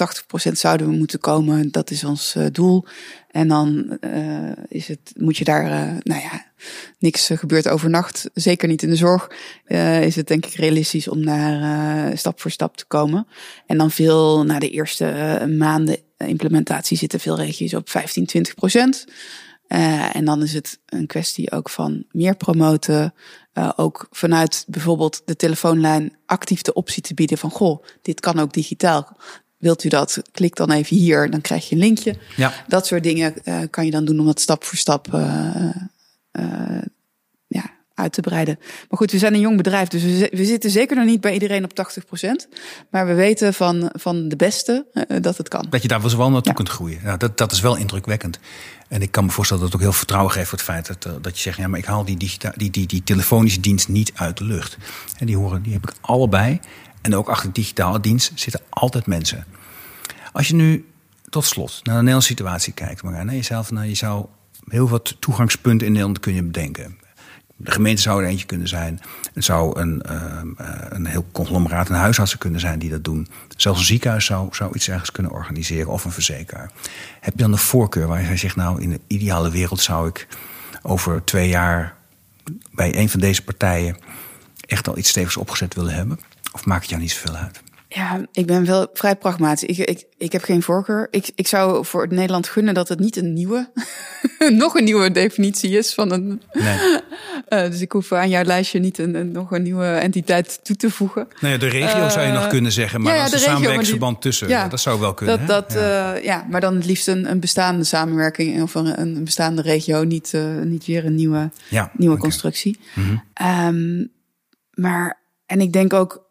80% 0.50 0.52
zouden 0.52 0.88
we 0.88 0.94
moeten 0.94 1.20
komen. 1.20 1.72
Dat 1.72 1.92
is 1.92 2.04
ons 2.04 2.36
doel. 2.52 2.86
En 3.30 3.48
dan 3.48 3.98
uh, 4.02 4.52
is 4.68 4.88
het, 4.88 5.14
moet 5.18 5.38
je 5.38 5.44
daar, 5.44 5.64
uh, 5.64 5.98
nou 6.00 6.22
ja, 6.22 6.46
niks 7.00 7.30
gebeurt 7.34 7.68
overnacht. 7.68 8.30
Zeker 8.34 8.68
niet 8.68 8.84
in 8.84 8.90
de 8.90 8.96
zorg. 8.96 9.32
Uh, 9.68 10.04
is 10.04 10.16
het 10.16 10.28
denk 10.28 10.46
ik 10.46 10.54
realistisch 10.54 11.08
om 11.08 11.20
naar 11.20 12.18
stap 12.18 12.42
voor 12.42 12.52
stap 12.52 12.78
te 12.78 12.86
komen. 12.86 13.28
En 13.66 13.78
dan 13.78 13.92
veel 13.92 14.44
na 14.44 14.60
de 14.60 14.70
eerste 14.70 15.46
maanden 15.58 15.98
implementatie 16.18 16.98
zitten 16.98 17.20
veel 17.20 17.36
regio's 17.36 17.74
op 17.74 17.90
15, 17.90 18.26
20 18.26 18.56
procent. 18.56 19.06
En 20.14 20.26
dan 20.26 20.44
is 20.44 20.54
het 20.54 20.80
een 20.86 21.08
kwestie 21.08 21.52
ook 21.52 21.70
van 21.70 22.06
meer 22.12 22.36
promoten. 22.36 23.14
Ook 23.76 24.08
vanuit 24.12 24.66
bijvoorbeeld 24.68 25.22
de 25.26 25.36
telefoonlijn 25.36 26.18
actief 26.26 26.62
de 26.62 26.74
optie 26.74 27.04
te 27.04 27.14
bieden 27.14 27.38
van 27.38 27.52
goh, 27.52 27.84
dit 28.02 28.20
kan 28.20 28.40
ook 28.40 28.54
digitaal. 28.54 29.18
Wilt 29.60 29.84
u 29.84 29.90
dat? 29.90 30.22
Klik 30.32 30.56
dan 30.56 30.72
even 30.72 30.96
hier, 30.96 31.32
dan 31.32 31.42
krijg 31.42 31.70
je 31.70 31.76
een 31.76 31.82
linkje. 31.82 32.16
Ja. 32.36 32.54
Dat 32.68 32.86
soort 32.88 33.04
dingen 33.04 33.34
uh, 33.44 33.60
kan 33.70 33.86
je 33.86 33.92
dan 33.92 34.06
doen 34.06 34.20
om 34.20 34.26
dat 34.26 34.40
stap 34.40 34.64
voor 34.64 34.78
stap 34.78 35.08
uit 38.00 38.14
te 38.14 38.22
breiden. 38.22 38.60
Maar 38.60 38.98
goed, 38.98 39.12
we 39.12 39.18
zijn 39.18 39.34
een 39.34 39.40
jong 39.40 39.58
bedrijf, 39.58 39.88
dus 39.88 40.04
we, 40.04 40.30
we 40.32 40.46
zitten 40.46 40.70
zeker 40.70 40.96
nog 40.96 41.06
niet 41.06 41.22
bij 41.22 41.34
iedereen 41.34 41.64
op 41.64 41.72
80%. 41.72 42.30
Maar 42.90 43.08
we 43.08 43.14
weten 43.14 43.54
van, 43.54 43.90
van 43.94 44.28
de 44.28 44.36
beste 44.36 44.86
uh, 44.94 45.22
dat 45.22 45.38
het 45.38 45.48
kan. 45.48 45.66
Dat 45.70 45.82
je 45.82 45.88
daar 45.88 46.02
wel 46.02 46.30
naartoe 46.30 46.52
ja. 46.52 46.54
kunt 46.54 46.70
groeien. 46.70 47.00
Ja, 47.04 47.18
dat, 47.18 47.38
dat 47.38 47.52
is 47.52 47.60
wel 47.60 47.76
indrukwekkend. 47.76 48.40
En 48.88 49.02
ik 49.02 49.12
kan 49.12 49.26
me 49.26 49.32
voorstellen 49.32 49.64
dat 49.64 49.72
het 49.72 49.82
ook 49.82 49.88
heel 49.88 49.98
vertrouwen 49.98 50.32
geeft 50.32 50.50
voor 50.50 50.58
het 50.58 50.68
feit 50.68 50.88
dat, 50.88 51.06
uh, 51.06 51.14
dat 51.22 51.36
je 51.36 51.42
zegt: 51.42 51.58
ja, 51.58 51.68
maar 51.68 51.80
ik 51.80 51.86
haal 51.86 52.06
die, 52.06 52.18
digita 52.18 52.54
die, 52.56 52.70
die, 52.70 52.88
die 52.88 53.04
telefonische 53.04 53.60
dienst 53.60 53.88
niet 53.88 54.12
uit 54.16 54.38
de 54.38 54.44
lucht. 54.44 54.78
En 55.18 55.26
die 55.26 55.38
horen, 55.38 55.62
die 55.62 55.74
heb 55.74 55.84
ik 55.90 55.94
allebei. 56.02 56.60
En 57.02 57.16
ook 57.16 57.30
achter 57.30 57.48
de 57.48 57.54
digitale 57.54 58.00
dienst 58.00 58.32
zitten 58.36 58.62
altijd 58.70 59.06
mensen. 59.06 59.46
Als 60.32 60.48
je 60.48 60.56
nu 60.56 60.86
tot 61.30 61.46
slot 61.46 61.80
naar 61.84 61.94
de 61.94 62.00
Nederlandse 62.00 62.30
situatie 62.30 62.74
kijkt, 62.74 63.04
maar 63.04 63.26
naar 63.26 63.36
jezelf, 63.36 63.72
nou, 63.72 63.88
je 63.88 63.96
zou 63.96 64.26
heel 64.68 64.90
wat 64.90 65.16
toegangspunten 65.20 65.88
in 65.88 65.94
Nederland 65.94 66.20
kun 66.20 66.34
je 66.34 66.44
bedenken. 66.44 66.98
De 67.56 67.72
gemeente 67.72 68.02
zou 68.02 68.24
er 68.24 68.30
eentje 68.30 68.46
kunnen 68.46 68.68
zijn. 68.68 69.00
Het 69.34 69.44
zou 69.46 69.80
een, 69.80 70.04
uh, 70.10 70.42
een 70.90 71.06
heel 71.06 71.26
conglomeraat, 71.32 71.90
een 71.90 71.96
huisartsen 71.96 72.40
kunnen 72.40 72.60
zijn 72.60 72.80
die 72.80 72.90
dat 72.90 73.04
doen. 73.04 73.28
Zelfs 73.58 73.80
een 73.80 73.86
ziekenhuis 73.86 74.26
zou, 74.26 74.48
zou 74.52 74.76
iets 74.76 74.90
ergens 74.90 75.12
kunnen 75.12 75.32
organiseren 75.32 75.92
of 75.92 76.06
een 76.06 76.12
verzekeraar. 76.12 76.72
Heb 77.20 77.34
je 77.34 77.42
dan 77.42 77.52
een 77.52 77.58
voorkeur 77.58 78.08
waar 78.08 78.30
je 78.30 78.38
zegt, 78.38 78.56
nou 78.56 78.82
in 78.82 78.90
de 78.90 79.00
ideale 79.08 79.50
wereld 79.50 79.82
zou 79.82 80.08
ik 80.08 80.28
over 80.82 81.24
twee 81.24 81.50
jaar 81.50 81.96
bij 82.72 82.98
een 82.98 83.10
van 83.10 83.20
deze 83.20 83.44
partijen 83.44 83.98
echt 84.68 84.88
al 84.88 84.98
iets 84.98 85.10
stevigs 85.10 85.38
opgezet 85.38 85.74
willen 85.74 85.94
hebben? 85.94 86.20
Of 86.52 86.66
maakt 86.66 86.82
het 86.82 86.90
jou 86.90 87.02
niet 87.02 87.12
zoveel 87.12 87.36
uit? 87.36 87.62
Ja, 87.92 88.26
ik 88.32 88.46
ben 88.46 88.66
wel 88.66 88.88
vrij 88.94 89.16
pragmatisch. 89.16 89.78
Ik, 89.78 89.90
ik, 89.90 90.06
ik 90.18 90.32
heb 90.32 90.44
geen 90.44 90.64
voorkeur. 90.64 91.08
Ik, 91.12 91.32
ik 91.36 91.48
zou 91.48 91.86
voor 91.86 92.02
het 92.02 92.12
Nederland 92.12 92.48
gunnen 92.48 92.74
dat 92.74 92.90
het 92.90 93.00
niet 93.00 93.16
een 93.16 93.34
nieuwe, 93.34 93.70
nog 94.64 94.76
een 94.76 94.84
nieuwe 94.84 95.12
definitie 95.12 95.78
is 95.78 95.94
van 95.94 96.12
een. 96.12 96.42
Nee. 96.54 96.78
Uh, 97.50 97.62
dus 97.72 97.82
ik 97.82 97.92
hoef 97.92 98.12
aan 98.12 98.30
jouw 98.30 98.44
lijstje 98.44 98.80
niet 98.80 98.98
een, 98.98 99.16
een, 99.16 99.32
nog 99.32 99.52
een 99.52 99.64
nieuwe 99.64 99.86
entiteit 99.86 100.60
toe 100.64 100.76
te 100.76 100.90
voegen. 100.90 101.28
Ja, 101.40 101.58
de 101.58 101.68
regio 101.68 102.00
uh, 102.00 102.10
zou 102.10 102.26
je 102.26 102.32
nog 102.32 102.48
kunnen 102.48 102.72
zeggen, 102.72 103.02
maar 103.02 103.16
ja, 103.16 103.24
een 103.24 103.40
samenwerkingsverband 103.40 104.22
tussen, 104.22 104.48
ja, 104.48 104.68
dat 104.68 104.80
zou 104.80 105.00
wel 105.00 105.14
kunnen. 105.14 105.48
Dat, 105.48 105.70
dat, 105.70 105.74
ja. 105.74 106.16
Uh, 106.16 106.24
ja. 106.24 106.46
maar 106.50 106.62
dan 106.62 106.76
het 106.76 106.86
liefst 106.86 107.08
een, 107.08 107.30
een 107.30 107.40
bestaande 107.40 107.84
samenwerking 107.84 108.62
of 108.62 108.76
een, 108.76 109.00
een 109.00 109.24
bestaande 109.24 109.62
regio, 109.62 110.04
niet, 110.04 110.34
niet 110.64 110.86
weer 110.86 111.06
een 111.06 111.16
nieuwe, 111.16 111.50
nieuwe 111.70 112.16
okay. 112.16 112.18
constructie. 112.18 112.80
Mm 112.94 113.04
-hmm. 113.04 113.68
um, 113.68 114.12
maar, 114.74 115.20
en 115.46 115.62
ik 115.62 115.74
denk 115.74 115.94
ook 115.94 116.28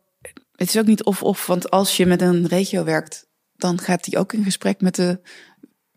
het 0.59 0.69
is 0.69 0.79
ook 0.79 0.87
niet 0.87 1.05
of-of, 1.05 1.47
want 1.47 1.71
als 1.71 1.97
je 1.97 2.07
met 2.07 2.23
een 2.23 2.47
regio 2.47 2.85
werkt, 2.85 3.27
dan 3.57 3.81
gaat 3.81 4.05
die 4.05 4.19
ook 4.19 4.33
in 4.33 4.45
gesprek 4.45 4.81
met 4.81 4.95
de 4.95 5.21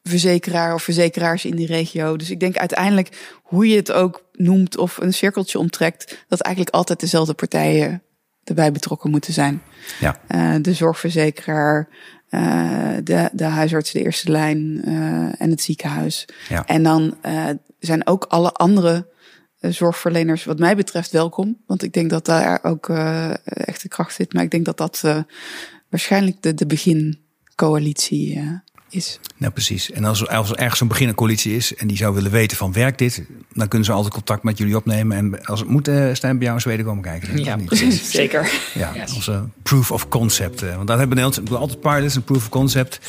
verzekeraar 0.04 0.74
of 0.74 0.84
verzekeraars 0.84 1.46
in 1.46 1.56
die 1.56 1.68
regio. 1.68 2.18
Dus 2.18 2.30
ik 2.30 2.40
denk 2.40 2.58
uiteindelijk, 2.58 3.40
hoe 3.44 3.68
je 3.68 3.76
het 3.76 3.92
ook 3.92 4.26
noemt 4.34 4.78
of 4.78 4.98
een 4.98 5.14
cirkeltje 5.14 5.60
omtrekt, 5.60 6.26
dat 6.28 6.40
eigenlijk 6.42 6.76
altijd 6.76 7.00
dezelfde 7.00 7.34
partijen 7.34 8.04
erbij 8.44 8.72
betrokken 8.72 9.10
moeten 9.10 9.34
zijn. 9.34 9.62
Ja. 10.00 10.20
Uh, 10.30 10.56
de 10.62 10.74
zorgverzekeraar, 10.74 11.88
uh, 12.30 12.94
de, 13.04 13.30
de 13.34 13.44
huisarts, 13.44 13.92
de 13.92 14.04
eerste 14.04 14.32
lijn 14.32 14.82
uh, 14.86 15.42
en 15.42 15.50
het 15.50 15.62
ziekenhuis. 15.62 16.28
Ja. 16.50 16.66
En 16.66 16.84
dan 16.84 17.18
zijn 17.80 18.08
ook 18.08 18.24
alle 18.24 18.52
andere 18.52 19.11
zorgverleners 19.62 20.44
wat 20.44 20.60
mij 20.60 20.76
betreft 20.76 21.12
welkom. 21.12 21.58
Want 21.68 21.84
ik 21.84 21.94
denk 21.94 22.10
dat 22.10 22.26
daar 22.26 22.60
ook 22.64 22.90
uh, 22.90 23.30
echte 23.46 23.88
kracht 23.88 24.16
zit. 24.16 24.34
Maar 24.34 24.44
ik 24.44 24.52
denk 24.52 24.66
dat 24.66 24.78
dat 24.78 25.02
uh, 25.06 25.18
waarschijnlijk 25.90 26.42
de, 26.42 26.54
de 26.54 26.66
begincoalitie 26.66 28.36
uh, 28.36 28.52
is. 28.90 29.20
Nou, 29.38 29.54
precies. 29.54 29.92
En 29.92 30.06
als, 30.06 30.28
als 30.28 30.50
er 30.50 30.58
ergens 30.58 30.80
een 30.80 30.88
begincoalitie 30.88 31.56
is 31.56 31.76
en 31.76 31.88
die 31.88 31.98
zou 31.98 32.14
willen 32.14 32.32
weten 32.32 32.58
van 32.58 32.74
werkt 32.74 32.98
dit, 32.98 33.24
dan 33.54 33.68
kunnen 33.68 33.86
ze 33.86 33.94
altijd 33.94 34.14
contact 34.14 34.44
met 34.44 34.58
jullie 34.58 34.76
opnemen. 34.76 35.18
En 35.18 35.46
als 35.46 35.60
het 35.60 35.70
moet, 35.70 35.88
uh, 35.88 36.14
staan 36.14 36.36
bij 36.36 36.44
jou 36.44 36.56
in 36.56 36.62
Zweden 36.62 36.86
komen 36.86 37.04
kijken. 37.04 37.44
Ja, 37.44 37.58
precies. 37.58 38.12
Zeker. 38.12 38.52
Ja, 38.74 38.92
yes. 38.96 39.14
onze 39.14 39.44
proof 39.64 39.92
of 39.92 40.08
concept. 40.08 40.62
want 40.62 40.88
dat 40.88 40.98
hebben 40.98 41.18
we 41.18 41.24
Nederland 41.24 41.52
altijd 41.62 41.80
pilots, 41.80 42.16
een 42.16 42.24
proof 42.24 42.38
of 42.38 42.50
concept. 42.50 43.00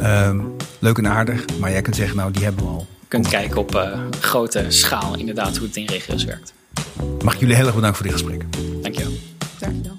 Uh, 0.00 0.44
leuk 0.78 0.98
en 0.98 1.08
aardig. 1.08 1.44
Maar 1.58 1.70
jij 1.70 1.82
kunt 1.82 1.96
zeggen, 1.96 2.16
nou, 2.16 2.32
die 2.32 2.44
hebben 2.44 2.64
we 2.64 2.70
al 2.70 2.86
kunt 3.10 3.28
kijken 3.28 3.56
op 3.56 3.74
uh, 3.74 4.00
grote 4.20 4.64
schaal 4.68 5.16
inderdaad 5.16 5.56
hoe 5.56 5.66
het 5.66 5.76
in 5.76 5.86
regio's 5.86 6.24
werkt. 6.24 6.52
Mag 7.22 7.34
ik 7.34 7.40
jullie 7.40 7.54
heel 7.54 7.66
erg 7.66 7.74
bedanken 7.74 7.98
voor 7.98 8.06
dit 8.06 8.20
gesprek. 8.20 8.44
Dankjewel. 8.82 9.12
Dankjewel. 9.58 9.98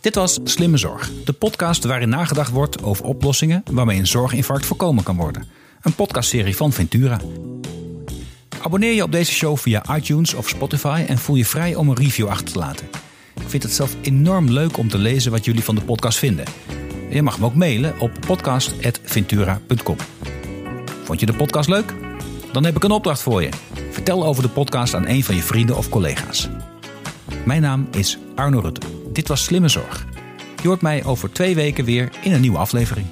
Dit 0.00 0.14
was 0.14 0.38
Slimme 0.44 0.76
Zorg, 0.76 1.10
de 1.24 1.32
podcast 1.32 1.84
waarin 1.84 2.08
nagedacht 2.08 2.50
wordt 2.50 2.82
over 2.82 3.04
oplossingen 3.04 3.62
waarmee 3.70 3.98
een 3.98 4.06
zorginfarct 4.06 4.66
voorkomen 4.66 5.02
kan 5.04 5.16
worden. 5.16 5.48
Een 5.82 5.94
podcastserie 5.94 6.56
van 6.56 6.72
Ventura. 6.72 7.20
Abonneer 8.62 8.92
je 8.92 9.02
op 9.02 9.12
deze 9.12 9.32
show 9.32 9.56
via 9.56 9.96
iTunes 9.96 10.34
of 10.34 10.48
Spotify 10.48 11.04
en 11.08 11.18
voel 11.18 11.36
je 11.36 11.46
vrij 11.46 11.74
om 11.74 11.88
een 11.88 11.96
review 11.96 12.28
achter 12.28 12.52
te 12.52 12.58
laten. 12.58 12.86
Ik 13.34 13.48
vind 13.48 13.62
het 13.62 13.72
zelf 13.72 13.96
enorm 14.02 14.50
leuk 14.50 14.76
om 14.76 14.88
te 14.88 14.98
lezen 14.98 15.30
wat 15.30 15.44
jullie 15.44 15.64
van 15.64 15.74
de 15.74 15.82
podcast 15.82 16.18
vinden. 16.18 16.44
Je 17.10 17.22
mag 17.22 17.38
me 17.38 17.44
ook 17.44 17.54
mailen 17.54 18.00
op 18.00 18.10
podcast.ventura.com. 18.26 19.96
Vond 21.02 21.20
je 21.20 21.26
de 21.26 21.34
podcast 21.34 21.68
leuk? 21.68 21.94
Dan 22.52 22.64
heb 22.64 22.76
ik 22.76 22.84
een 22.84 22.90
opdracht 22.90 23.22
voor 23.22 23.42
je. 23.42 23.48
Vertel 23.90 24.24
over 24.24 24.42
de 24.42 24.48
podcast 24.48 24.94
aan 24.94 25.06
een 25.06 25.24
van 25.24 25.34
je 25.34 25.42
vrienden 25.42 25.76
of 25.76 25.88
collega's. 25.88 26.48
Mijn 27.44 27.62
naam 27.62 27.88
is 27.90 28.18
Arno 28.34 28.60
Rutte. 28.60 28.86
Dit 29.12 29.28
was 29.28 29.44
Slimme 29.44 29.68
Zorg. 29.68 30.06
Je 30.62 30.68
hoort 30.68 30.82
mij 30.82 31.04
over 31.04 31.32
twee 31.32 31.54
weken 31.54 31.84
weer 31.84 32.12
in 32.22 32.32
een 32.32 32.40
nieuwe 32.40 32.58
aflevering. 32.58 33.06